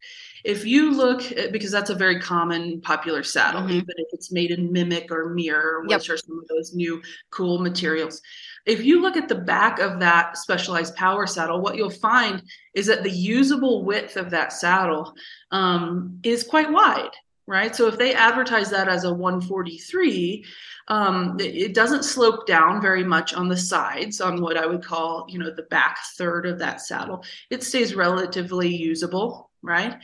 If 0.45 0.65
you 0.65 0.91
look, 0.91 1.33
at, 1.33 1.53
because 1.53 1.71
that's 1.71 1.91
a 1.91 1.95
very 1.95 2.21
common 2.21 2.81
popular 2.81 3.23
saddle, 3.23 3.63
mm-hmm. 3.63 3.73
even 3.73 3.95
if 3.97 4.09
it's 4.13 4.33
made 4.33 4.51
in 4.51 4.73
mimic 4.73 5.11
or 5.11 5.31
mirror, 5.31 5.83
which 5.83 5.91
yep. 5.91 6.01
are 6.15 6.17
some 6.17 6.39
of 6.39 6.49
those 6.49 6.75
new 6.75 7.03
cool 7.31 7.59
materials 7.59 8.21
if 8.69 8.85
you 8.85 9.01
look 9.01 9.17
at 9.17 9.29
the 9.29 9.35
back 9.35 9.79
of 9.79 9.99
that 9.99 10.37
specialized 10.37 10.95
power 10.95 11.27
saddle, 11.27 11.63
what 11.63 11.77
you'll 11.77 11.89
find 11.89 12.43
is 12.75 12.87
that 12.87 13.03
the 13.03 13.11
usable 13.11 13.83
width 13.83 14.19
of 14.19 14.29
that 14.31 14.53
saddle 14.53 15.15
um, 15.51 16.21
is 16.23 16.45
quite 16.45 16.71
wide, 16.71 17.11
right? 17.47 17.75
So 17.75 17.89
if 17.89 17.97
they 17.97 18.15
advertise 18.15 18.69
that 18.69 18.87
as 18.87 19.05
a 19.05 19.13
143, 19.13 20.45
um, 20.89 21.39
it 21.41 21.75
doesn't 21.75 22.05
slope 22.05 22.47
down 22.47 22.83
very 22.83 23.05
much 23.05 23.33
on 23.33 23.49
the 23.49 23.57
sides 23.57 24.21
on 24.21 24.43
what 24.43 24.59
I 24.59 24.67
would 24.67 24.85
call, 24.85 25.25
you 25.31 25.39
know, 25.39 25.51
the 25.51 25.63
back 25.63 25.97
third 26.19 26.45
of 26.45 26.59
that 26.59 26.83
saddle. 26.83 27.25
It 27.49 27.63
stays 27.63 27.95
relatively 27.95 28.69
usable, 28.69 29.48
right? 29.63 29.97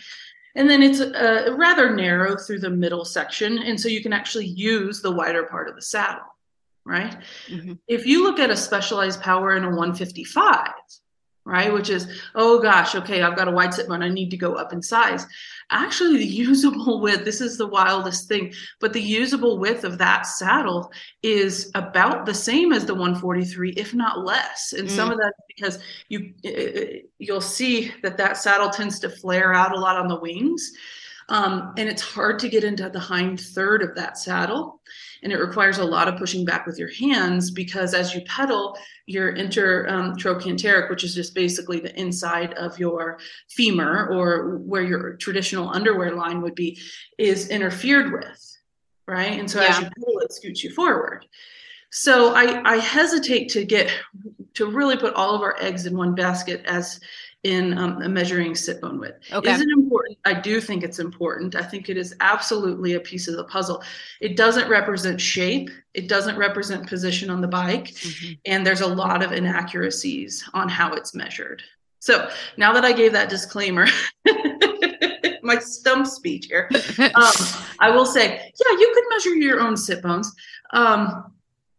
And 0.56 0.70
then 0.70 0.82
it's 0.82 1.00
uh, 1.00 1.54
rather 1.56 1.94
narrow 1.94 2.36
through 2.36 2.60
the 2.60 2.70
middle 2.70 3.04
section. 3.04 3.58
And 3.58 3.80
so 3.80 3.88
you 3.88 4.02
can 4.02 4.12
actually 4.12 4.46
use 4.46 5.02
the 5.02 5.10
wider 5.10 5.44
part 5.44 5.68
of 5.68 5.74
the 5.74 5.82
saddle 5.82 6.22
right? 6.84 7.16
Mm-hmm. 7.48 7.74
If 7.88 8.06
you 8.06 8.22
look 8.22 8.38
at 8.38 8.50
a 8.50 8.56
specialized 8.56 9.20
power 9.22 9.56
in 9.56 9.64
a 9.64 9.68
155, 9.68 10.68
right, 11.44 11.72
which 11.72 11.90
is, 11.90 12.06
oh 12.34 12.60
gosh, 12.60 12.94
okay, 12.94 13.22
I've 13.22 13.36
got 13.36 13.48
a 13.48 13.50
wide 13.50 13.74
sit 13.74 13.88
bone, 13.88 14.02
I 14.02 14.08
need 14.08 14.30
to 14.30 14.36
go 14.36 14.54
up 14.54 14.72
in 14.72 14.82
size. 14.82 15.26
Actually, 15.70 16.18
the 16.18 16.24
usable 16.26 17.00
width, 17.00 17.24
this 17.24 17.40
is 17.40 17.58
the 17.58 17.66
wildest 17.66 18.28
thing, 18.28 18.52
but 18.80 18.92
the 18.92 19.02
usable 19.02 19.58
width 19.58 19.84
of 19.84 19.98
that 19.98 20.26
saddle 20.26 20.90
is 21.22 21.70
about 21.74 22.26
the 22.26 22.34
same 22.34 22.72
as 22.72 22.86
the 22.86 22.94
143, 22.94 23.72
if 23.72 23.94
not 23.94 24.24
less. 24.24 24.72
And 24.72 24.88
mm. 24.88 24.90
some 24.90 25.10
of 25.10 25.18
that 25.18 25.34
because 25.48 25.78
you 26.08 26.32
eh, 26.44 26.50
eh, 26.50 26.70
eh, 26.74 26.98
you'll 27.18 27.40
see 27.40 27.92
that 28.02 28.16
that 28.16 28.36
saddle 28.36 28.70
tends 28.70 28.98
to 29.00 29.08
flare 29.08 29.54
out 29.54 29.76
a 29.76 29.80
lot 29.80 29.96
on 29.96 30.08
the 30.08 30.20
wings. 30.20 30.72
Um, 31.28 31.72
and 31.78 31.88
it's 31.88 32.02
hard 32.02 32.38
to 32.40 32.48
get 32.48 32.64
into 32.64 32.88
the 32.90 33.00
hind 33.00 33.40
third 33.40 33.82
of 33.82 33.94
that 33.94 34.18
saddle 34.18 34.80
and 35.24 35.32
it 35.32 35.38
requires 35.38 35.78
a 35.78 35.84
lot 35.84 36.06
of 36.06 36.18
pushing 36.18 36.44
back 36.44 36.66
with 36.66 36.78
your 36.78 36.92
hands 36.92 37.50
because 37.50 37.94
as 37.94 38.14
you 38.14 38.20
pedal 38.26 38.76
your 39.06 39.34
intertrochanteric 39.34 40.84
um, 40.84 40.90
which 40.90 41.02
is 41.02 41.14
just 41.14 41.34
basically 41.34 41.80
the 41.80 41.98
inside 41.98 42.52
of 42.54 42.78
your 42.78 43.18
femur 43.48 44.08
or 44.12 44.58
where 44.58 44.82
your 44.82 45.14
traditional 45.14 45.70
underwear 45.70 46.14
line 46.14 46.42
would 46.42 46.54
be 46.54 46.78
is 47.18 47.48
interfered 47.48 48.12
with 48.12 48.58
right 49.06 49.40
and 49.40 49.50
so 49.50 49.60
yeah. 49.60 49.68
as 49.68 49.78
you 49.78 49.84
pedal 49.84 50.18
it 50.20 50.32
scoots 50.32 50.62
you 50.62 50.70
forward 50.72 51.26
so 51.90 52.34
I, 52.34 52.60
I 52.72 52.76
hesitate 52.78 53.48
to 53.50 53.64
get 53.64 53.88
to 54.54 54.66
really 54.66 54.96
put 54.96 55.14
all 55.14 55.34
of 55.34 55.42
our 55.42 55.56
eggs 55.60 55.86
in 55.86 55.96
one 55.96 56.14
basket 56.16 56.60
as 56.66 56.98
in 57.44 57.76
um, 57.78 58.12
measuring 58.12 58.54
sit 58.54 58.80
bone 58.80 58.98
width. 58.98 59.32
Okay. 59.32 59.52
Is 59.52 59.60
it 59.60 59.68
important? 60.04 60.18
I 60.24 60.40
do 60.40 60.60
think 60.60 60.82
it's 60.82 60.98
important. 60.98 61.54
I 61.54 61.62
think 61.62 61.88
it 61.88 61.96
is 61.96 62.14
absolutely 62.20 62.94
a 62.94 63.00
piece 63.00 63.28
of 63.28 63.36
the 63.36 63.44
puzzle. 63.44 63.82
It 64.20 64.36
doesn't 64.36 64.68
represent 64.68 65.20
shape. 65.20 65.70
It 65.94 66.08
doesn't 66.08 66.36
represent 66.36 66.88
position 66.88 67.30
on 67.30 67.40
the 67.40 67.48
bike. 67.48 67.88
Mm-hmm. 67.88 68.32
And 68.46 68.66
there's 68.66 68.80
a 68.80 68.86
lot 68.86 69.22
of 69.22 69.32
inaccuracies 69.32 70.48
on 70.54 70.68
how 70.68 70.92
it's 70.92 71.14
measured. 71.14 71.62
So 71.98 72.28
now 72.56 72.72
that 72.74 72.84
I 72.84 72.92
gave 72.92 73.12
that 73.12 73.30
disclaimer, 73.30 73.86
my 75.42 75.58
stump 75.58 76.06
speech 76.06 76.46
here, 76.46 76.68
um, 76.98 77.32
I 77.80 77.90
will 77.90 78.06
say, 78.06 78.28
yeah, 78.28 78.78
you 78.78 78.92
could 78.94 79.04
measure 79.10 79.36
your 79.36 79.60
own 79.60 79.76
sit 79.76 80.02
bones. 80.02 80.32
Um, 80.72 81.33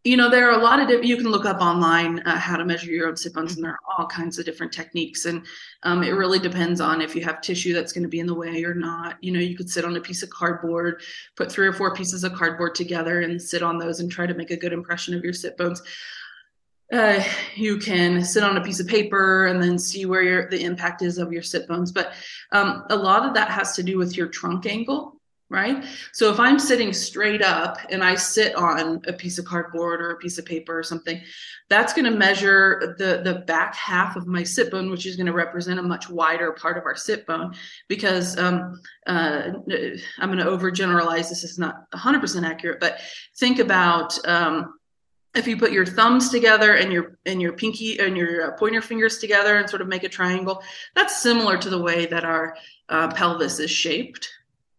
you 0.06 0.16
know 0.16 0.30
there 0.30 0.48
are 0.48 0.58
a 0.58 0.62
lot 0.62 0.78
of 0.78 0.86
different 0.86 1.08
you 1.08 1.16
can 1.16 1.26
look 1.26 1.44
up 1.44 1.60
online 1.60 2.20
uh, 2.20 2.38
how 2.38 2.56
to 2.56 2.64
measure 2.64 2.90
your 2.90 3.08
own 3.08 3.16
sit 3.16 3.34
bones 3.34 3.56
and 3.56 3.64
there 3.64 3.72
are 3.72 3.80
all 3.98 4.06
kinds 4.06 4.38
of 4.38 4.44
different 4.44 4.72
techniques 4.72 5.24
and 5.24 5.44
um, 5.82 6.04
it 6.04 6.10
really 6.10 6.38
depends 6.38 6.80
on 6.80 7.02
if 7.02 7.16
you 7.16 7.24
have 7.24 7.40
tissue 7.40 7.74
that's 7.74 7.92
going 7.92 8.04
to 8.04 8.08
be 8.08 8.20
in 8.20 8.26
the 8.26 8.34
way 8.34 8.62
or 8.64 8.74
not. 8.74 9.16
You 9.20 9.32
know 9.32 9.40
you 9.40 9.56
could 9.56 9.68
sit 9.68 9.84
on 9.84 9.96
a 9.96 10.00
piece 10.00 10.22
of 10.22 10.30
cardboard 10.30 11.02
put 11.36 11.50
three 11.50 11.66
or 11.66 11.72
four 11.72 11.92
pieces 11.92 12.22
of 12.22 12.34
cardboard 12.34 12.76
together 12.76 13.22
and 13.22 13.42
sit 13.42 13.62
on 13.62 13.78
those 13.78 13.98
and 13.98 14.10
try 14.10 14.26
to 14.26 14.34
make 14.34 14.52
a 14.52 14.56
good 14.56 14.72
impression 14.72 15.14
of 15.14 15.24
your 15.24 15.32
sit 15.32 15.56
bones 15.56 15.82
uh, 16.92 17.20
you 17.56 17.78
can 17.78 18.24
sit 18.24 18.44
on 18.44 18.56
a 18.56 18.62
piece 18.62 18.78
of 18.78 18.86
paper 18.86 19.46
and 19.46 19.60
then 19.60 19.76
see 19.76 20.06
where 20.06 20.22
your 20.22 20.48
the 20.50 20.62
impact 20.62 21.02
is 21.02 21.18
of 21.18 21.32
your 21.32 21.42
sit 21.42 21.66
bones 21.66 21.90
but 21.90 22.12
um, 22.52 22.84
a 22.90 22.96
lot 22.96 23.26
of 23.26 23.34
that 23.34 23.50
has 23.50 23.74
to 23.74 23.82
do 23.82 23.98
with 23.98 24.16
your 24.16 24.28
trunk 24.28 24.66
angle 24.66 25.15
right? 25.48 25.84
So 26.12 26.30
if 26.32 26.40
I'm 26.40 26.58
sitting 26.58 26.92
straight 26.92 27.42
up 27.42 27.78
and 27.90 28.02
I 28.02 28.16
sit 28.16 28.54
on 28.56 29.00
a 29.06 29.12
piece 29.12 29.38
of 29.38 29.44
cardboard 29.44 30.00
or 30.00 30.10
a 30.10 30.16
piece 30.16 30.38
of 30.38 30.44
paper 30.44 30.76
or 30.76 30.82
something, 30.82 31.20
that's 31.68 31.92
going 31.92 32.04
to 32.04 32.16
measure 32.16 32.96
the 32.98 33.22
the 33.22 33.40
back 33.40 33.74
half 33.74 34.16
of 34.16 34.26
my 34.26 34.42
sit 34.42 34.70
bone, 34.70 34.90
which 34.90 35.06
is 35.06 35.16
going 35.16 35.26
to 35.26 35.32
represent 35.32 35.78
a 35.78 35.82
much 35.82 36.08
wider 36.08 36.52
part 36.52 36.76
of 36.76 36.84
our 36.84 36.96
sit 36.96 37.26
bone. 37.26 37.54
Because 37.88 38.36
um, 38.38 38.80
uh, 39.06 39.52
I'm 40.18 40.32
going 40.32 40.38
to 40.38 40.44
overgeneralize. 40.44 41.28
This 41.28 41.44
is 41.44 41.58
not 41.58 41.90
100% 41.92 42.44
accurate, 42.44 42.80
but 42.80 43.00
think 43.36 43.60
about 43.60 44.18
um, 44.26 44.74
if 45.36 45.46
you 45.46 45.56
put 45.56 45.70
your 45.70 45.86
thumbs 45.86 46.30
together 46.30 46.74
and 46.74 46.92
your 46.92 47.18
and 47.26 47.40
your 47.40 47.52
pinky 47.52 47.98
and 48.00 48.16
your 48.16 48.48
uh, 48.48 48.56
pointer 48.56 48.82
fingers 48.82 49.18
together 49.18 49.58
and 49.58 49.68
sort 49.68 49.82
of 49.82 49.88
make 49.88 50.02
a 50.02 50.08
triangle, 50.08 50.62
that's 50.94 51.20
similar 51.20 51.56
to 51.58 51.70
the 51.70 51.80
way 51.80 52.06
that 52.06 52.24
our 52.24 52.56
uh, 52.88 53.08
pelvis 53.12 53.60
is 53.60 53.70
shaped, 53.70 54.28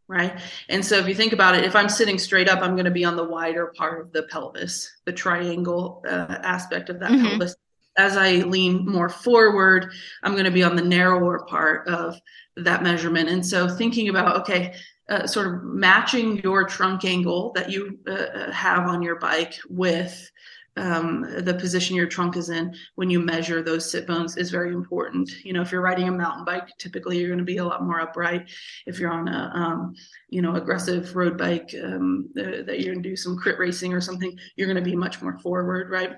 right? 0.08 0.40
And 0.70 0.86
so 0.86 0.98
if 0.98 1.08
you 1.08 1.16
think 1.16 1.34
about 1.34 1.56
it, 1.56 1.66
if 1.66 1.76
I'm 1.76 1.90
sitting 1.90 2.18
straight 2.18 2.50
up, 2.50 2.62
I'm 2.62 2.76
going 2.76 2.86
to 2.86 2.92
be 2.92 3.06
on 3.06 3.16
the 3.16 3.24
wider 3.24 3.74
part 3.76 4.02
of 4.02 4.14
the 4.14 4.24
pelvis, 4.24 4.90
the 5.06 5.12
triangle 5.12 6.04
uh, 6.08 6.38
aspect 6.44 6.90
of 6.90 7.00
that 7.00 7.12
mm-hmm. 7.12 7.28
pelvis. 7.28 7.56
As 7.98 8.16
I 8.16 8.34
lean 8.44 8.86
more 8.86 9.10
forward, 9.10 9.92
I'm 10.24 10.34
going 10.34 10.46
to 10.46 10.52
be 10.52 10.64
on 10.64 10.76
the 10.76 10.84
narrower 10.84 11.46
part 11.46 11.88
of 11.88 12.20
that 12.56 12.84
measurement. 12.84 13.30
And 13.30 13.46
so 13.46 13.68
thinking 13.68 14.10
about, 14.10 14.38
okay, 14.42 14.76
uh, 15.10 15.26
sort 15.26 15.48
of 15.48 15.64
matching 15.64 16.38
your 16.40 16.66
trunk 16.66 17.06
angle 17.06 17.54
that 17.54 17.72
you 17.72 17.98
uh, 18.08 18.12
uh 18.12 18.52
have 18.52 18.88
on 18.88 19.02
your 19.02 19.18
bike 19.18 19.58
with 19.70 20.30
um, 20.78 21.26
the 21.40 21.54
position 21.54 21.96
your 21.96 22.08
trunk 22.08 22.38
is 22.38 22.50
in 22.50 22.76
when 22.96 23.10
you 23.10 23.20
measure 23.20 23.62
those 23.62 23.90
sit 23.90 24.08
bones 24.08 24.38
is 24.38 24.52
very 24.52 24.74
important. 24.74 25.30
You 25.44 25.54
know, 25.54 25.62
if 25.62 25.72
you're 25.72 25.82
riding 25.82 26.08
a 26.08 26.12
mountain 26.12 26.46
bike, 26.46 26.70
typically 26.78 27.18
you're 27.18 27.30
going 27.30 27.40
to 27.40 27.46
be 27.46 27.58
a 27.58 27.66
lot 27.66 27.84
more 27.84 28.00
upright. 28.00 28.50
If 28.86 29.00
you're 29.00 29.12
on 29.12 29.28
a, 29.28 29.52
um, 29.54 29.96
you 30.30 30.42
know, 30.42 30.56
aggressive 30.56 31.16
road 31.16 31.38
bike 31.38 31.74
um, 31.84 32.30
that 32.36 32.80
you're 32.80 32.94
going 32.94 33.04
to 33.04 33.10
do 33.10 33.16
some 33.16 33.38
crit 33.38 33.60
racing 33.60 33.94
or 33.94 34.02
something, 34.02 34.38
you're 34.56 34.68
going 34.68 34.84
to 34.84 34.90
be 34.90 34.96
much 34.96 35.22
more 35.22 35.38
forward, 35.40 35.90
right? 35.90 36.18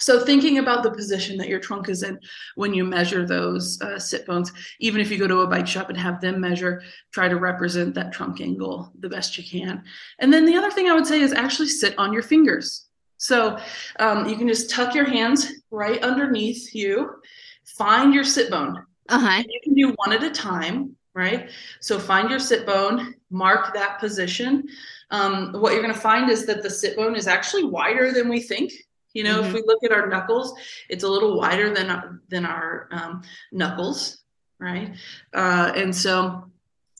So 0.00 0.24
thinking 0.24 0.58
about 0.58 0.82
the 0.82 0.90
position 0.90 1.36
that 1.36 1.48
your 1.48 1.60
trunk 1.60 1.90
is 1.90 2.02
in 2.02 2.18
when 2.54 2.72
you 2.72 2.84
measure 2.84 3.26
those 3.26 3.78
uh, 3.82 3.98
sit 3.98 4.24
bones, 4.24 4.50
even 4.80 4.98
if 4.98 5.10
you 5.10 5.18
go 5.18 5.26
to 5.26 5.40
a 5.40 5.46
bike 5.46 5.66
shop 5.66 5.90
and 5.90 5.98
have 5.98 6.22
them 6.22 6.40
measure, 6.40 6.82
try 7.12 7.28
to 7.28 7.36
represent 7.36 7.94
that 7.94 8.10
trunk 8.10 8.40
angle 8.40 8.90
the 8.98 9.10
best 9.10 9.36
you 9.36 9.44
can. 9.44 9.84
And 10.18 10.32
then 10.32 10.46
the 10.46 10.56
other 10.56 10.70
thing 10.70 10.88
I 10.88 10.94
would 10.94 11.06
say 11.06 11.20
is 11.20 11.34
actually 11.34 11.68
sit 11.68 11.98
on 11.98 12.14
your 12.14 12.22
fingers 12.22 12.86
so 13.20 13.58
um, 13.98 14.26
you 14.26 14.34
can 14.34 14.48
just 14.48 14.70
tuck 14.70 14.94
your 14.94 15.04
hands 15.04 15.52
right 15.70 16.02
underneath 16.02 16.74
you, 16.74 17.20
find 17.66 18.14
your 18.14 18.24
sit 18.24 18.50
bone. 18.50 18.82
Uh-huh. 19.10 19.42
You 19.46 19.60
can 19.62 19.74
do 19.74 19.92
one 19.96 20.14
at 20.14 20.24
a 20.24 20.30
time, 20.30 20.96
right? 21.12 21.50
So 21.80 21.98
find 21.98 22.30
your 22.30 22.38
sit 22.38 22.64
bone, 22.64 23.14
mark 23.30 23.74
that 23.74 24.00
position. 24.00 24.66
Um, 25.10 25.52
what 25.52 25.74
you're 25.74 25.82
going 25.82 25.92
to 25.92 26.00
find 26.00 26.30
is 26.30 26.46
that 26.46 26.62
the 26.62 26.70
sit 26.70 26.96
bone 26.96 27.14
is 27.14 27.26
actually 27.26 27.64
wider 27.64 28.10
than 28.10 28.30
we 28.30 28.40
think. 28.40 28.72
You 29.12 29.24
know, 29.24 29.40
mm-hmm. 29.40 29.48
if 29.48 29.52
we 29.52 29.64
look 29.66 29.84
at 29.84 29.92
our 29.92 30.06
knuckles, 30.06 30.54
it's 30.88 31.04
a 31.04 31.08
little 31.08 31.36
wider 31.36 31.74
than 31.74 32.20
than 32.30 32.46
our 32.46 32.88
um, 32.90 33.22
knuckles, 33.52 34.22
right? 34.58 34.94
Uh, 35.34 35.72
and 35.76 35.94
so, 35.94 36.50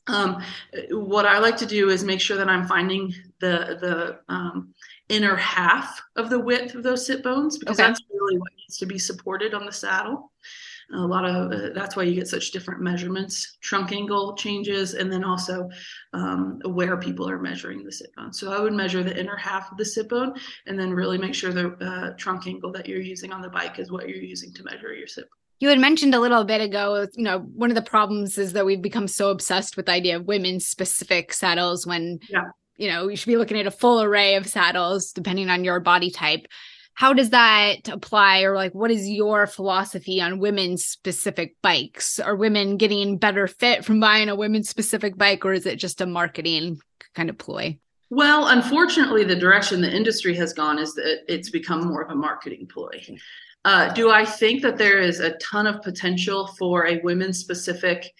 um, 0.05 0.43
what 0.91 1.25
I 1.25 1.39
like 1.39 1.57
to 1.57 1.65
do 1.65 1.89
is 1.89 2.03
make 2.03 2.21
sure 2.21 2.37
that 2.37 2.49
I'm 2.49 2.67
finding 2.67 3.15
the 3.41 3.77
the 3.81 4.33
um, 4.33 4.73
inner 5.09 5.35
half 5.35 6.01
of 6.15 6.29
the 6.29 6.39
width 6.39 6.73
of 6.73 6.83
those 6.83 7.05
sit 7.05 7.21
bones 7.21 7.57
because 7.57 7.79
okay. 7.79 7.87
that's 7.87 8.01
really 8.09 8.37
what 8.37 8.51
needs 8.57 8.77
to 8.77 8.85
be 8.85 8.97
supported 8.97 9.53
on 9.53 9.65
the 9.65 9.71
saddle. 9.71 10.31
A 10.93 10.97
lot 10.97 11.25
of 11.25 11.51
uh, 11.51 11.69
that's 11.73 11.95
why 11.95 12.03
you 12.03 12.15
get 12.15 12.27
such 12.27 12.51
different 12.51 12.81
measurements, 12.81 13.57
trunk 13.61 13.93
angle 13.93 14.35
changes, 14.35 14.93
and 14.93 15.11
then 15.11 15.23
also 15.23 15.69
um, 16.13 16.59
where 16.65 16.97
people 16.97 17.29
are 17.29 17.39
measuring 17.39 17.83
the 17.83 17.91
sit 17.91 18.13
bone. 18.15 18.33
So 18.33 18.51
I 18.51 18.59
would 18.59 18.73
measure 18.73 19.01
the 19.01 19.17
inner 19.17 19.37
half 19.37 19.71
of 19.71 19.77
the 19.77 19.85
sit 19.85 20.09
bone, 20.09 20.33
and 20.65 20.77
then 20.77 20.91
really 20.91 21.17
make 21.17 21.33
sure 21.33 21.53
the 21.53 21.69
uh, 21.85 22.13
trunk 22.17 22.45
angle 22.47 22.73
that 22.73 22.87
you're 22.87 22.99
using 22.99 23.31
on 23.31 23.41
the 23.41 23.49
bike 23.49 23.79
is 23.79 23.89
what 23.89 24.09
you're 24.09 24.17
using 24.17 24.53
to 24.53 24.63
measure 24.63 24.93
your 24.93 25.07
sit 25.07 25.23
bone. 25.23 25.37
You 25.61 25.69
had 25.69 25.79
mentioned 25.79 26.15
a 26.15 26.19
little 26.19 26.43
bit 26.43 26.59
ago, 26.59 27.07
you 27.13 27.23
know, 27.23 27.39
one 27.39 27.69
of 27.69 27.75
the 27.75 27.83
problems 27.83 28.37
is 28.37 28.53
that 28.53 28.65
we've 28.65 28.81
become 28.81 29.07
so 29.07 29.29
obsessed 29.29 29.77
with 29.77 29.85
the 29.85 29.91
idea 29.93 30.17
of 30.17 30.25
women's 30.25 30.65
specific 30.65 31.31
saddles 31.33 31.85
when 31.85 32.19
yeah 32.29 32.45
you 32.81 32.89
know, 32.89 33.07
you 33.07 33.15
should 33.15 33.27
be 33.27 33.37
looking 33.37 33.59
at 33.59 33.67
a 33.67 33.71
full 33.71 34.01
array 34.01 34.35
of 34.35 34.47
saddles 34.47 35.11
depending 35.11 35.49
on 35.49 35.63
your 35.63 35.79
body 35.79 36.09
type. 36.09 36.47
How 36.93 37.13
does 37.13 37.29
that 37.29 37.87
apply, 37.87 38.41
or 38.41 38.55
like, 38.55 38.73
what 38.73 38.91
is 38.91 39.07
your 39.07 39.47
philosophy 39.47 40.19
on 40.19 40.39
women's 40.39 40.83
specific 40.83 41.55
bikes? 41.61 42.19
Are 42.19 42.35
women 42.35 42.77
getting 42.77 43.17
better 43.17 43.47
fit 43.47 43.85
from 43.85 43.99
buying 43.99 44.29
a 44.29 44.35
women's 44.35 44.69
specific 44.69 45.17
bike, 45.17 45.45
or 45.45 45.53
is 45.53 45.65
it 45.65 45.77
just 45.77 46.01
a 46.01 46.05
marketing 46.05 46.79
kind 47.15 47.29
of 47.29 47.37
ploy? 47.37 47.77
Well, 48.09 48.47
unfortunately, 48.47 49.23
the 49.23 49.37
direction 49.37 49.81
the 49.81 49.95
industry 49.95 50.35
has 50.35 50.51
gone 50.51 50.79
is 50.79 50.93
that 50.95 51.21
it's 51.29 51.49
become 51.49 51.87
more 51.87 52.01
of 52.01 52.11
a 52.11 52.15
marketing 52.15 52.67
ploy. 52.67 52.99
Uh, 53.63 53.93
do 53.93 54.11
I 54.11 54.25
think 54.25 54.63
that 54.63 54.77
there 54.77 54.99
is 54.99 55.19
a 55.19 55.37
ton 55.37 55.67
of 55.67 55.81
potential 55.81 56.47
for 56.57 56.87
a 56.87 56.99
women's 57.03 57.39
specific 57.39 58.11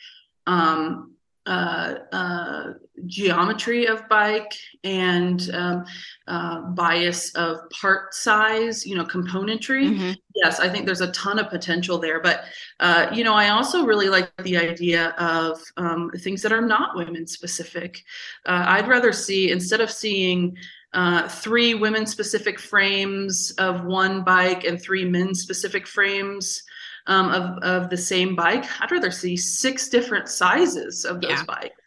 um, 0.47 1.15
uh, 1.45 1.95
uh, 2.11 2.73
geometry 3.05 3.85
of 3.87 4.07
bike 4.09 4.53
and 4.83 5.49
um, 5.53 5.85
uh, 6.27 6.61
bias 6.61 7.33
of 7.35 7.57
part 7.69 8.13
size, 8.13 8.85
you 8.85 8.95
know, 8.95 9.05
componentry. 9.05 9.89
Mm-hmm. 9.89 10.11
Yes, 10.35 10.59
I 10.59 10.69
think 10.69 10.85
there's 10.85 11.01
a 11.01 11.11
ton 11.11 11.39
of 11.39 11.49
potential 11.49 11.97
there. 11.97 12.21
But, 12.21 12.45
uh, 12.79 13.07
you 13.13 13.23
know, 13.23 13.33
I 13.33 13.49
also 13.49 13.85
really 13.85 14.09
like 14.09 14.31
the 14.37 14.57
idea 14.57 15.09
of 15.17 15.59
um, 15.77 16.11
things 16.19 16.41
that 16.41 16.51
are 16.51 16.61
not 16.61 16.95
women 16.95 17.27
specific. 17.27 18.01
Uh, 18.45 18.63
I'd 18.67 18.87
rather 18.87 19.11
see, 19.11 19.51
instead 19.51 19.81
of 19.81 19.91
seeing 19.91 20.55
uh, 20.93 21.27
three 21.27 21.73
women 21.73 22.05
specific 22.05 22.59
frames 22.59 23.51
of 23.57 23.85
one 23.85 24.23
bike 24.23 24.63
and 24.63 24.81
three 24.81 25.05
men 25.05 25.33
specific 25.33 25.87
frames 25.87 26.63
um, 27.07 27.29
of, 27.29 27.57
of 27.63 27.89
the 27.89 27.97
same 27.97 28.35
bike, 28.35 28.65
I'd 28.79 28.91
rather 28.91 29.11
see 29.11 29.35
six 29.35 29.89
different 29.89 30.29
sizes 30.29 31.05
of 31.05 31.21
those 31.21 31.31
yeah. 31.31 31.43
bikes. 31.43 31.80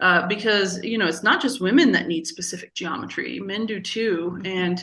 Uh, 0.00 0.26
because 0.28 0.82
you 0.84 0.96
know 0.96 1.08
it's 1.08 1.24
not 1.24 1.42
just 1.42 1.60
women 1.60 1.90
that 1.90 2.06
need 2.06 2.26
specific 2.26 2.72
geometry. 2.74 3.40
Men 3.40 3.66
do 3.66 3.80
too. 3.80 4.34
Mm-hmm. 4.34 4.46
and 4.46 4.78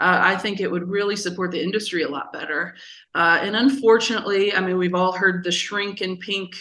uh, 0.00 0.20
i 0.22 0.36
think 0.36 0.60
it 0.60 0.70
would 0.70 0.88
really 0.88 1.16
support 1.16 1.50
the 1.50 1.62
industry 1.62 2.02
a 2.02 2.08
lot 2.08 2.32
better. 2.32 2.76
Uh, 3.14 3.38
and 3.40 3.56
unfortunately 3.56 4.54
i 4.54 4.60
mean 4.60 4.76
we've 4.76 4.94
all 4.94 5.12
heard 5.12 5.42
the 5.42 5.50
shrink 5.52 6.00
and 6.02 6.20
pink 6.20 6.54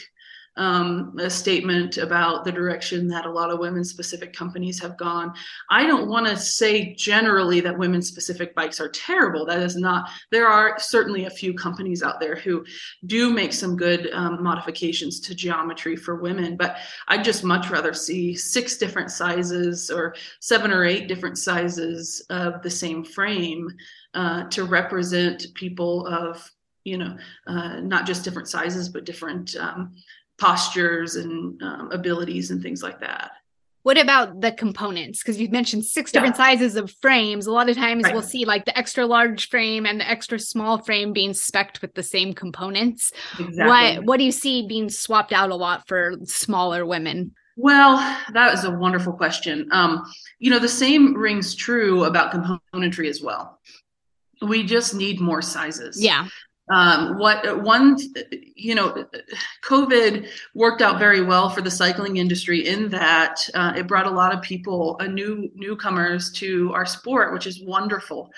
um, 0.57 1.15
a 1.19 1.29
statement 1.29 1.97
about 1.97 2.43
the 2.43 2.51
direction 2.51 3.07
that 3.07 3.25
a 3.25 3.31
lot 3.31 3.51
of 3.51 3.59
women 3.59 3.83
specific 3.83 4.33
companies 4.33 4.81
have 4.81 4.97
gone. 4.97 5.33
I 5.69 5.85
don't 5.85 6.09
want 6.09 6.27
to 6.27 6.35
say 6.35 6.93
generally 6.95 7.59
that 7.61 7.77
women 7.77 8.01
specific 8.01 8.55
bikes 8.55 8.79
are 8.79 8.89
terrible. 8.89 9.45
That 9.45 9.59
is 9.59 9.75
not, 9.75 10.09
there 10.31 10.47
are 10.47 10.79
certainly 10.79 11.25
a 11.25 11.29
few 11.29 11.53
companies 11.53 12.03
out 12.03 12.19
there 12.19 12.35
who 12.35 12.65
do 13.05 13.31
make 13.31 13.53
some 13.53 13.77
good 13.77 14.09
um, 14.13 14.43
modifications 14.43 15.19
to 15.21 15.35
geometry 15.35 15.95
for 15.95 16.15
women, 16.15 16.57
but 16.57 16.77
I'd 17.07 17.23
just 17.23 17.43
much 17.43 17.69
rather 17.69 17.93
see 17.93 18.35
six 18.35 18.77
different 18.77 19.11
sizes 19.11 19.89
or 19.91 20.15
seven 20.41 20.71
or 20.71 20.83
eight 20.83 21.07
different 21.07 21.37
sizes 21.37 22.25
of 22.29 22.61
the 22.61 22.69
same 22.69 23.03
frame 23.03 23.69
uh, 24.13 24.45
to 24.49 24.63
represent 24.63 25.47
people 25.53 26.07
of 26.07 26.49
you 26.87 26.97
know, 26.97 27.17
uh, 27.47 27.81
not 27.81 28.05
just 28.05 28.23
different 28.23 28.47
sizes, 28.47 28.87
but 28.87 29.03
different 29.03 29.57
um, 29.57 29.93
postures 30.37 31.15
and 31.15 31.61
um, 31.61 31.91
abilities 31.91 32.51
and 32.51 32.61
things 32.61 32.83
like 32.83 32.99
that. 32.99 33.31
What 33.83 33.97
about 33.97 34.41
the 34.41 34.51
components? 34.51 35.23
Because 35.23 35.39
you've 35.39 35.51
mentioned 35.51 35.85
six 35.85 36.11
different 36.11 36.35
yeah. 36.35 36.45
sizes 36.45 36.75
of 36.75 36.93
frames. 37.01 37.47
A 37.47 37.53
lot 37.53 37.69
of 37.69 37.77
times 37.77 38.03
right. 38.03 38.13
we'll 38.13 38.21
see 38.21 38.43
like 38.43 38.65
the 38.65 38.77
extra 38.77 39.05
large 39.05 39.47
frame 39.47 39.85
and 39.85 39.97
the 39.97 40.09
extra 40.09 40.39
small 40.39 40.79
frame 40.79 41.13
being 41.13 41.31
specced 41.31 41.81
with 41.81 41.93
the 41.95 42.03
same 42.03 42.33
components. 42.33 43.13
Exactly. 43.39 43.65
What 43.65 44.03
what 44.03 44.17
do 44.17 44.25
you 44.25 44.33
see 44.33 44.67
being 44.67 44.89
swapped 44.89 45.31
out 45.31 45.51
a 45.51 45.55
lot 45.55 45.87
for 45.87 46.15
smaller 46.25 46.85
women? 46.85 47.33
Well, 47.55 47.95
that 48.33 48.53
is 48.53 48.65
a 48.65 48.71
wonderful 48.71 49.13
question. 49.13 49.69
Um, 49.71 50.03
you 50.37 50.51
know, 50.51 50.59
the 50.59 50.67
same 50.67 51.15
rings 51.15 51.55
true 51.55 52.03
about 52.03 52.33
componentry 52.33 53.07
as 53.09 53.21
well. 53.21 53.57
We 54.41 54.65
just 54.65 54.95
need 54.95 55.21
more 55.21 55.41
sizes. 55.41 56.03
Yeah 56.03 56.27
um, 56.69 57.17
what 57.17 57.61
one 57.63 57.97
you 58.55 58.75
know 58.75 59.05
covid 59.63 60.27
worked 60.53 60.81
out 60.81 60.99
very 60.99 61.23
well 61.23 61.49
for 61.49 61.61
the 61.61 61.71
cycling 61.71 62.17
industry 62.17 62.67
in 62.67 62.89
that 62.89 63.47
uh, 63.53 63.73
it 63.75 63.87
brought 63.87 64.05
a 64.05 64.11
lot 64.11 64.33
of 64.33 64.41
people 64.41 64.97
a 64.99 65.03
uh, 65.03 65.07
new 65.07 65.49
newcomers 65.55 66.31
to 66.31 66.71
our 66.73 66.85
sport 66.85 67.33
which 67.33 67.47
is 67.47 67.61
wonderful. 67.61 68.31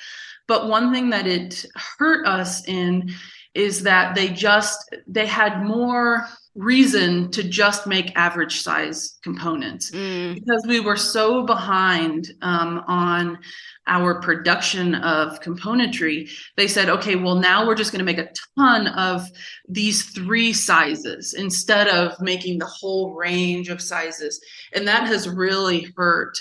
But 0.47 0.67
one 0.67 0.91
thing 0.91 1.09
that 1.11 1.27
it 1.27 1.65
hurt 1.75 2.25
us 2.25 2.67
in 2.67 3.11
is 3.53 3.83
that 3.83 4.15
they 4.15 4.29
just 4.29 4.95
they 5.07 5.25
had 5.25 5.63
more 5.63 6.27
reason 6.55 7.31
to 7.31 7.43
just 7.43 7.87
make 7.87 8.15
average 8.17 8.61
size 8.61 9.17
components 9.23 9.91
mm. 9.91 10.35
because 10.35 10.65
we 10.67 10.79
were 10.79 10.97
so 10.97 11.43
behind 11.43 12.27
um, 12.41 12.83
on 12.87 13.39
our 13.87 14.19
production 14.19 14.93
of 14.95 15.39
componentry 15.41 16.29
they 16.57 16.67
said 16.67 16.89
okay 16.89 17.15
well 17.15 17.35
now 17.35 17.65
we're 17.65 17.75
just 17.75 17.91
going 17.91 17.99
to 17.99 18.05
make 18.05 18.17
a 18.17 18.29
ton 18.57 18.87
of 18.87 19.25
these 19.67 20.09
three 20.09 20.51
sizes 20.51 21.33
instead 21.33 21.87
of 21.87 22.19
making 22.19 22.59
the 22.59 22.65
whole 22.65 23.13
range 23.13 23.69
of 23.69 23.81
sizes 23.81 24.41
and 24.73 24.87
that 24.87 25.07
has 25.07 25.29
really 25.29 25.87
hurt 25.95 26.37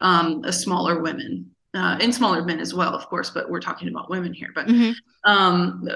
um, 0.00 0.44
smaller 0.52 1.00
women 1.00 1.50
uh, 1.74 1.96
and 2.00 2.14
smaller 2.14 2.44
men 2.44 2.60
as 2.60 2.74
well 2.74 2.94
of 2.94 3.06
course 3.06 3.30
but 3.30 3.48
we're 3.48 3.60
talking 3.60 3.88
about 3.88 4.10
women 4.10 4.34
here 4.34 4.50
but 4.54 4.66
mm-hmm. 4.66 4.92
um, 5.24 5.88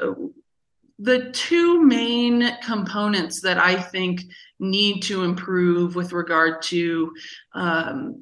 the 0.98 1.30
two 1.32 1.82
main 1.82 2.56
components 2.62 3.40
that 3.42 3.58
I 3.58 3.80
think 3.80 4.22
need 4.58 5.00
to 5.02 5.24
improve 5.24 5.94
with 5.94 6.12
regard 6.12 6.62
to 6.62 7.12
um, 7.52 8.20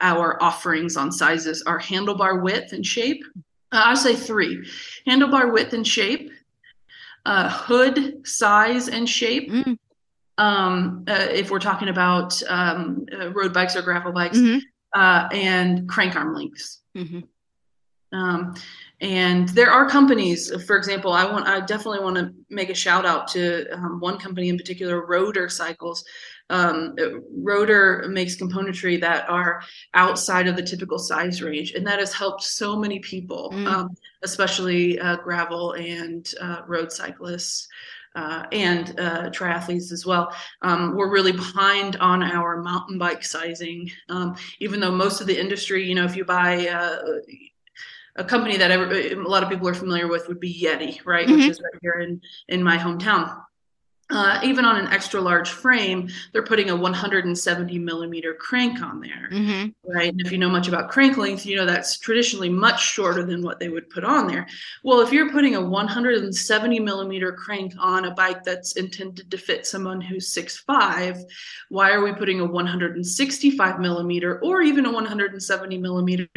our 0.00 0.40
offerings 0.42 0.96
on 0.96 1.10
sizes 1.10 1.62
are 1.66 1.80
handlebar 1.80 2.42
width 2.42 2.72
and 2.72 2.86
shape. 2.86 3.24
Uh, 3.72 3.82
I'll 3.86 3.96
say 3.96 4.14
three 4.14 4.68
handlebar 5.06 5.52
width 5.52 5.72
and 5.72 5.86
shape, 5.86 6.30
uh, 7.26 7.48
hood 7.50 8.26
size 8.26 8.88
and 8.88 9.08
shape. 9.08 9.50
Mm. 9.50 9.76
Um, 10.38 11.04
uh, 11.06 11.26
if 11.30 11.50
we're 11.50 11.58
talking 11.58 11.88
about 11.88 12.40
um, 12.48 13.04
uh, 13.12 13.30
road 13.32 13.52
bikes 13.52 13.76
or 13.76 13.82
gravel 13.82 14.12
bikes, 14.12 14.38
mm-hmm. 14.38 14.58
Uh, 14.92 15.28
and 15.30 15.88
crank 15.88 16.16
arm 16.16 16.34
lengths. 16.34 16.80
Mm-hmm. 16.96 17.20
And 19.00 19.48
there 19.50 19.70
are 19.70 19.88
companies, 19.88 20.52
for 20.66 20.76
example, 20.76 21.12
I 21.12 21.24
want, 21.24 21.46
I 21.46 21.60
definitely 21.60 22.00
want 22.00 22.16
to 22.16 22.34
make 22.50 22.68
a 22.68 22.74
shout 22.74 23.06
out 23.06 23.28
to 23.28 23.66
um, 23.72 23.98
one 23.98 24.18
company 24.18 24.50
in 24.50 24.58
particular, 24.58 25.06
Rotor 25.06 25.48
Cycles. 25.48 26.04
Um, 26.50 26.96
Rotor 27.38 28.06
makes 28.10 28.36
componentry 28.36 29.00
that 29.00 29.28
are 29.30 29.62
outside 29.94 30.48
of 30.48 30.56
the 30.56 30.62
typical 30.62 30.98
size 30.98 31.40
range, 31.40 31.72
and 31.72 31.86
that 31.86 31.98
has 31.98 32.12
helped 32.12 32.42
so 32.42 32.76
many 32.76 32.98
people, 32.98 33.50
mm. 33.54 33.66
um, 33.66 33.96
especially 34.22 34.98
uh, 34.98 35.16
gravel 35.16 35.72
and 35.72 36.34
uh, 36.40 36.62
road 36.66 36.92
cyclists. 36.92 37.68
Uh, 38.16 38.42
and 38.50 38.98
uh, 38.98 39.30
triathletes 39.30 39.92
as 39.92 40.04
well. 40.04 40.34
Um, 40.62 40.96
we're 40.96 41.12
really 41.12 41.30
behind 41.30 41.94
on 41.98 42.24
our 42.24 42.60
mountain 42.60 42.98
bike 42.98 43.22
sizing, 43.22 43.88
um, 44.08 44.34
even 44.58 44.80
though 44.80 44.90
most 44.90 45.20
of 45.20 45.28
the 45.28 45.40
industry, 45.40 45.86
you 45.86 45.94
know, 45.94 46.06
if 46.06 46.16
you 46.16 46.24
buy 46.24 46.66
uh, 46.66 46.98
a 48.16 48.24
company 48.24 48.56
that 48.56 48.70
a 48.70 49.14
lot 49.16 49.42
of 49.42 49.48
people 49.48 49.68
are 49.68 49.74
familiar 49.74 50.08
with 50.08 50.28
would 50.28 50.40
be 50.40 50.52
Yeti, 50.62 51.04
right, 51.04 51.26
mm-hmm. 51.26 51.36
which 51.36 51.48
is 51.48 51.60
right 51.60 51.80
here 51.80 52.00
in 52.00 52.20
in 52.48 52.62
my 52.62 52.76
hometown 52.76 53.40
uh, 54.10 54.40
even 54.42 54.64
on 54.64 54.76
an 54.76 54.88
extra 54.88 55.20
large 55.20 55.50
frame, 55.50 56.08
they're 56.32 56.42
putting 56.42 56.70
a 56.70 56.76
170 56.76 57.78
millimeter 57.78 58.34
crank 58.34 58.82
on 58.82 59.00
there, 59.00 59.28
mm-hmm. 59.30 59.68
right? 59.88 60.10
And 60.10 60.20
if 60.20 60.32
you 60.32 60.38
know 60.38 60.48
much 60.48 60.68
about 60.68 60.90
crank 60.90 61.16
length, 61.16 61.46
you 61.46 61.56
know 61.56 61.66
that's 61.66 61.98
traditionally 61.98 62.48
much 62.48 62.84
shorter 62.84 63.24
than 63.24 63.42
what 63.42 63.60
they 63.60 63.68
would 63.68 63.88
put 63.88 64.04
on 64.04 64.26
there. 64.26 64.46
Well, 64.82 65.00
if 65.00 65.12
you're 65.12 65.30
putting 65.30 65.54
a 65.54 65.60
170 65.60 66.80
millimeter 66.80 67.32
crank 67.32 67.74
on 67.78 68.06
a 68.06 68.10
bike 68.10 68.42
that's 68.42 68.72
intended 68.72 69.30
to 69.30 69.38
fit 69.38 69.66
someone 69.66 70.00
who's 70.00 70.34
6'5, 70.34 71.22
why 71.68 71.90
are 71.90 72.02
we 72.02 72.12
putting 72.12 72.40
a 72.40 72.46
165 72.46 73.78
millimeter 73.78 74.40
or 74.40 74.62
even 74.62 74.86
a 74.86 74.92
170 74.92 75.78
millimeter 75.78 76.28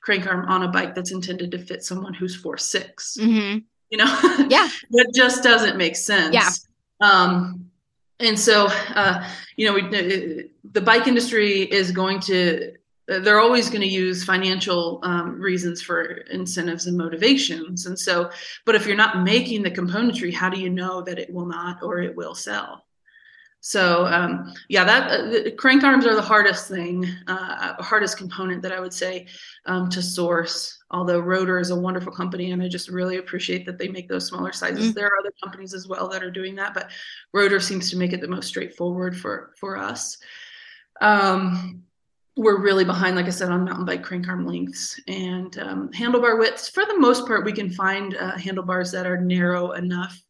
crank 0.00 0.26
arm 0.26 0.48
on 0.48 0.62
a 0.62 0.68
bike 0.68 0.94
that's 0.94 1.12
intended 1.12 1.50
to 1.50 1.58
fit 1.58 1.84
someone 1.84 2.14
who's 2.14 2.40
4'6? 2.42 3.18
Mm-hmm. 3.18 3.58
You 3.90 3.98
know, 3.98 4.04
yeah, 4.48 4.68
that 4.90 5.12
just 5.14 5.42
doesn't 5.42 5.76
make 5.76 5.96
sense. 5.96 6.34
Yeah 6.34 6.50
um, 7.00 7.70
and 8.20 8.38
so, 8.38 8.68
uh, 8.94 9.28
you 9.56 9.66
know, 9.66 9.74
we, 9.74 9.82
uh, 9.82 10.42
the 10.72 10.80
bike 10.80 11.06
industry 11.06 11.62
is 11.62 11.92
going 11.92 12.20
to, 12.20 12.74
they're 13.06 13.40
always 13.40 13.70
going 13.70 13.80
to 13.80 13.86
use 13.86 14.24
financial 14.24 15.00
um, 15.02 15.40
reasons 15.40 15.80
for 15.80 16.02
incentives 16.30 16.86
and 16.86 16.96
motivations. 16.96 17.86
And 17.86 17.98
so, 17.98 18.30
but 18.66 18.74
if 18.74 18.86
you're 18.86 18.96
not 18.96 19.22
making 19.22 19.62
the 19.62 19.70
componentry, 19.70 20.34
how 20.34 20.50
do 20.50 20.60
you 20.60 20.68
know 20.68 21.00
that 21.02 21.18
it 21.18 21.32
will 21.32 21.46
not 21.46 21.82
or 21.82 22.00
it 22.00 22.14
will 22.14 22.34
sell? 22.34 22.84
So 23.60 24.06
um, 24.06 24.52
yeah, 24.68 24.84
that 24.84 25.10
uh, 25.10 25.50
crank 25.56 25.84
arms 25.84 26.06
are 26.06 26.14
the 26.14 26.22
hardest 26.22 26.68
thing, 26.68 27.06
uh, 27.26 27.82
hardest 27.82 28.16
component 28.16 28.62
that 28.62 28.72
I 28.72 28.80
would 28.80 28.92
say 28.92 29.26
um, 29.66 29.88
to 29.90 30.02
source. 30.02 30.77
Although 30.90 31.20
Rotor 31.20 31.58
is 31.58 31.70
a 31.70 31.76
wonderful 31.76 32.12
company, 32.12 32.52
and 32.52 32.62
I 32.62 32.68
just 32.68 32.88
really 32.88 33.18
appreciate 33.18 33.66
that 33.66 33.78
they 33.78 33.88
make 33.88 34.08
those 34.08 34.26
smaller 34.26 34.52
sizes. 34.52 34.90
Mm. 34.90 34.94
There 34.94 35.06
are 35.06 35.18
other 35.20 35.32
companies 35.42 35.74
as 35.74 35.86
well 35.86 36.08
that 36.08 36.22
are 36.22 36.30
doing 36.30 36.54
that, 36.56 36.72
but 36.72 36.90
Rotor 37.34 37.60
seems 37.60 37.90
to 37.90 37.96
make 37.96 38.12
it 38.12 38.20
the 38.20 38.28
most 38.28 38.48
straightforward 38.48 39.16
for 39.16 39.52
for 39.58 39.76
us. 39.76 40.16
Um, 41.00 41.82
we're 42.38 42.60
really 42.60 42.84
behind, 42.84 43.16
like 43.16 43.26
I 43.26 43.30
said, 43.30 43.50
on 43.50 43.64
mountain 43.64 43.84
bike 43.84 44.02
crank 44.02 44.28
arm 44.28 44.46
lengths 44.46 44.98
and 45.08 45.58
um, 45.58 45.90
handlebar 45.90 46.38
widths. 46.38 46.68
For 46.68 46.84
the 46.86 46.96
most 46.96 47.26
part, 47.26 47.44
we 47.44 47.52
can 47.52 47.68
find 47.68 48.16
uh, 48.16 48.38
handlebars 48.38 48.92
that 48.92 49.06
are 49.06 49.20
narrow 49.20 49.72
enough 49.72 50.22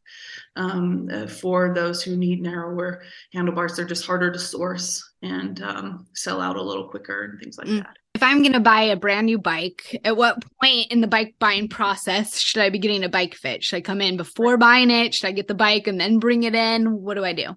um, 0.56 1.08
uh, 1.12 1.26
for 1.26 1.74
those 1.74 2.02
who 2.02 2.16
need 2.16 2.42
narrower 2.42 3.02
handlebars. 3.32 3.76
They're 3.76 3.84
just 3.84 4.06
harder 4.06 4.32
to 4.32 4.38
source 4.38 5.12
and 5.22 5.60
um, 5.62 6.06
sell 6.14 6.40
out 6.40 6.56
a 6.56 6.62
little 6.62 6.88
quicker 6.88 7.24
and 7.24 7.38
things 7.40 7.58
like 7.58 7.68
mm. 7.68 7.78
that. 7.78 7.98
If 8.18 8.24
I'm 8.24 8.42
going 8.42 8.54
to 8.54 8.58
buy 8.58 8.80
a 8.80 8.96
brand 8.96 9.26
new 9.26 9.38
bike, 9.38 10.00
at 10.02 10.16
what 10.16 10.42
point 10.60 10.90
in 10.90 11.00
the 11.00 11.06
bike 11.06 11.36
buying 11.38 11.68
process 11.68 12.40
should 12.40 12.60
I 12.60 12.68
be 12.68 12.80
getting 12.80 13.04
a 13.04 13.08
bike 13.08 13.36
fit? 13.36 13.62
Should 13.62 13.76
I 13.76 13.80
come 13.80 14.00
in 14.00 14.16
before 14.16 14.56
buying 14.56 14.90
it? 14.90 15.14
Should 15.14 15.28
I 15.28 15.30
get 15.30 15.46
the 15.46 15.54
bike 15.54 15.86
and 15.86 16.00
then 16.00 16.18
bring 16.18 16.42
it 16.42 16.52
in? 16.52 17.00
What 17.00 17.14
do 17.14 17.24
I 17.24 17.32
do? 17.32 17.56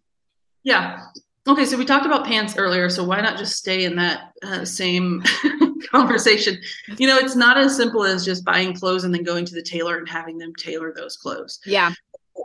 Yeah. 0.62 1.02
Okay, 1.48 1.66
so 1.66 1.80
we 1.80 1.84
talked 1.84 2.06
about 2.06 2.28
pants 2.28 2.58
earlier, 2.58 2.90
so 2.92 3.04
why 3.04 3.22
not 3.22 3.40
just 3.40 3.58
stay 3.58 3.86
in 3.86 3.96
that 3.96 4.34
uh, 4.44 4.64
same 4.64 5.24
conversation? 5.92 6.62
You 6.96 7.08
know, 7.08 7.18
it's 7.18 7.36
not 7.36 7.58
as 7.58 7.76
simple 7.76 8.04
as 8.04 8.24
just 8.24 8.46
buying 8.46 8.76
clothes 8.76 9.04
and 9.04 9.12
then 9.12 9.24
going 9.24 9.46
to 9.46 9.56
the 9.56 9.64
tailor 9.64 9.98
and 9.98 10.08
having 10.08 10.38
them 10.38 10.54
tailor 10.60 10.94
those 10.96 11.18
clothes. 11.18 11.60
Yeah 11.66 11.92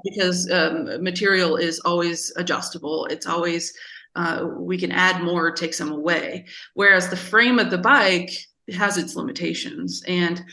because 0.04 0.50
um, 0.50 1.02
material 1.02 1.56
is 1.56 1.80
always 1.80 2.32
adjustable. 2.36 3.06
It's 3.06 3.26
always 3.26 3.72
uh, 4.16 4.46
we 4.58 4.78
can 4.78 4.90
add 4.90 5.22
more, 5.22 5.46
or 5.46 5.52
take 5.52 5.74
some 5.74 5.92
away. 5.92 6.46
Whereas 6.74 7.08
the 7.08 7.16
frame 7.16 7.58
of 7.58 7.70
the 7.70 7.78
bike 7.78 8.30
has 8.74 8.96
its 8.96 9.14
limitations, 9.14 10.02
and 10.08 10.44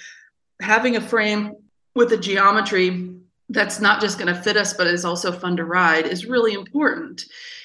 having 0.62 0.96
a 0.96 1.02
frame 1.02 1.56
with 1.96 2.12
a 2.12 2.18
geometry 2.18 3.10
that's 3.50 3.80
not 3.80 4.02
just 4.02 4.18
going 4.18 4.34
to 4.34 4.42
fit 4.42 4.58
us, 4.58 4.74
but 4.74 4.88
is 4.88 5.06
also 5.06 5.32
fun 5.32 5.58
to 5.58 5.66
ride 5.66 6.08
is 6.08 6.26
really 6.26 6.54
important. 6.54 7.24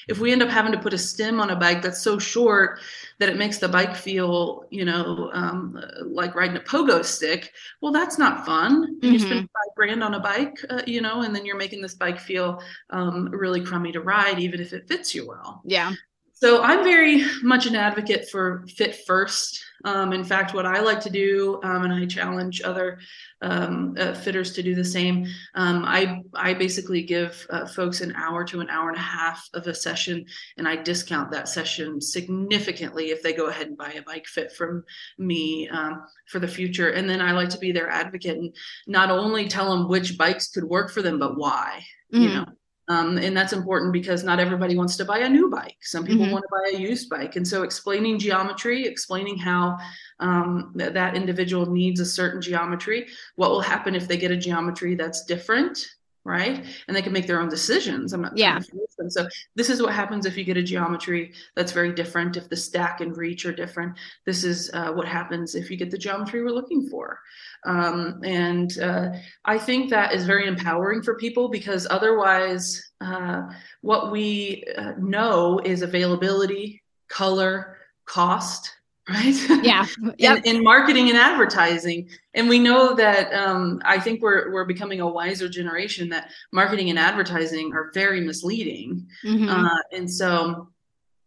If 0.08 0.18
we 0.18 0.32
end 0.32 0.42
up 0.42 0.50
having 0.50 0.72
to 0.72 0.78
put 0.78 0.92
a 0.92 0.98
stem 0.98 1.40
on 1.40 1.50
a 1.50 1.56
bike 1.56 1.82
that's 1.82 2.02
so 2.02 2.18
short 2.18 2.80
that 3.18 3.28
it 3.28 3.36
makes 3.36 3.58
the 3.58 3.68
bike 3.68 3.96
feel, 3.96 4.64
you 4.70 4.84
know, 4.84 5.30
um, 5.32 5.80
like 6.04 6.34
riding 6.34 6.56
a 6.56 6.60
pogo 6.60 7.04
stick. 7.04 7.52
Well, 7.80 7.92
that's 7.92 8.18
not 8.18 8.46
fun. 8.46 8.96
Mm-hmm. 8.96 9.12
You 9.12 9.18
spend 9.18 9.40
five 9.40 9.74
grand 9.76 10.04
on 10.04 10.14
a 10.14 10.20
bike, 10.20 10.56
uh, 10.70 10.82
you 10.86 11.00
know, 11.00 11.22
and 11.22 11.34
then 11.34 11.44
you're 11.44 11.56
making 11.56 11.82
this 11.82 11.94
bike 11.94 12.20
feel 12.20 12.62
um, 12.90 13.28
really 13.30 13.60
crummy 13.60 13.92
to 13.92 14.00
ride, 14.00 14.38
even 14.38 14.60
if 14.60 14.72
it 14.72 14.86
fits 14.86 15.14
you 15.14 15.26
well. 15.26 15.62
Yeah. 15.64 15.92
So 16.40 16.62
I'm 16.62 16.84
very 16.84 17.24
much 17.42 17.66
an 17.66 17.74
advocate 17.74 18.30
for 18.30 18.64
fit 18.76 18.94
first. 19.08 19.60
Um, 19.84 20.12
in 20.12 20.22
fact, 20.22 20.54
what 20.54 20.66
I 20.66 20.78
like 20.80 21.00
to 21.00 21.10
do, 21.10 21.58
um, 21.64 21.82
and 21.82 21.92
I 21.92 22.06
challenge 22.06 22.62
other 22.62 23.00
um, 23.42 23.96
uh, 23.98 24.14
fitters 24.14 24.52
to 24.52 24.62
do 24.62 24.76
the 24.76 24.84
same. 24.84 25.26
Um, 25.56 25.84
I 25.84 26.22
I 26.34 26.54
basically 26.54 27.02
give 27.02 27.44
uh, 27.50 27.66
folks 27.66 28.02
an 28.02 28.14
hour 28.14 28.44
to 28.44 28.60
an 28.60 28.70
hour 28.70 28.88
and 28.88 28.96
a 28.96 29.00
half 29.00 29.48
of 29.52 29.66
a 29.66 29.74
session, 29.74 30.26
and 30.56 30.68
I 30.68 30.76
discount 30.76 31.32
that 31.32 31.48
session 31.48 32.00
significantly 32.00 33.10
if 33.10 33.20
they 33.20 33.32
go 33.32 33.46
ahead 33.46 33.66
and 33.66 33.76
buy 33.76 33.94
a 33.94 34.02
bike 34.02 34.26
fit 34.26 34.52
from 34.52 34.84
me 35.18 35.68
um, 35.70 36.04
for 36.28 36.38
the 36.38 36.46
future. 36.46 36.90
And 36.90 37.10
then 37.10 37.20
I 37.20 37.32
like 37.32 37.48
to 37.50 37.58
be 37.58 37.72
their 37.72 37.90
advocate 37.90 38.36
and 38.36 38.54
not 38.86 39.10
only 39.10 39.48
tell 39.48 39.70
them 39.70 39.88
which 39.88 40.16
bikes 40.16 40.52
could 40.52 40.64
work 40.64 40.92
for 40.92 41.02
them, 41.02 41.18
but 41.18 41.36
why. 41.36 41.84
Mm. 42.14 42.20
You 42.20 42.28
know, 42.28 42.46
um, 42.88 43.18
and 43.18 43.36
that's 43.36 43.52
important 43.52 43.92
because 43.92 44.24
not 44.24 44.40
everybody 44.40 44.76
wants 44.76 44.96
to 44.96 45.04
buy 45.04 45.18
a 45.18 45.28
new 45.28 45.50
bike. 45.50 45.76
Some 45.82 46.04
people 46.06 46.24
mm-hmm. 46.24 46.32
want 46.32 46.44
to 46.44 46.48
buy 46.50 46.78
a 46.78 46.80
used 46.80 47.10
bike. 47.10 47.36
And 47.36 47.46
so 47.46 47.62
explaining 47.62 48.18
geometry, 48.18 48.86
explaining 48.86 49.36
how 49.36 49.76
um, 50.20 50.72
th- 50.76 50.94
that 50.94 51.14
individual 51.14 51.66
needs 51.66 52.00
a 52.00 52.06
certain 52.06 52.40
geometry, 52.40 53.06
what 53.36 53.50
will 53.50 53.60
happen 53.60 53.94
if 53.94 54.08
they 54.08 54.16
get 54.16 54.30
a 54.30 54.36
geometry 54.36 54.94
that's 54.94 55.24
different, 55.24 55.86
right? 56.28 56.64
And 56.86 56.96
they 56.96 57.00
can 57.00 57.12
make 57.12 57.26
their 57.26 57.40
own 57.40 57.48
decisions. 57.48 58.12
I'm 58.12 58.20
not 58.20 58.36
yeah. 58.36 58.60
them. 58.98 59.10
So 59.10 59.26
this 59.54 59.70
is 59.70 59.80
what 59.80 59.94
happens 59.94 60.26
if 60.26 60.36
you 60.36 60.44
get 60.44 60.58
a 60.58 60.62
geometry 60.62 61.32
that's 61.56 61.72
very 61.72 61.92
different. 61.92 62.36
If 62.36 62.50
the 62.50 62.56
stack 62.56 63.00
and 63.00 63.16
reach 63.16 63.46
are 63.46 63.52
different, 63.52 63.96
this 64.26 64.44
is 64.44 64.70
uh, 64.74 64.92
what 64.92 65.08
happens 65.08 65.54
if 65.54 65.70
you 65.70 65.78
get 65.78 65.90
the 65.90 65.96
geometry 65.96 66.42
we're 66.42 66.50
looking 66.50 66.86
for. 66.88 67.18
Um, 67.64 68.20
and 68.24 68.78
uh, 68.78 69.12
I 69.46 69.58
think 69.58 69.88
that 69.90 70.12
is 70.12 70.26
very 70.26 70.46
empowering 70.46 71.02
for 71.02 71.16
people 71.16 71.48
because 71.48 71.86
otherwise, 71.90 72.90
uh, 73.00 73.44
what 73.80 74.12
we 74.12 74.64
uh, 74.76 74.92
know 74.98 75.60
is 75.64 75.80
availability, 75.80 76.82
color, 77.08 77.78
cost, 78.04 78.74
right? 79.08 79.34
Yeah. 79.62 79.86
Yep. 80.18 80.44
in, 80.44 80.56
in, 80.56 80.62
marketing 80.62 81.08
and 81.08 81.18
advertising. 81.18 82.08
And 82.34 82.48
we 82.48 82.58
know 82.58 82.94
that 82.94 83.32
um, 83.32 83.80
I 83.84 83.98
think 84.00 84.22
we're 84.22 84.52
we're 84.52 84.64
becoming 84.64 85.00
a 85.00 85.08
wiser 85.08 85.48
generation 85.48 86.08
that 86.10 86.30
marketing 86.52 86.90
and 86.90 86.98
advertising 86.98 87.72
are 87.72 87.90
very 87.94 88.20
misleading. 88.20 89.06
Mm-hmm. 89.24 89.48
Uh, 89.48 89.78
and 89.92 90.10
so 90.10 90.68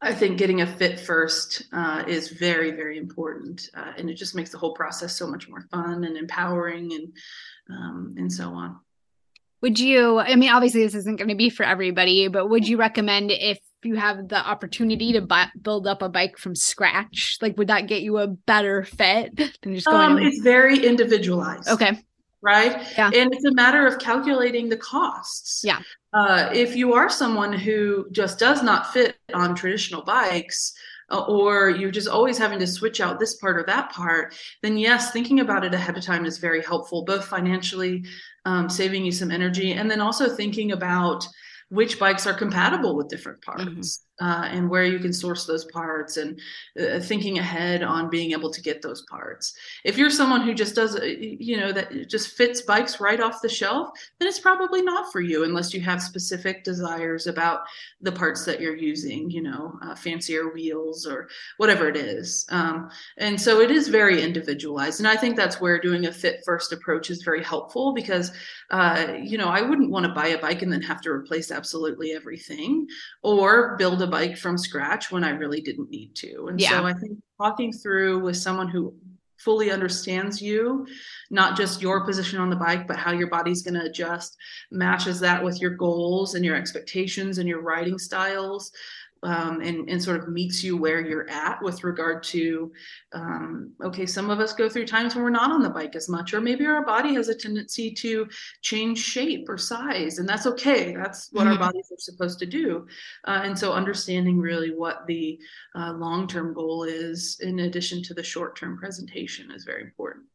I 0.01 0.13
think 0.13 0.37
getting 0.37 0.61
a 0.61 0.67
fit 0.67 0.99
first 0.99 1.63
uh, 1.73 2.03
is 2.07 2.29
very, 2.29 2.71
very 2.71 2.97
important. 2.97 3.69
Uh, 3.75 3.93
and 3.97 4.09
it 4.09 4.15
just 4.15 4.35
makes 4.35 4.49
the 4.49 4.57
whole 4.57 4.73
process 4.73 5.15
so 5.15 5.27
much 5.27 5.47
more 5.47 5.61
fun 5.71 6.03
and 6.03 6.17
empowering 6.17 6.93
and 6.93 7.13
um, 7.69 8.15
and 8.17 8.31
so 8.31 8.49
on. 8.49 8.79
Would 9.61 9.79
you, 9.79 10.17
I 10.17 10.35
mean, 10.35 10.49
obviously 10.49 10.83
this 10.83 10.95
isn't 10.95 11.17
going 11.17 11.29
to 11.29 11.35
be 11.35 11.51
for 11.51 11.63
everybody, 11.63 12.27
but 12.27 12.49
would 12.49 12.67
you 12.67 12.77
recommend 12.77 13.29
if 13.31 13.59
you 13.85 13.95
have 13.95 14.27
the 14.27 14.37
opportunity 14.37 15.13
to 15.13 15.21
buy, 15.21 15.47
build 15.61 15.87
up 15.87 16.01
a 16.01 16.09
bike 16.09 16.37
from 16.37 16.55
scratch, 16.55 17.37
like 17.41 17.57
would 17.57 17.67
that 17.67 17.87
get 17.87 18.01
you 18.01 18.17
a 18.17 18.27
better 18.27 18.83
fit 18.83 19.35
than 19.61 19.75
just 19.75 19.87
going? 19.87 20.11
Um, 20.11 20.17
it's 20.19 20.39
very 20.39 20.85
individualized. 20.85 21.69
Okay. 21.69 21.99
Right. 22.43 22.81
Yeah. 22.97 23.11
And 23.13 23.33
it's 23.33 23.45
a 23.45 23.53
matter 23.53 23.85
of 23.85 23.99
calculating 23.99 24.67
the 24.67 24.77
costs. 24.77 25.61
Yeah. 25.63 25.79
Uh, 26.11 26.49
if 26.53 26.75
you 26.75 26.93
are 26.93 27.07
someone 27.07 27.53
who 27.53 28.07
just 28.11 28.39
does 28.39 28.63
not 28.63 28.91
fit 28.91 29.15
on 29.33 29.53
traditional 29.53 30.01
bikes, 30.01 30.73
uh, 31.11 31.25
or 31.25 31.69
you're 31.69 31.91
just 31.91 32.07
always 32.07 32.37
having 32.37 32.57
to 32.57 32.65
switch 32.65 33.01
out 33.01 33.19
this 33.19 33.35
part 33.35 33.57
or 33.57 33.63
that 33.63 33.91
part, 33.91 34.33
then 34.61 34.77
yes, 34.77 35.11
thinking 35.11 35.41
about 35.41 35.63
it 35.65 35.73
ahead 35.73 35.97
of 35.97 36.03
time 36.03 36.25
is 36.25 36.37
very 36.37 36.63
helpful, 36.63 37.03
both 37.03 37.25
financially, 37.25 38.05
um, 38.45 38.69
saving 38.69 39.05
you 39.05 39.11
some 39.11 39.29
energy, 39.29 39.73
and 39.73 39.91
then 39.91 40.01
also 40.01 40.33
thinking 40.33 40.71
about 40.71 41.27
which 41.71 41.97
bikes 41.97 42.27
are 42.27 42.33
compatible 42.33 42.97
with 42.97 43.07
different 43.07 43.41
parts. 43.41 43.63
Mm-hmm. 43.63 43.81
Uh, 44.21 44.45
and 44.51 44.69
where 44.69 44.85
you 44.85 44.99
can 44.99 45.11
source 45.11 45.45
those 45.47 45.65
parts 45.65 46.17
and 46.17 46.39
uh, 46.79 46.99
thinking 46.99 47.39
ahead 47.39 47.81
on 47.81 48.07
being 48.07 48.33
able 48.33 48.51
to 48.51 48.61
get 48.61 48.81
those 48.81 49.01
parts. 49.09 49.53
If 49.83 49.97
you're 49.97 50.11
someone 50.11 50.41
who 50.41 50.53
just 50.53 50.75
does, 50.75 50.95
uh, 50.95 51.03
you 51.05 51.57
know, 51.57 51.71
that 51.71 52.07
just 52.07 52.37
fits 52.37 52.61
bikes 52.61 52.99
right 52.99 53.19
off 53.19 53.41
the 53.41 53.49
shelf, 53.49 53.89
then 54.19 54.27
it's 54.27 54.39
probably 54.39 54.83
not 54.83 55.11
for 55.11 55.21
you 55.21 55.43
unless 55.43 55.73
you 55.73 55.81
have 55.81 56.03
specific 56.03 56.63
desires 56.63 57.25
about 57.25 57.61
the 57.99 58.11
parts 58.11 58.45
that 58.45 58.61
you're 58.61 58.77
using, 58.77 59.31
you 59.31 59.41
know, 59.41 59.73
uh, 59.81 59.95
fancier 59.95 60.53
wheels 60.53 61.07
or 61.07 61.27
whatever 61.57 61.89
it 61.89 61.97
is. 61.97 62.45
Um, 62.49 62.91
and 63.17 63.41
so 63.41 63.59
it 63.59 63.71
is 63.71 63.87
very 63.87 64.21
individualized. 64.21 64.99
And 64.99 65.07
I 65.07 65.17
think 65.17 65.35
that's 65.35 65.59
where 65.59 65.79
doing 65.79 66.05
a 66.05 66.11
fit 66.11 66.43
first 66.45 66.71
approach 66.71 67.09
is 67.09 67.23
very 67.23 67.43
helpful 67.43 67.91
because, 67.93 68.31
uh, 68.69 69.15
you 69.19 69.39
know, 69.39 69.47
I 69.47 69.61
wouldn't 69.61 69.89
want 69.89 70.05
to 70.05 70.13
buy 70.13 70.27
a 70.27 70.37
bike 70.39 70.61
and 70.61 70.71
then 70.71 70.83
have 70.83 71.01
to 71.01 71.09
replace 71.09 71.49
absolutely 71.49 72.11
everything 72.11 72.87
or 73.23 73.75
build 73.77 74.01
a 74.03 74.10
bike 74.11 74.37
from 74.37 74.57
scratch 74.57 75.11
when 75.11 75.23
I 75.23 75.31
really 75.31 75.61
didn't 75.61 75.89
need 75.89 76.15
to. 76.17 76.47
And 76.47 76.59
yeah. 76.59 76.69
so 76.69 76.85
I 76.85 76.93
think 76.93 77.17
talking 77.41 77.73
through 77.73 78.19
with 78.19 78.37
someone 78.37 78.67
who 78.67 78.93
fully 79.43 79.71
understands 79.71 80.41
you, 80.41 80.85
not 81.31 81.57
just 81.57 81.81
your 81.81 82.05
position 82.05 82.39
on 82.39 82.49
the 82.49 82.55
bike, 82.55 82.87
but 82.87 82.97
how 82.97 83.11
your 83.11 83.29
body's 83.29 83.63
going 83.63 83.73
to 83.73 83.89
adjust, 83.89 84.37
matches 84.69 85.19
that 85.19 85.43
with 85.43 85.59
your 85.59 85.71
goals 85.71 86.35
and 86.35 86.45
your 86.45 86.55
expectations 86.55 87.39
and 87.39 87.49
your 87.49 87.61
riding 87.61 87.97
styles, 87.97 88.71
um, 89.23 89.61
and, 89.61 89.89
and 89.89 90.01
sort 90.01 90.21
of 90.21 90.29
meets 90.29 90.63
you 90.63 90.77
where 90.77 91.01
you're 91.01 91.29
at 91.29 91.61
with 91.61 91.83
regard 91.83 92.23
to 92.23 92.71
um, 93.13 93.71
okay 93.83 94.05
some 94.05 94.29
of 94.29 94.39
us 94.39 94.53
go 94.53 94.67
through 94.67 94.87
times 94.87 95.13
when 95.13 95.23
we're 95.23 95.29
not 95.29 95.51
on 95.51 95.61
the 95.61 95.69
bike 95.69 95.95
as 95.95 96.09
much 96.09 96.33
or 96.33 96.41
maybe 96.41 96.65
our 96.65 96.85
body 96.85 97.13
has 97.13 97.29
a 97.29 97.35
tendency 97.35 97.91
to 97.91 98.27
change 98.61 98.97
shape 98.97 99.47
or 99.49 99.57
size 99.57 100.17
and 100.17 100.27
that's 100.27 100.47
okay. 100.47 100.93
That's 100.95 101.29
what 101.31 101.43
mm-hmm. 101.43 101.53
our 101.53 101.59
bodies 101.59 101.91
are 101.91 101.99
supposed 101.99 102.39
to 102.39 102.45
do. 102.45 102.87
Uh, 103.25 103.41
and 103.43 103.57
so 103.57 103.73
understanding 103.73 104.39
really 104.39 104.73
what 104.73 105.05
the 105.07 105.39
uh, 105.75 105.93
long-term 105.93 106.53
goal 106.53 106.83
is 106.83 107.39
in 107.41 107.59
addition 107.59 108.01
to 108.03 108.13
the 108.13 108.23
short-term 108.23 108.77
presentation 108.77 109.51
is 109.51 109.63
very 109.63 109.83
important. 109.83 110.25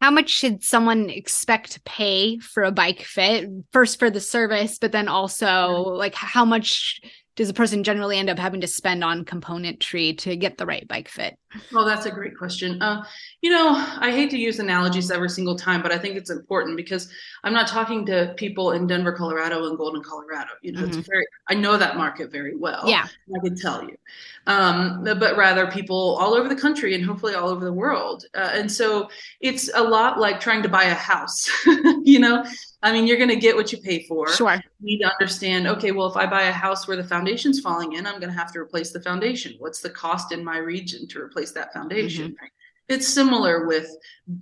How 0.00 0.10
much 0.10 0.30
should 0.30 0.64
someone 0.64 1.10
expect 1.10 1.72
to 1.72 1.80
pay 1.82 2.38
for 2.38 2.62
a 2.62 2.72
bike 2.72 3.02
fit? 3.02 3.50
First 3.72 3.98
for 3.98 4.10
the 4.10 4.20
service 4.20 4.78
but 4.78 4.92
then 4.92 5.08
also 5.08 5.82
like 5.82 6.14
how 6.14 6.44
much 6.44 7.00
does 7.40 7.48
a 7.48 7.54
person 7.54 7.82
generally 7.82 8.18
end 8.18 8.28
up 8.28 8.38
having 8.38 8.60
to 8.60 8.66
spend 8.66 9.02
on 9.02 9.24
componentry 9.24 10.18
to 10.18 10.36
get 10.36 10.58
the 10.58 10.66
right 10.66 10.86
bike 10.86 11.08
fit? 11.08 11.38
Well, 11.72 11.84
that's 11.84 12.06
a 12.06 12.10
great 12.10 12.36
question. 12.38 12.80
Uh, 12.80 13.04
you 13.42 13.50
know, 13.50 13.72
I 13.98 14.12
hate 14.12 14.30
to 14.30 14.38
use 14.38 14.60
analogies 14.60 15.10
every 15.10 15.28
single 15.28 15.56
time, 15.56 15.82
but 15.82 15.90
I 15.90 15.98
think 15.98 16.16
it's 16.16 16.30
important 16.30 16.76
because 16.76 17.08
I'm 17.42 17.52
not 17.52 17.66
talking 17.66 18.06
to 18.06 18.34
people 18.36 18.72
in 18.72 18.86
Denver, 18.86 19.12
Colorado, 19.12 19.66
and 19.68 19.76
Golden, 19.76 20.02
Colorado. 20.02 20.50
You 20.62 20.72
know, 20.72 20.82
mm-hmm. 20.82 20.98
it's 20.98 21.08
very 21.08 21.26
I 21.48 21.54
know 21.54 21.76
that 21.76 21.96
market 21.96 22.30
very 22.30 22.54
well. 22.54 22.82
Yeah, 22.86 23.06
I 23.34 23.40
can 23.44 23.56
tell 23.56 23.82
you, 23.82 23.96
um, 24.46 25.02
but 25.02 25.36
rather 25.36 25.66
people 25.66 26.16
all 26.20 26.34
over 26.34 26.48
the 26.48 26.56
country 26.56 26.94
and 26.94 27.04
hopefully 27.04 27.34
all 27.34 27.48
over 27.48 27.64
the 27.64 27.72
world. 27.72 28.26
Uh, 28.34 28.50
and 28.52 28.70
so 28.70 29.08
it's 29.40 29.70
a 29.74 29.82
lot 29.82 30.20
like 30.20 30.38
trying 30.38 30.62
to 30.62 30.68
buy 30.68 30.84
a 30.84 30.94
house. 30.94 31.50
you 32.04 32.20
know, 32.20 32.44
I 32.82 32.92
mean, 32.92 33.06
you're 33.06 33.18
going 33.18 33.30
to 33.30 33.36
get 33.36 33.54
what 33.54 33.72
you 33.72 33.78
pay 33.78 34.04
for. 34.04 34.32
Sure. 34.32 34.54
You 34.54 34.62
need 34.80 34.98
to 35.00 35.12
understand, 35.12 35.66
okay, 35.66 35.92
well, 35.92 36.08
if 36.08 36.16
I 36.16 36.26
buy 36.26 36.42
a 36.42 36.52
house 36.52 36.88
where 36.88 36.96
the 36.96 37.04
foundation's 37.04 37.60
falling 37.60 37.92
in, 37.92 38.06
I'm 38.06 38.18
going 38.18 38.32
to 38.32 38.38
have 38.38 38.52
to 38.54 38.58
replace 38.58 38.90
the 38.90 39.00
foundation. 39.00 39.54
What's 39.58 39.80
the 39.80 39.90
cost 39.90 40.32
in 40.32 40.42
my 40.42 40.58
region 40.58 41.06
to 41.08 41.20
replace 41.20 41.39
that 41.52 41.72
foundation? 41.72 42.32
Mm-hmm. 42.32 42.46
It's 42.88 43.06
similar 43.06 43.66
with, 43.66 43.88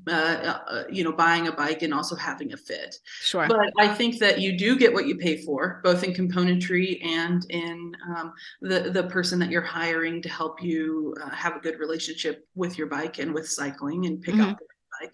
uh, 0.06 0.10
uh, 0.10 0.84
you 0.90 1.04
know, 1.04 1.12
buying 1.12 1.48
a 1.48 1.52
bike 1.52 1.82
and 1.82 1.92
also 1.92 2.16
having 2.16 2.54
a 2.54 2.56
fit. 2.56 2.96
Sure. 3.20 3.46
But 3.46 3.70
I 3.78 3.88
think 3.88 4.18
that 4.20 4.40
you 4.40 4.56
do 4.56 4.78
get 4.78 4.92
what 4.92 5.06
you 5.06 5.18
pay 5.18 5.42
for, 5.44 5.82
both 5.84 6.02
in 6.02 6.14
componentry 6.14 7.04
and 7.04 7.44
in 7.50 7.94
um, 8.08 8.32
the 8.62 8.90
the 8.90 9.02
person 9.04 9.38
that 9.40 9.50
you're 9.50 9.60
hiring 9.60 10.22
to 10.22 10.30
help 10.30 10.62
you 10.62 11.14
uh, 11.22 11.28
have 11.28 11.56
a 11.56 11.60
good 11.60 11.78
relationship 11.78 12.48
with 12.54 12.78
your 12.78 12.86
bike 12.86 13.18
and 13.18 13.34
with 13.34 13.46
cycling 13.46 14.06
and 14.06 14.22
pick 14.22 14.34
mm-hmm. 14.34 14.52
up 14.52 14.58
like. 15.00 15.12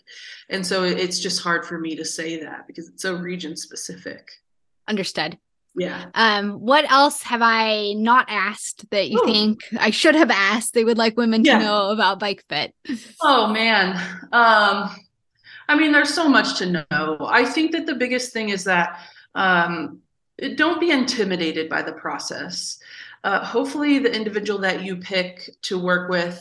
And 0.49 0.65
so 0.65 0.85
it's 0.85 1.19
just 1.19 1.43
hard 1.43 1.65
for 1.65 1.79
me 1.79 1.97
to 1.97 2.05
say 2.05 2.41
that 2.43 2.67
because 2.69 2.89
it's 2.89 3.03
so 3.03 3.17
region 3.17 3.57
specific. 3.57 4.31
Understood. 4.87 5.39
Yeah. 5.77 6.07
Um, 6.15 6.61
what 6.61 6.91
else 6.91 7.23
have 7.23 7.43
I 7.43 7.95
not 7.95 8.27
asked 8.29 8.89
that 8.91 9.11
you 9.11 9.21
Ooh. 9.21 9.27
think 9.27 9.61
I 9.79 9.91
should 9.91 10.15
have 10.15 10.31
asked 10.31 10.75
they 10.75 10.85
would 10.85 10.99
like 10.99 11.17
women 11.17 11.45
yeah. 11.45 11.59
to 11.59 11.65
know 11.65 11.91
about 11.91 12.21
bike 12.21 12.45
fit? 12.49 12.75
Oh 13.23 13.53
man. 13.53 13.97
Um, 14.33 14.95
I 15.69 15.77
mean, 15.77 15.93
there's 15.93 16.15
so 16.15 16.29
much 16.29 16.59
to 16.59 16.85
know. 16.91 17.19
I 17.21 17.45
think 17.45 17.73
that 17.73 17.87
the 17.87 17.95
biggest 17.95 18.33
thing 18.33 18.51
is 18.51 18.65
that 18.65 19.01
um, 19.35 20.01
don't 20.57 20.81
be 20.81 20.91
intimidated 20.91 21.69
by 21.69 21.83
the 21.83 21.93
process. 21.93 22.79
Uh, 23.25 23.43
hopefully, 23.45 23.99
the 23.99 24.15
individual 24.15 24.61
that 24.61 24.83
you 24.83 24.97
pick 24.97 25.51
to 25.63 25.79
work 25.79 26.11
with 26.11 26.41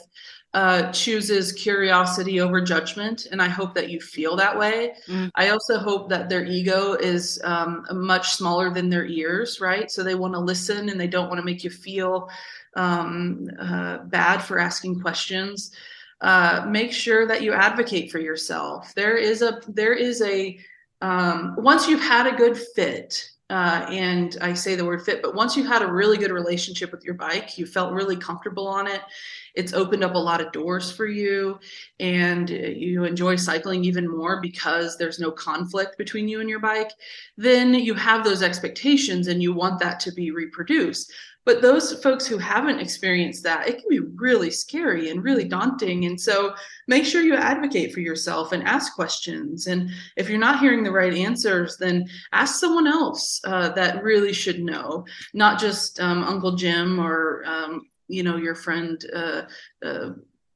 uh, 0.54 0.92
chooses 0.92 1.52
curiosity 1.52 2.40
over 2.40 2.62
judgment, 2.62 3.28
and 3.32 3.42
I 3.42 3.48
hope 3.48 3.74
that 3.74 3.90
you 3.90 4.00
feel 4.00 4.36
that 4.36 4.58
way. 4.58 4.94
Mm. 5.08 5.32
I 5.36 5.50
also 5.50 5.80
hope 5.80 6.10
that 6.10 6.30
their 6.30 6.46
ego 6.46 6.94
is 6.94 7.42
um, 7.44 7.86
much 7.92 8.34
smaller 8.34 8.70
than 8.70 8.90
their 8.90 9.06
ears, 9.06 9.60
right? 9.60 9.90
So 9.90 10.04
they 10.04 10.16
want 10.16 10.36
to 10.36 10.40
listen 10.40 10.90
and 10.90 11.00
they 11.00 11.08
don't 11.08 11.28
want 11.28 11.40
to 11.40 11.46
make 11.46 11.64
you 11.64 11.72
feel 11.72 12.30
um, 12.76 13.50
uh, 13.60 14.00
bad 14.06 14.40
for 14.40 14.60
asking 14.60 15.02
questions. 15.02 15.72
Uh, 16.22 16.66
make 16.70 16.94
sure 16.94 17.28
that 17.28 17.42
you 17.42 17.52
advocate 17.52 18.12
for 18.12 18.20
yourself. 18.20 18.94
There 18.96 19.18
is 19.18 19.42
a 19.42 19.60
there 19.68 19.94
is 19.94 20.22
a 20.22 20.58
um, 21.02 21.56
once 21.58 21.88
you've 21.88 22.02
had 22.02 22.28
a 22.28 22.38
good 22.38 22.58
fit, 22.58 23.30
uh, 23.50 23.86
and 23.90 24.38
I 24.40 24.54
say 24.54 24.76
the 24.76 24.86
word 24.86 25.04
fit, 25.04 25.22
but 25.22 25.36
once 25.36 25.58
you've 25.58 25.68
had 25.68 25.82
a 25.82 25.92
really 25.92 26.18
good 26.18 26.32
relationship 26.32 26.92
with 26.92 27.04
your 27.04 27.16
bike, 27.16 27.58
you 27.58 27.66
felt 27.66 27.92
really 27.92 28.16
comfortable 28.16 28.68
on 28.68 28.88
it, 28.88 29.02
it's 29.56 29.74
opened 29.74 30.04
up 30.04 30.16
a 30.16 30.20
lot 30.20 30.42
of 30.42 30.52
doors 30.52 30.92
for 30.92 31.06
you 31.06 31.60
and 32.00 32.50
you 32.50 33.04
enjoy 33.04 33.36
cycling 33.36 33.84
even 33.86 34.10
more 34.10 34.42
because 34.42 34.98
there's 34.98 35.20
no 35.20 35.32
conflict 35.32 35.98
between 35.98 36.28
you 36.28 36.40
and 36.40 36.50
your 36.50 36.60
bike, 36.60 36.92
then 37.38 37.74
you 37.74 37.94
have 37.94 38.24
those 38.24 38.42
expectations 38.42 39.28
and 39.28 39.42
you 39.42 39.54
want 39.54 39.80
that 39.80 40.00
to 40.00 40.12
be 40.12 40.32
reproduced. 40.32 41.14
But 41.46 41.62
those 41.62 42.02
folks 42.02 42.26
who 42.26 42.38
haven't 42.38 42.80
experienced 42.80 43.44
that, 43.44 43.68
it 43.68 43.80
can 43.80 43.90
be 43.90 44.00
really 44.00 44.50
scary 44.50 45.10
and 45.10 45.24
really 45.24 45.44
daunting. 45.44 46.06
And 46.06 46.20
so 46.20 46.56
make 46.88 47.06
sure 47.06 47.22
you 47.22 47.36
advocate 47.36 47.94
for 47.94 48.00
yourself 48.00 48.54
and 48.54 48.64
ask 48.64 48.96
questions. 48.96 49.68
And 49.68 49.90
if 50.16 50.30
you're 50.30 50.40
not 50.40 50.60
hearing 50.60 50.84
the 50.84 50.92
right 50.92 51.14
answers, 51.14 51.76
then 51.78 52.08
ask 52.32 52.60
someone 52.60 52.88
else 52.88 53.42
uh, 53.44 53.70
that 53.70 54.04
really 54.04 54.32
should 54.32 54.64
know, 54.64 55.06
not 55.34 55.60
just 55.60 56.00
um, 56.00 56.24
Uncle 56.24 56.56
Jim 56.56 56.98
or 56.98 57.44
um, 57.46 57.88
you 58.14 58.24
know 58.24 58.38
your 58.38 58.56
friend 58.56 59.06
uh, 59.14 59.42
uh, 59.84 60.10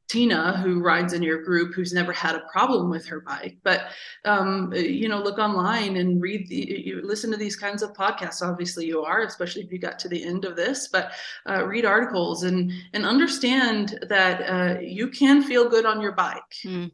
Tina, 0.08 0.58
who 0.58 0.82
rides 0.82 1.12
in 1.12 1.22
your 1.22 1.44
group, 1.44 1.74
who's 1.74 1.92
never 1.92 2.14
had 2.14 2.36
a 2.36 2.46
problem 2.52 2.90
with 2.90 3.06
her 3.08 3.20
bike. 3.20 3.58
But 3.64 3.88
um, 4.24 4.72
you 4.74 5.10
know, 5.10 5.22
look 5.22 5.38
online 5.38 5.98
and 5.98 6.22
read. 6.22 6.48
The, 6.48 6.84
you 6.86 7.02
listen 7.04 7.30
to 7.32 7.38
these 7.38 7.58
kinds 7.58 7.84
of 7.84 7.94
podcasts. 7.94 8.42
Obviously, 8.42 8.86
you 8.86 9.04
are, 9.04 9.24
especially 9.24 9.64
if 9.64 9.72
you 9.72 9.80
got 9.80 10.00
to 10.00 10.08
the 10.08 10.24
end 10.24 10.46
of 10.46 10.56
this. 10.56 10.88
But 10.88 11.12
uh, 11.50 11.66
read 11.66 11.84
articles 11.84 12.44
and 12.44 12.72
and 12.94 13.06
understand 13.06 14.00
that 14.08 14.42
uh, 14.50 14.80
you 14.80 15.10
can 15.10 15.44
feel 15.44 15.70
good 15.70 15.86
on 15.86 16.00
your 16.00 16.14
bike, 16.14 16.54
mm. 16.64 16.90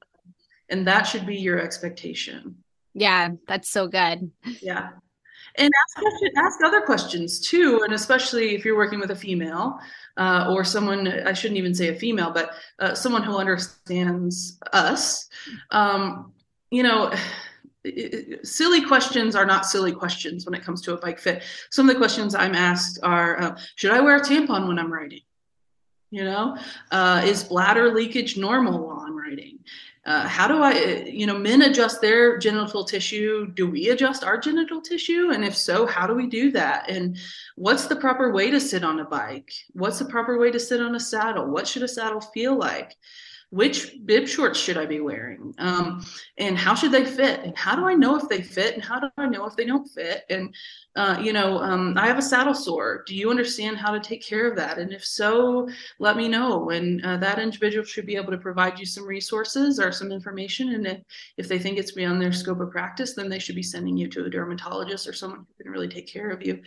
and 0.69 0.88
that 0.88 1.04
should 1.04 1.28
be 1.28 1.38
your 1.38 1.60
expectation. 1.60 2.56
Yeah, 2.95 3.30
that's 3.47 3.69
so 3.69 3.88
good. 3.88 4.32
Yeah 4.62 4.89
and 5.57 5.71
ask, 5.97 6.37
ask 6.37 6.59
other 6.63 6.81
questions 6.81 7.39
too 7.39 7.81
and 7.83 7.93
especially 7.93 8.55
if 8.55 8.65
you're 8.65 8.77
working 8.77 8.99
with 8.99 9.11
a 9.11 9.15
female 9.15 9.79
uh, 10.17 10.47
or 10.49 10.63
someone 10.63 11.07
i 11.07 11.33
shouldn't 11.33 11.57
even 11.57 11.73
say 11.73 11.89
a 11.89 11.95
female 11.95 12.31
but 12.31 12.51
uh, 12.79 12.93
someone 12.93 13.23
who 13.23 13.37
understands 13.37 14.59
us 14.73 15.29
um, 15.71 16.31
you 16.71 16.83
know 16.83 17.13
silly 18.43 18.81
questions 18.81 19.35
are 19.35 19.45
not 19.45 19.65
silly 19.65 19.91
questions 19.91 20.45
when 20.45 20.53
it 20.53 20.63
comes 20.63 20.81
to 20.81 20.93
a 20.93 20.97
bike 20.97 21.19
fit. 21.19 21.43
Some 21.69 21.89
of 21.89 21.93
the 21.93 21.99
questions 21.99 22.33
i'm 22.33 22.55
asked 22.55 22.99
are 23.03 23.41
uh, 23.41 23.57
should 23.75 23.91
i 23.91 23.99
wear 23.99 24.17
a 24.17 24.21
tampon 24.21 24.67
when 24.67 24.79
i'm 24.79 24.91
riding? 24.91 25.21
You 26.10 26.23
know 26.23 26.58
uh, 26.91 27.21
is 27.25 27.43
bladder 27.43 27.93
leakage 27.93 28.37
normal 28.37 28.87
while 28.87 28.99
i'm 28.99 29.17
riding 29.17 29.60
uh, 30.06 30.27
how 30.27 30.47
do 30.49 30.62
I, 30.62 31.06
you 31.06 31.25
know, 31.25 31.37
men 31.37 31.62
adjust 31.62 32.01
their 32.01 32.37
genital 32.37 32.83
tissue? 32.83 33.47
Do 33.47 33.69
we 33.69 33.89
adjust 33.89 34.23
our 34.23 34.37
genital 34.37 34.81
tissue? 34.81 35.31
And 35.31 35.45
if 35.45 35.56
so, 35.56 35.85
how 35.85 36.08
do 36.08 36.13
we 36.13 36.27
do 36.27 36.51
that? 36.51 36.89
And 36.89 37.17
what's 37.56 37.85
the 37.85 37.95
proper 37.95 38.31
way 38.33 38.51
to 38.51 38.60
sit 38.60 38.83
on 38.83 38.99
a 38.99 39.06
bike? 39.06 39.51
What's 39.71 39.99
the 39.99 40.06
proper 40.06 40.37
way 40.37 40.51
to 40.51 40.60
sit 40.60 40.81
on 40.81 40.95
a 40.95 40.99
saddle? 40.99 41.49
What 41.49 41.67
should 41.67 41.83
a 41.83 41.87
saddle 41.87 42.19
feel 42.19 42.58
like? 42.58 42.97
Which 43.54 44.04
bib 44.06 44.27
shorts 44.27 44.60
should 44.60 44.77
I 44.77 44.87
be 44.87 44.99
wearing? 44.99 45.54
Um, 45.60 46.04
and 46.39 46.58
how 46.58 46.73
should 46.73 46.91
they 46.91 47.06
fit? 47.06 47.41
And 47.41 47.56
how 47.56 47.75
do 47.75 47.85
I 47.87 47.93
know 47.93 48.15
if 48.15 48.27
they 48.27 48.41
fit? 48.41 48.73
And 48.73 48.83
how 48.83 48.99
do 48.99 49.10
I 49.15 49.27
know 49.27 49.45
if 49.45 49.56
they 49.56 49.63
don't 49.63 49.87
fit? 49.87 50.23
And, 50.31 50.56
uh, 50.95 51.19
you 51.21 51.33
know, 51.33 51.60
um, 51.60 51.95
I 51.95 52.08
have 52.08 52.17
a 52.17 52.21
saddle 52.23 52.56
sore. 52.56 53.04
Do 53.06 53.15
you 53.15 53.29
understand 53.29 53.77
how 53.77 53.91
to 53.91 53.99
take 53.99 54.25
care 54.25 54.49
of 54.49 54.56
that? 54.56 54.79
And 54.79 54.91
if 54.91 55.06
so, 55.06 55.69
let 55.99 56.17
me 56.17 56.27
know. 56.27 56.71
And 56.71 57.06
uh, 57.06 57.17
that 57.17 57.37
individual 57.37 57.85
should 57.85 58.08
be 58.08 58.15
able 58.15 58.31
to 58.31 58.39
provide 58.39 58.79
you 58.79 58.87
some 58.87 59.06
resources 59.06 59.79
or 59.79 59.91
some 59.91 60.12
information. 60.12 60.73
And 60.73 60.87
if, 60.87 61.01
if 61.37 61.47
they 61.47 61.60
think 61.60 61.77
it's 61.77 61.91
beyond 61.91 62.19
their 62.19 62.33
scope 62.33 62.60
of 62.60 62.71
practice, 62.71 63.13
then 63.13 63.29
they 63.29 63.37
should 63.37 63.56
be 63.56 63.62
sending 63.62 63.95
you 63.95 64.08
to 64.08 64.25
a 64.25 64.31
dermatologist 64.31 65.08
or 65.08 65.13
someone 65.13 65.41
who 65.41 65.63
can 65.63 65.71
really 65.71 65.89
take 65.89 66.08
care 66.08 66.31
of 66.31 66.43
you. 66.43 66.60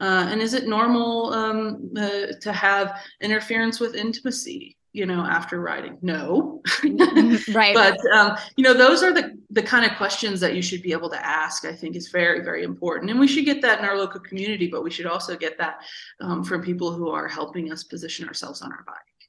Uh, 0.00 0.26
and 0.28 0.42
is 0.42 0.52
it 0.52 0.66
normal 0.66 1.32
um, 1.32 1.92
uh, 1.96 2.32
to 2.40 2.52
have 2.52 2.98
interference 3.20 3.78
with 3.78 3.94
intimacy? 3.94 4.76
You 4.94 5.06
know 5.06 5.22
after 5.22 5.60
riding? 5.60 5.98
No. 6.02 6.62
Mm-hmm. 6.80 7.52
right. 7.56 7.74
But 7.74 7.98
um, 8.12 8.38
you 8.56 8.62
know 8.62 8.72
those 8.72 9.02
are 9.02 9.12
the 9.12 9.36
the 9.50 9.62
kind 9.62 9.84
of 9.84 9.96
questions 9.98 10.38
that 10.40 10.54
you 10.54 10.62
should 10.62 10.82
be 10.82 10.92
able 10.92 11.10
to 11.10 11.26
ask 11.26 11.64
i 11.64 11.72
think 11.72 11.96
is 11.96 12.08
very 12.08 12.40
very 12.44 12.62
important. 12.62 13.10
And 13.10 13.18
we 13.18 13.26
should 13.26 13.44
get 13.44 13.60
that 13.62 13.80
in 13.80 13.84
our 13.84 13.98
local 13.98 14.20
community 14.20 14.68
but 14.68 14.84
we 14.84 14.90
should 14.92 15.06
also 15.06 15.36
get 15.36 15.58
that 15.58 15.80
um, 16.20 16.44
from 16.44 16.62
people 16.62 16.92
who 16.92 17.10
are 17.10 17.26
helping 17.26 17.72
us 17.72 17.82
position 17.82 18.28
ourselves 18.28 18.62
on 18.62 18.70
our 18.70 18.84
bike. 18.86 19.28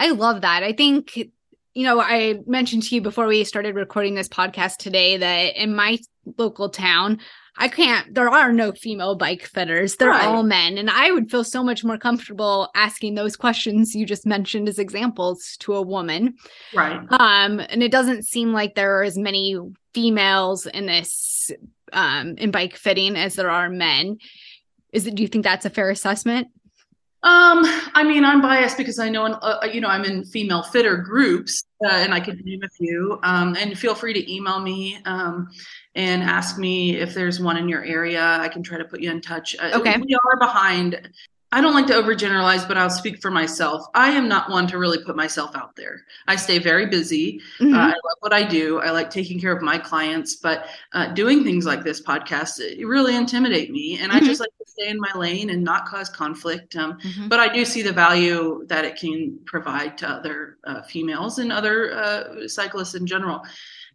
I 0.00 0.10
love 0.10 0.40
that. 0.42 0.64
I 0.64 0.72
think 0.72 1.16
you 1.16 1.84
know 1.84 2.00
i 2.00 2.40
mentioned 2.46 2.82
to 2.82 2.94
you 2.96 3.00
before 3.00 3.28
we 3.28 3.44
started 3.44 3.76
recording 3.76 4.16
this 4.16 4.28
podcast 4.28 4.78
today 4.78 5.16
that 5.16 5.54
in 5.54 5.76
my 5.76 5.96
local 6.36 6.68
town 6.68 7.20
I 7.58 7.68
can't, 7.68 8.14
there 8.14 8.30
are 8.30 8.52
no 8.52 8.72
female 8.72 9.16
bike 9.16 9.42
fitters. 9.42 9.96
They're 9.96 10.10
right. 10.10 10.24
all 10.24 10.42
men. 10.44 10.78
And 10.78 10.88
I 10.88 11.10
would 11.10 11.30
feel 11.30 11.44
so 11.44 11.62
much 11.62 11.84
more 11.84 11.98
comfortable 11.98 12.70
asking 12.74 13.14
those 13.14 13.36
questions 13.36 13.94
you 13.94 14.06
just 14.06 14.24
mentioned 14.24 14.68
as 14.68 14.78
examples 14.78 15.56
to 15.60 15.74
a 15.74 15.82
woman. 15.82 16.36
Right. 16.72 17.00
Um, 17.10 17.60
and 17.60 17.82
it 17.82 17.90
doesn't 17.90 18.26
seem 18.26 18.52
like 18.52 18.74
there 18.74 18.98
are 18.98 19.02
as 19.02 19.18
many 19.18 19.58
females 19.92 20.66
in 20.66 20.86
this 20.86 21.50
um 21.92 22.36
in 22.36 22.50
bike 22.50 22.76
fitting 22.76 23.16
as 23.16 23.34
there 23.34 23.50
are 23.50 23.68
men. 23.68 24.18
Is 24.92 25.06
it 25.06 25.14
do 25.14 25.22
you 25.22 25.28
think 25.28 25.44
that's 25.44 25.64
a 25.64 25.70
fair 25.70 25.90
assessment? 25.90 26.48
Um, 27.24 27.64
I 27.94 28.04
mean, 28.04 28.24
I'm 28.24 28.40
biased 28.40 28.76
because 28.76 29.00
I 29.00 29.08
know, 29.08 29.24
uh, 29.26 29.58
uh, 29.62 29.66
you 29.66 29.80
know, 29.80 29.88
I'm 29.88 30.04
in 30.04 30.24
female 30.24 30.62
fitter 30.62 30.96
groups, 30.96 31.64
uh, 31.84 31.88
and 31.88 32.14
I 32.14 32.20
could 32.20 32.44
name 32.44 32.60
a 32.62 32.68
few. 32.68 33.18
Um, 33.24 33.56
and 33.58 33.76
feel 33.76 33.96
free 33.96 34.12
to 34.12 34.32
email 34.32 34.60
me 34.60 34.98
um, 35.04 35.48
and 35.96 36.22
ask 36.22 36.58
me 36.58 36.96
if 36.96 37.14
there's 37.14 37.40
one 37.40 37.56
in 37.56 37.68
your 37.68 37.82
area. 37.82 38.22
I 38.22 38.48
can 38.48 38.62
try 38.62 38.78
to 38.78 38.84
put 38.84 39.00
you 39.00 39.10
in 39.10 39.20
touch. 39.20 39.56
Uh, 39.58 39.72
okay. 39.74 39.96
We 39.98 40.14
are 40.14 40.38
behind 40.38 41.10
I 41.50 41.62
don't 41.62 41.72
like 41.72 41.86
to 41.86 41.94
overgeneralize, 41.94 42.68
but 42.68 42.76
I'll 42.76 42.90
speak 42.90 43.22
for 43.22 43.30
myself. 43.30 43.86
I 43.94 44.10
am 44.10 44.28
not 44.28 44.50
one 44.50 44.66
to 44.66 44.76
really 44.76 45.02
put 45.02 45.16
myself 45.16 45.56
out 45.56 45.74
there. 45.76 46.02
I 46.26 46.36
stay 46.36 46.58
very 46.58 46.86
busy. 46.86 47.40
Mm-hmm. 47.58 47.74
Uh, 47.74 47.78
I 47.78 47.86
love 47.86 48.18
what 48.20 48.34
I 48.34 48.42
do. 48.42 48.80
I 48.80 48.90
like 48.90 49.08
taking 49.08 49.40
care 49.40 49.56
of 49.56 49.62
my 49.62 49.78
clients, 49.78 50.36
but 50.36 50.66
uh, 50.92 51.06
doing 51.14 51.44
things 51.44 51.64
like 51.64 51.84
this 51.84 52.02
podcast 52.02 52.60
it 52.60 52.84
really 52.86 53.16
intimidate 53.16 53.70
me, 53.70 53.98
and 53.98 54.12
mm-hmm. 54.12 54.24
I 54.24 54.26
just 54.26 54.40
like 54.40 54.50
to 54.58 54.70
stay 54.70 54.90
in 54.90 55.00
my 55.00 55.12
lane 55.14 55.48
and 55.48 55.64
not 55.64 55.86
cause 55.86 56.10
conflict. 56.10 56.76
Um, 56.76 56.98
mm-hmm. 56.98 57.28
But 57.28 57.40
I 57.40 57.50
do 57.52 57.64
see 57.64 57.80
the 57.80 57.92
value 57.92 58.64
that 58.68 58.84
it 58.84 58.96
can 58.96 59.38
provide 59.46 59.96
to 59.98 60.08
other 60.08 60.58
uh, 60.64 60.82
females 60.82 61.38
and 61.38 61.50
other 61.50 61.94
uh, 61.94 62.48
cyclists 62.48 62.94
in 62.94 63.06
general, 63.06 63.42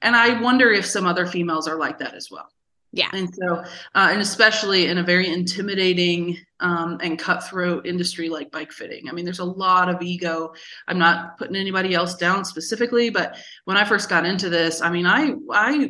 and 0.01 0.15
I 0.15 0.41
wonder 0.41 0.71
if 0.71 0.87
some 0.87 1.05
other 1.05 1.27
females 1.27 1.67
are 1.67 1.77
like 1.77 1.99
that 1.99 2.15
as 2.15 2.31
well. 2.31 2.49
Yeah. 2.95 3.09
And 3.11 3.33
so, 3.33 3.63
uh, 3.95 4.09
and 4.11 4.21
especially 4.21 4.85
in 4.85 4.99
a 4.99 5.03
very 5.03 5.27
intimidating 5.27 6.37
um, 6.59 6.99
and 7.01 7.17
cutthroat 7.17 7.87
industry 7.87 8.29
like 8.29 8.51
bike 8.51 8.71
fitting. 8.71 9.09
I 9.09 9.13
mean, 9.13 9.25
there's 9.25 9.39
a 9.39 9.43
lot 9.43 9.89
of 9.89 9.99
ego. 10.03 10.53
I'm 10.87 10.99
not 10.99 11.39
putting 11.39 11.55
anybody 11.55 11.95
else 11.95 12.15
down 12.15 12.45
specifically, 12.45 13.09
but 13.09 13.35
when 13.65 13.77
I 13.77 13.83
first 13.83 14.09
got 14.09 14.27
into 14.27 14.47
this, 14.47 14.79
I 14.79 14.91
mean, 14.91 15.07
I, 15.07 15.33
I, 15.51 15.89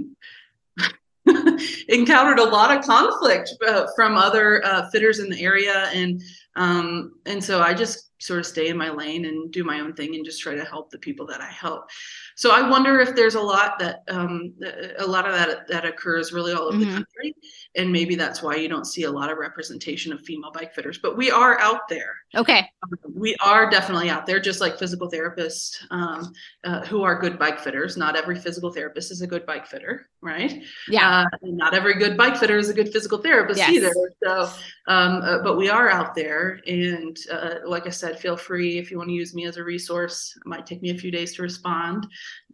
encountered 1.90 2.40
a 2.40 2.44
lot 2.44 2.76
of 2.76 2.86
conflict 2.86 3.54
uh, 3.68 3.86
from 3.96 4.18
other 4.18 4.66
uh, 4.66 4.90
fitters 4.90 5.20
in 5.20 5.30
the 5.30 5.42
area 5.42 5.90
and 5.94 6.22
um, 6.58 7.14
and 7.26 7.42
so 7.42 7.62
i 7.62 7.74
just 7.74 8.12
sort 8.20 8.40
of 8.40 8.46
stay 8.46 8.70
in 8.70 8.78
my 8.78 8.90
lane 8.90 9.26
and 9.26 9.52
do 9.52 9.64
my 9.64 9.80
own 9.80 9.94
thing 9.94 10.16
and 10.16 10.26
just 10.26 10.42
try 10.42 10.56
to 10.56 10.64
help 10.66 10.90
the 10.90 10.98
people 10.98 11.26
that 11.26 11.42
i 11.42 11.50
help 11.50 11.90
so 12.36 12.52
I 12.52 12.68
wonder 12.68 13.00
if 13.00 13.16
there's 13.16 13.36
a 13.36 13.42
lot 13.42 13.78
that 13.80 14.04
um, 14.10 14.54
a 14.98 15.06
lot 15.06 15.28
of 15.28 15.34
that 15.34 15.68
that 15.68 15.86
occurs 15.86 16.34
really 16.34 16.54
all 16.54 16.64
over 16.64 16.78
mm-hmm. 16.78 16.90
the 16.90 16.96
country, 16.96 17.36
and 17.76 17.92
maybe 17.92 18.16
that's 18.16 18.42
why 18.42 18.56
you 18.56 18.68
don't 18.68 18.86
see 18.86 19.04
a 19.04 19.12
lot 19.12 19.32
of 19.32 19.38
representation 19.38 20.12
of 20.12 20.22
female 20.22 20.52
bike 20.52 20.74
fitters. 20.74 20.98
But 20.98 21.16
we 21.16 21.30
are 21.30 21.60
out 21.60 21.88
there. 21.90 22.16
Okay. 22.36 22.60
Um, 22.60 23.14
we 23.16 23.36
are 23.44 23.70
definitely 23.70 24.10
out 24.10 24.26
there, 24.26 24.40
just 24.40 24.62
like 24.62 24.80
physical 24.80 25.10
therapists 25.10 25.78
um, 25.92 26.34
uh, 26.64 26.84
who 26.86 27.04
are 27.04 27.20
good 27.20 27.38
bike 27.38 27.60
fitters. 27.60 27.98
Not 27.98 28.16
every 28.16 28.40
physical 28.40 28.72
therapist 28.72 29.12
is 29.12 29.22
a 29.22 29.28
good 29.28 29.46
bike 29.46 29.68
fitter, 29.68 30.10
right? 30.22 30.64
Yeah. 30.88 31.26
Uh, 31.32 31.38
not 31.44 31.76
every 31.76 31.96
good 31.96 32.18
bike 32.18 32.38
fitter 32.38 32.58
is 32.58 32.70
a 32.70 32.74
good 32.74 32.92
physical 32.92 33.20
therapist 33.20 33.60
yes. 33.60 33.70
either. 33.70 33.92
So, 34.24 34.50
um, 34.88 35.22
uh, 35.22 35.40
but 35.44 35.58
we 35.58 35.70
are 35.70 35.90
out 35.90 36.16
there, 36.16 36.60
and 36.66 37.16
uh, 37.32 37.56
like 37.66 37.86
I 37.86 37.92
said, 37.92 38.13
feel 38.20 38.38
free 38.38 38.78
if 38.78 38.92
you 38.92 38.98
want 38.98 39.10
to 39.10 39.14
use 39.14 39.34
me 39.34 39.46
as 39.46 39.58
a 39.58 39.64
resource. 39.64 40.34
It 40.36 40.48
might 40.48 40.66
take 40.66 40.82
me 40.82 40.90
a 40.92 40.98
few 40.98 41.12
days 41.12 41.36
to 41.36 41.42
respond 41.42 42.08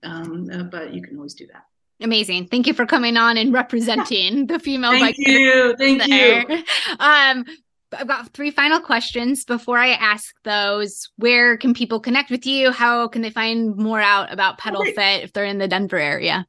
um, 0.03 0.49
uh, 0.51 0.63
but 0.63 0.93
you 0.93 1.01
can 1.01 1.15
always 1.15 1.33
do 1.33 1.47
that. 1.47 1.63
Amazing. 2.01 2.47
Thank 2.47 2.67
you 2.67 2.73
for 2.73 2.85
coming 2.85 3.17
on 3.17 3.37
and 3.37 3.51
representing 3.51 4.47
the 4.47 4.59
female 4.59 4.91
Thank 4.91 5.17
you. 5.17 5.75
Thank 5.77 6.03
there. 6.05 6.49
you. 6.49 6.63
Um, 6.99 7.45
I've 7.91 8.07
got 8.07 8.29
three 8.33 8.51
final 8.51 8.79
questions. 8.79 9.43
Before 9.43 9.77
I 9.77 9.89
ask 9.89 10.33
those, 10.43 11.09
where 11.17 11.57
can 11.57 11.73
people 11.73 11.99
connect 11.99 12.29
with 12.29 12.45
you? 12.45 12.71
How 12.71 13.07
can 13.07 13.21
they 13.21 13.31
find 13.31 13.75
more 13.75 13.99
out 13.99 14.31
about 14.31 14.59
Pedal. 14.59 14.83
Fit 14.85 15.23
if 15.23 15.33
they're 15.33 15.45
in 15.45 15.57
the 15.57 15.67
Denver 15.67 15.97
area? 15.97 16.45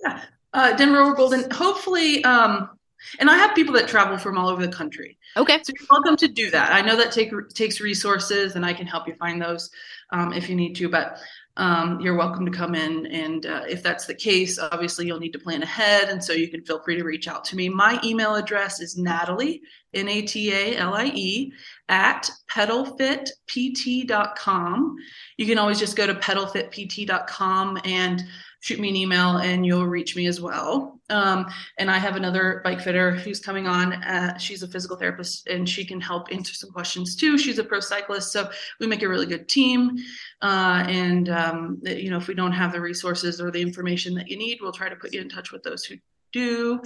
Yeah, 0.00 0.22
uh, 0.52 0.72
Denver 0.76 1.02
or 1.02 1.14
Golden. 1.14 1.48
Hopefully, 1.50 2.24
um, 2.24 2.70
and 3.18 3.30
I 3.30 3.36
have 3.36 3.54
people 3.54 3.74
that 3.74 3.88
travel 3.88 4.18
from 4.18 4.38
all 4.38 4.48
over 4.48 4.64
the 4.64 4.72
country. 4.72 5.18
Okay, 5.36 5.60
so 5.62 5.72
you're 5.78 5.88
welcome 5.90 6.16
to 6.16 6.28
do 6.28 6.50
that. 6.50 6.72
I 6.72 6.80
know 6.80 6.96
that 6.96 7.12
take 7.12 7.30
takes 7.54 7.80
resources, 7.80 8.56
and 8.56 8.64
I 8.64 8.72
can 8.72 8.86
help 8.86 9.06
you 9.06 9.14
find 9.14 9.40
those 9.40 9.70
um, 10.10 10.32
if 10.32 10.48
you 10.48 10.56
need 10.56 10.74
to. 10.76 10.88
But 10.88 11.18
um, 11.58 12.00
you're 12.00 12.16
welcome 12.16 12.46
to 12.46 12.52
come 12.52 12.76
in. 12.76 13.04
And 13.06 13.44
uh, 13.44 13.64
if 13.68 13.82
that's 13.82 14.06
the 14.06 14.14
case, 14.14 14.58
obviously 14.58 15.04
you'll 15.06 15.18
need 15.18 15.32
to 15.32 15.40
plan 15.40 15.62
ahead. 15.62 16.08
And 16.08 16.22
so 16.22 16.32
you 16.32 16.48
can 16.48 16.64
feel 16.64 16.80
free 16.80 16.96
to 16.96 17.02
reach 17.02 17.28
out 17.28 17.44
to 17.46 17.56
me. 17.56 17.68
My 17.68 17.98
email 18.04 18.36
address 18.36 18.80
is 18.80 18.96
Natalie, 18.96 19.60
N 19.92 20.08
A 20.08 20.22
T 20.22 20.52
A 20.52 20.76
L 20.76 20.94
I 20.94 21.06
E, 21.06 21.52
at 21.88 22.30
pedalfitpt.com. 22.50 24.96
You 25.36 25.46
can 25.46 25.58
always 25.58 25.80
just 25.80 25.96
go 25.96 26.06
to 26.06 26.14
pedalfitpt.com 26.14 27.80
and 27.84 28.24
shoot 28.60 28.80
me 28.80 28.88
an 28.88 28.96
email 28.96 29.36
and 29.38 29.64
you'll 29.64 29.86
reach 29.86 30.16
me 30.16 30.26
as 30.26 30.40
well. 30.40 31.00
Um, 31.10 31.46
and 31.78 31.90
I 31.90 31.98
have 31.98 32.16
another 32.16 32.60
bike 32.64 32.80
fitter 32.80 33.12
who's 33.12 33.40
coming 33.40 33.66
on. 33.66 33.92
Uh, 33.92 34.36
she's 34.36 34.62
a 34.62 34.68
physical 34.68 34.96
therapist 34.96 35.46
and 35.46 35.68
she 35.68 35.84
can 35.84 36.00
help 36.00 36.32
answer 36.32 36.52
some 36.54 36.70
questions 36.70 37.16
too. 37.16 37.38
She's 37.38 37.58
a 37.58 37.64
pro 37.64 37.80
cyclist. 37.80 38.32
So 38.32 38.50
we 38.80 38.86
make 38.86 39.02
a 39.02 39.08
really 39.08 39.26
good 39.26 39.48
team. 39.48 39.96
Uh, 40.42 40.84
and, 40.88 41.28
um, 41.28 41.80
you 41.82 42.10
know, 42.10 42.18
if 42.18 42.26
we 42.26 42.34
don't 42.34 42.52
have 42.52 42.72
the 42.72 42.80
resources 42.80 43.40
or 43.40 43.50
the 43.50 43.62
information 43.62 44.14
that 44.14 44.28
you 44.28 44.36
need, 44.36 44.58
we'll 44.60 44.72
try 44.72 44.88
to 44.88 44.96
put 44.96 45.14
you 45.14 45.20
in 45.20 45.28
touch 45.28 45.52
with 45.52 45.62
those 45.62 45.84
who 45.84 45.96
do. 46.32 46.80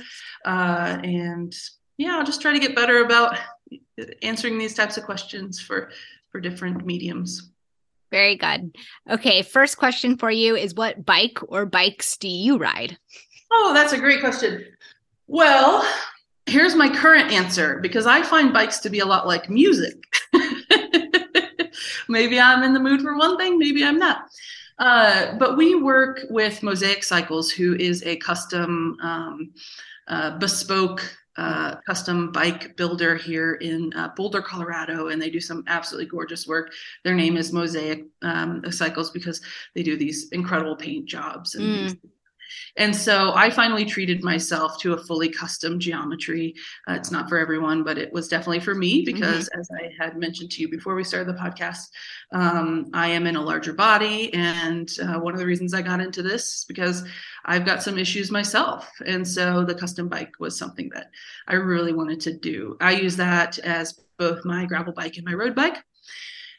Uh, 0.44 0.98
and 1.02 1.54
yeah, 1.96 2.16
I'll 2.16 2.24
just 2.24 2.42
try 2.42 2.52
to 2.52 2.58
get 2.58 2.76
better 2.76 3.04
about 3.04 3.38
answering 4.22 4.58
these 4.58 4.74
types 4.74 4.98
of 4.98 5.04
questions 5.04 5.60
for, 5.60 5.90
for 6.30 6.40
different 6.40 6.84
mediums. 6.84 7.51
Very 8.12 8.36
good. 8.36 8.76
Okay, 9.10 9.40
first 9.40 9.78
question 9.78 10.18
for 10.18 10.30
you 10.30 10.54
is 10.54 10.74
what 10.74 11.04
bike 11.04 11.38
or 11.48 11.64
bikes 11.64 12.18
do 12.18 12.28
you 12.28 12.58
ride? 12.58 12.98
Oh, 13.50 13.72
that's 13.72 13.94
a 13.94 13.98
great 13.98 14.20
question. 14.20 14.66
Well, 15.26 15.82
here's 16.44 16.74
my 16.74 16.94
current 16.94 17.32
answer 17.32 17.80
because 17.80 18.06
I 18.06 18.22
find 18.22 18.52
bikes 18.52 18.80
to 18.80 18.90
be 18.90 18.98
a 18.98 19.06
lot 19.06 19.26
like 19.26 19.48
music. 19.48 19.96
maybe 22.08 22.38
I'm 22.38 22.62
in 22.62 22.74
the 22.74 22.80
mood 22.80 23.00
for 23.00 23.16
one 23.16 23.38
thing, 23.38 23.58
maybe 23.58 23.82
I'm 23.82 23.98
not. 23.98 24.26
Uh, 24.78 25.34
but 25.38 25.56
we 25.56 25.74
work 25.74 26.26
with 26.28 26.62
Mosaic 26.62 27.04
Cycles, 27.04 27.50
who 27.50 27.74
is 27.76 28.02
a 28.02 28.16
custom, 28.16 28.98
um, 29.00 29.52
uh, 30.08 30.36
bespoke 30.38 31.16
uh, 31.36 31.76
custom 31.86 32.30
bike 32.32 32.76
builder 32.76 33.16
here 33.16 33.54
in 33.54 33.92
uh, 33.94 34.08
Boulder, 34.16 34.42
Colorado, 34.42 35.08
and 35.08 35.20
they 35.20 35.30
do 35.30 35.40
some 35.40 35.64
absolutely 35.66 36.06
gorgeous 36.06 36.46
work. 36.46 36.72
Their 37.04 37.14
name 37.14 37.36
is 37.36 37.52
Mosaic 37.52 38.04
um, 38.22 38.62
Cycles 38.70 39.10
because 39.10 39.40
they 39.74 39.82
do 39.82 39.96
these 39.96 40.28
incredible 40.30 40.76
paint 40.76 41.06
jobs 41.06 41.54
and 41.54 41.64
mm. 41.64 41.98
And 42.76 42.94
so 42.94 43.32
I 43.34 43.50
finally 43.50 43.84
treated 43.84 44.24
myself 44.24 44.78
to 44.80 44.94
a 44.94 44.98
fully 44.98 45.28
custom 45.28 45.78
geometry. 45.78 46.54
Uh, 46.88 46.94
it's 46.94 47.10
not 47.10 47.28
for 47.28 47.38
everyone, 47.38 47.84
but 47.84 47.98
it 47.98 48.12
was 48.12 48.28
definitely 48.28 48.60
for 48.60 48.74
me 48.74 49.04
mm-hmm. 49.04 49.12
because, 49.12 49.48
mm-hmm. 49.48 49.60
as 49.60 49.68
I 49.70 49.92
had 50.02 50.16
mentioned 50.16 50.50
to 50.52 50.62
you 50.62 50.68
before 50.68 50.94
we 50.94 51.04
started 51.04 51.28
the 51.28 51.38
podcast, 51.38 51.88
um, 52.32 52.90
I 52.94 53.08
am 53.08 53.26
in 53.26 53.36
a 53.36 53.42
larger 53.42 53.72
body. 53.72 54.32
And 54.34 54.90
uh, 55.02 55.18
one 55.18 55.34
of 55.34 55.40
the 55.40 55.46
reasons 55.46 55.74
I 55.74 55.82
got 55.82 56.00
into 56.00 56.22
this 56.22 56.58
is 56.58 56.64
because 56.66 57.04
I've 57.44 57.66
got 57.66 57.82
some 57.82 57.98
issues 57.98 58.30
myself. 58.30 58.90
And 59.04 59.26
so 59.26 59.64
the 59.64 59.74
custom 59.74 60.08
bike 60.08 60.32
was 60.38 60.58
something 60.58 60.90
that 60.94 61.10
I 61.48 61.54
really 61.54 61.92
wanted 61.92 62.20
to 62.22 62.32
do. 62.32 62.76
I 62.80 62.92
use 62.92 63.16
that 63.16 63.58
as 63.58 64.00
both 64.18 64.44
my 64.44 64.66
gravel 64.66 64.92
bike 64.92 65.16
and 65.16 65.26
my 65.26 65.34
road 65.34 65.54
bike. 65.54 65.82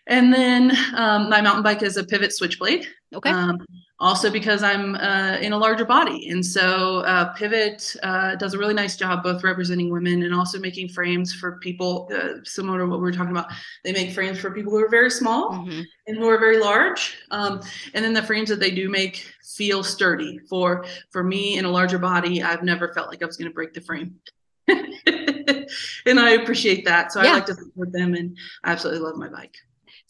And 0.07 0.33
then 0.33 0.75
um, 0.95 1.29
my 1.29 1.41
mountain 1.41 1.63
bike 1.63 1.81
is 1.81 1.97
a 1.97 2.03
pivot 2.03 2.33
switchblade. 2.33 2.87
Okay. 3.15 3.29
Um, 3.29 3.65
also 4.03 4.29
because 4.29 4.63
I'm 4.63 4.95
uh, 4.95 5.37
in 5.37 5.53
a 5.53 5.57
larger 5.57 5.85
body. 5.85 6.29
And 6.29 6.45
so 6.45 6.99
uh, 6.99 7.33
Pivot 7.33 7.95
uh, 8.03 8.35
does 8.35 8.53
a 8.53 8.57
really 8.57 8.73
nice 8.73 8.97
job 8.97 9.23
both 9.23 9.43
representing 9.43 9.89
women 9.89 10.23
and 10.23 10.35
also 10.35 10.59
making 10.59 10.89
frames 10.89 11.33
for 11.33 11.57
people 11.59 12.09
uh, 12.13 12.43
similar 12.43 12.79
to 12.79 12.85
what 12.85 12.99
we 12.99 13.03
were 13.03 13.13
talking 13.13 13.31
about. 13.31 13.47
They 13.85 13.93
make 13.93 14.11
frames 14.11 14.39
for 14.39 14.51
people 14.51 14.73
who 14.73 14.83
are 14.83 14.89
very 14.89 15.09
small 15.09 15.51
mm-hmm. 15.51 15.81
and 16.07 16.17
who 16.17 16.27
are 16.27 16.37
very 16.37 16.59
large. 16.59 17.17
Um, 17.31 17.61
and 17.93 18.03
then 18.03 18.13
the 18.13 18.23
frames 18.23 18.49
that 18.49 18.59
they 18.59 18.71
do 18.71 18.89
make 18.89 19.31
feel 19.41 19.83
sturdy. 19.83 20.39
For 20.49 20.85
for 21.11 21.23
me 21.23 21.57
in 21.57 21.63
a 21.63 21.69
larger 21.69 21.99
body, 21.99 22.43
I've 22.43 22.63
never 22.63 22.91
felt 22.93 23.07
like 23.07 23.23
I 23.23 23.25
was 23.25 23.37
going 23.37 23.49
to 23.49 23.53
break 23.53 23.73
the 23.73 23.81
frame. 23.81 24.15
and 24.67 26.19
I 26.19 26.31
appreciate 26.31 26.83
that. 26.85 27.13
So 27.13 27.21
yeah. 27.21 27.29
I 27.29 27.33
like 27.35 27.45
to 27.45 27.53
support 27.53 27.93
them 27.93 28.15
and 28.15 28.37
I 28.65 28.71
absolutely 28.71 29.01
love 29.01 29.15
my 29.15 29.29
bike. 29.29 29.55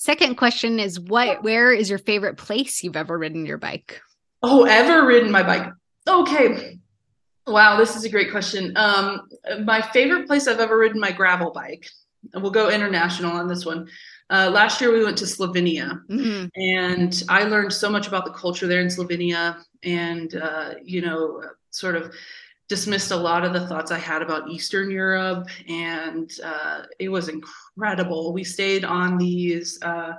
Second 0.04 0.36
question 0.36 0.82
is 0.82 1.00
what 1.00 1.44
where 1.44 1.72
is 1.72 1.90
your 1.90 1.98
favorite 1.98 2.36
place 2.36 2.84
you've 2.84 2.98
ever 2.98 3.18
ridden 3.18 3.46
your 3.46 3.58
bike? 3.58 4.02
Oh, 4.42 4.66
ever 4.66 5.08
ridden 5.08 5.32
my 5.32 5.44
bike. 5.44 5.72
Okay. 6.06 6.78
Wow, 7.48 7.78
this 7.78 7.96
is 7.96 8.04
a 8.04 8.10
great 8.10 8.30
question. 8.30 8.74
Um, 8.76 9.30
my 9.64 9.82
favorite 9.82 10.28
place 10.28 10.46
I've 10.46 10.60
ever 10.60 10.78
ridden 10.78 11.00
my 11.00 11.14
gravel 11.14 11.52
bike. 11.52 11.88
We'll 12.34 12.52
go 12.52 12.70
international 12.70 13.32
on 13.32 13.48
this 13.48 13.66
one. 13.66 13.88
Uh, 14.30 14.52
last 14.54 14.82
year 14.82 14.92
we 14.92 15.06
went 15.06 15.18
to 15.20 15.26
Slovenia, 15.26 16.02
mm-hmm. 16.10 16.48
and 16.54 17.24
I 17.30 17.46
learned 17.46 17.72
so 17.72 17.90
much 17.90 18.06
about 18.06 18.26
the 18.26 18.32
culture 18.32 18.68
there 18.68 18.82
in 18.82 18.88
Slovenia, 18.88 19.64
and 19.84 20.36
uh, 20.36 20.74
you 20.84 21.02
know, 21.02 21.44
sort 21.70 21.96
of 21.96 22.14
dismissed 22.70 23.12
a 23.12 23.16
lot 23.16 23.44
of 23.44 23.54
the 23.54 23.68
thoughts 23.68 23.92
I 23.92 23.98
had 23.98 24.22
about 24.22 24.50
Eastern 24.50 24.90
Europe, 24.90 25.48
and 25.68 26.32
uh, 26.44 26.84
it 27.00 27.10
was 27.10 27.30
incredible. 27.30 28.34
We 28.34 28.44
stayed 28.44 28.86
on 28.86 29.18
these. 29.18 29.82
Uh, 29.82 30.14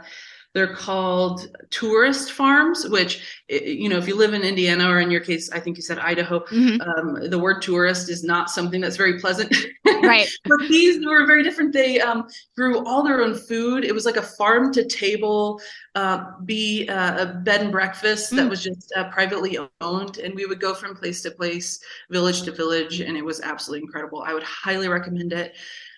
they're 0.54 0.74
called 0.74 1.48
tourist 1.70 2.30
farms, 2.30 2.88
which, 2.88 3.42
you 3.48 3.88
know, 3.88 3.98
if 3.98 4.06
you 4.06 4.16
live 4.16 4.34
in 4.34 4.42
Indiana 4.42 4.88
or 4.88 5.00
in 5.00 5.10
your 5.10 5.20
case, 5.20 5.50
I 5.50 5.58
think 5.58 5.76
you 5.76 5.82
said 5.82 5.98
Idaho, 5.98 6.40
mm-hmm. 6.40 6.80
um, 6.80 7.28
the 7.28 7.38
word 7.38 7.60
tourist 7.60 8.08
is 8.08 8.22
not 8.22 8.50
something 8.50 8.80
that's 8.80 8.96
very 8.96 9.18
pleasant. 9.18 9.52
Right. 10.06 10.28
but 10.44 10.60
these 10.68 11.04
were 11.04 11.26
very 11.26 11.42
different. 11.42 11.72
They 11.72 12.00
um, 12.00 12.28
grew 12.56 12.84
all 12.86 13.02
their 13.02 13.22
own 13.22 13.34
food. 13.34 13.84
It 13.84 13.92
was 13.92 14.04
like 14.04 14.16
a 14.16 14.22
farm 14.22 14.72
to 14.74 14.84
table, 14.84 15.60
uh, 15.94 16.24
be 16.44 16.88
uh, 16.88 17.22
a 17.22 17.26
bed 17.26 17.62
and 17.62 17.72
breakfast 17.72 18.26
mm-hmm. 18.26 18.36
that 18.36 18.46
mm. 18.46 18.50
was 18.50 18.62
just 18.62 18.92
uh, 18.96 19.10
privately 19.10 19.58
owned. 19.80 20.18
And 20.18 20.34
we 20.34 20.46
would 20.46 20.60
go 20.60 20.74
from 20.74 20.96
place 20.96 21.22
to 21.22 21.30
place, 21.30 21.78
village 22.10 22.42
to 22.42 22.52
village, 22.52 23.00
and 23.00 23.16
it 23.16 23.24
was 23.24 23.40
absolutely 23.40 23.84
incredible. 23.84 24.22
I 24.26 24.34
would 24.34 24.42
highly 24.42 24.88
recommend 24.88 25.32
it 25.32 25.54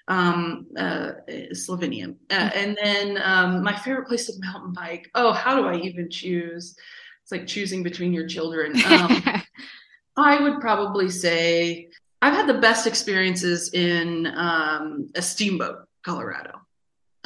um, 0.08 0.66
uh, 0.76 1.12
Slovenia. 1.52 2.14
Uh, 2.30 2.50
hmm. 2.50 2.58
and 2.58 2.78
then 2.82 3.22
um, 3.22 3.62
my 3.62 3.76
favorite 3.76 4.08
place 4.08 4.26
to 4.26 4.32
mountain 4.40 4.72
bike. 4.72 5.10
Oh, 5.14 5.32
how 5.32 5.56
do 5.56 5.66
I 5.66 5.76
even 5.76 6.10
choose? 6.10 6.76
It's 7.22 7.32
like 7.32 7.46
choosing 7.46 7.82
between 7.82 8.12
your 8.12 8.26
children. 8.26 8.72
Um, 8.86 9.22
I 10.16 10.40
would 10.40 10.60
probably 10.60 11.10
say 11.10 11.88
I've 12.22 12.34
had 12.34 12.46
the 12.46 12.60
best 12.60 12.86
experiences 12.86 13.72
in 13.72 14.26
um, 14.34 15.08
a 15.14 15.22
steamboat, 15.22 15.86
Colorado. 16.04 16.60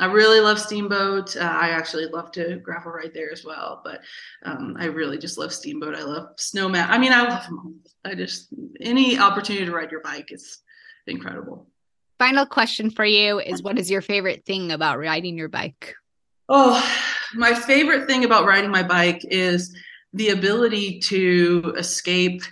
I 0.01 0.07
really 0.07 0.41
love 0.41 0.59
Steamboat. 0.59 1.37
Uh, 1.37 1.41
I 1.41 1.71
actually 1.71 2.07
love 2.07 2.33
to 2.33 2.57
gravel 2.57 2.91
right 2.91 3.13
there 3.13 3.31
as 3.31 3.45
well, 3.45 3.83
but 3.85 4.01
um, 4.45 4.75
I 4.79 4.87
really 4.87 5.19
just 5.19 5.37
love 5.37 5.53
Steamboat. 5.53 5.95
I 5.95 6.03
love 6.03 6.37
Snowmass. 6.37 6.89
I 6.89 6.97
mean, 6.97 7.13
I 7.13 7.29
love 7.29 7.45
them 7.45 7.59
all. 7.59 7.73
I 8.11 8.15
just 8.15 8.49
any 8.81 9.19
opportunity 9.19 9.67
to 9.67 9.73
ride 9.73 9.91
your 9.91 10.01
bike 10.01 10.33
is 10.33 10.61
incredible. 11.07 11.69
Final 12.19 12.47
question 12.47 12.91
for 12.91 13.05
you 13.05 13.41
is 13.41 13.63
what 13.63 13.79
is 13.79 13.91
your 13.91 14.01
favorite 14.01 14.45
thing 14.47 14.73
about 14.73 14.99
riding 14.99 15.37
your 15.37 15.49
bike? 15.49 15.95
Oh, 16.49 16.83
my 17.35 17.55
favorite 17.55 18.07
thing 18.07 18.25
about 18.25 18.47
riding 18.47 18.71
my 18.71 18.83
bike 18.83 19.23
is 19.25 19.77
the 20.15 20.31
ability 20.31 21.01
to 21.01 21.75
escape 21.77 22.43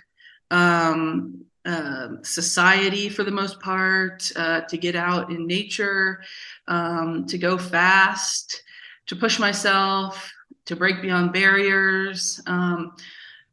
um, 0.51 1.45
uh, 1.69 2.07
society 2.23 3.09
for 3.09 3.23
the 3.23 3.31
most 3.31 3.59
part, 3.59 4.31
uh, 4.35 4.61
to 4.61 4.77
get 4.77 4.95
out 4.95 5.29
in 5.29 5.45
nature, 5.45 6.21
um, 6.67 7.27
to 7.27 7.37
go 7.37 7.57
fast, 7.57 8.63
to 9.05 9.15
push 9.15 9.37
myself, 9.37 10.31
to 10.65 10.75
break 10.75 11.01
beyond 11.01 11.31
barriers. 11.31 12.41
Um, 12.47 12.95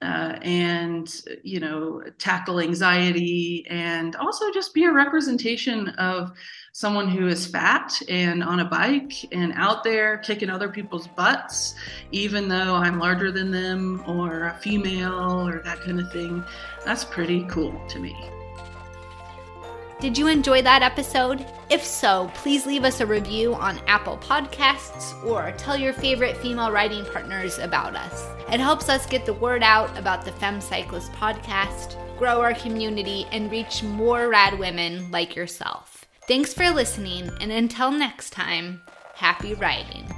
uh, 0.02 0.38
and 0.42 1.22
you 1.42 1.58
know 1.58 2.02
tackle 2.18 2.60
anxiety 2.60 3.66
and 3.70 4.14
also 4.16 4.52
just 4.52 4.74
be 4.74 4.84
a 4.84 4.92
representation 4.92 5.88
of 5.88 6.32
someone 6.76 7.08
who 7.08 7.26
is 7.26 7.46
fat 7.46 8.02
and 8.06 8.44
on 8.44 8.60
a 8.60 8.64
bike 8.66 9.14
and 9.32 9.50
out 9.54 9.82
there 9.82 10.18
kicking 10.18 10.50
other 10.50 10.68
people's 10.68 11.06
butts 11.06 11.74
even 12.12 12.48
though 12.48 12.74
i'm 12.74 12.98
larger 12.98 13.32
than 13.32 13.50
them 13.50 14.04
or 14.06 14.48
a 14.48 14.54
female 14.60 15.48
or 15.48 15.60
that 15.60 15.80
kind 15.80 15.98
of 15.98 16.12
thing 16.12 16.44
that's 16.84 17.02
pretty 17.02 17.44
cool 17.44 17.80
to 17.88 17.98
me 17.98 18.14
did 19.98 20.18
you 20.18 20.26
enjoy 20.26 20.60
that 20.60 20.82
episode? 20.82 21.46
If 21.70 21.82
so, 21.82 22.30
please 22.34 22.66
leave 22.66 22.84
us 22.84 23.00
a 23.00 23.06
review 23.06 23.54
on 23.54 23.80
Apple 23.86 24.18
Podcasts 24.18 25.14
or 25.24 25.54
tell 25.56 25.74
your 25.74 25.94
favorite 25.94 26.36
female 26.36 26.70
riding 26.70 27.02
partners 27.06 27.56
about 27.56 27.96
us. 27.96 28.28
It 28.52 28.60
helps 28.60 28.90
us 28.90 29.06
get 29.06 29.24
the 29.24 29.32
word 29.32 29.62
out 29.62 29.96
about 29.96 30.26
the 30.26 30.32
Fem 30.32 30.60
Cyclist 30.60 31.12
podcast, 31.12 31.96
grow 32.18 32.42
our 32.42 32.52
community, 32.52 33.24
and 33.32 33.50
reach 33.50 33.82
more 33.82 34.28
rad 34.28 34.58
women 34.58 35.10
like 35.10 35.34
yourself. 35.34 35.95
Thanks 36.28 36.52
for 36.52 36.68
listening, 36.70 37.30
and 37.40 37.52
until 37.52 37.92
next 37.92 38.30
time, 38.30 38.82
happy 39.14 39.54
riding. 39.54 40.12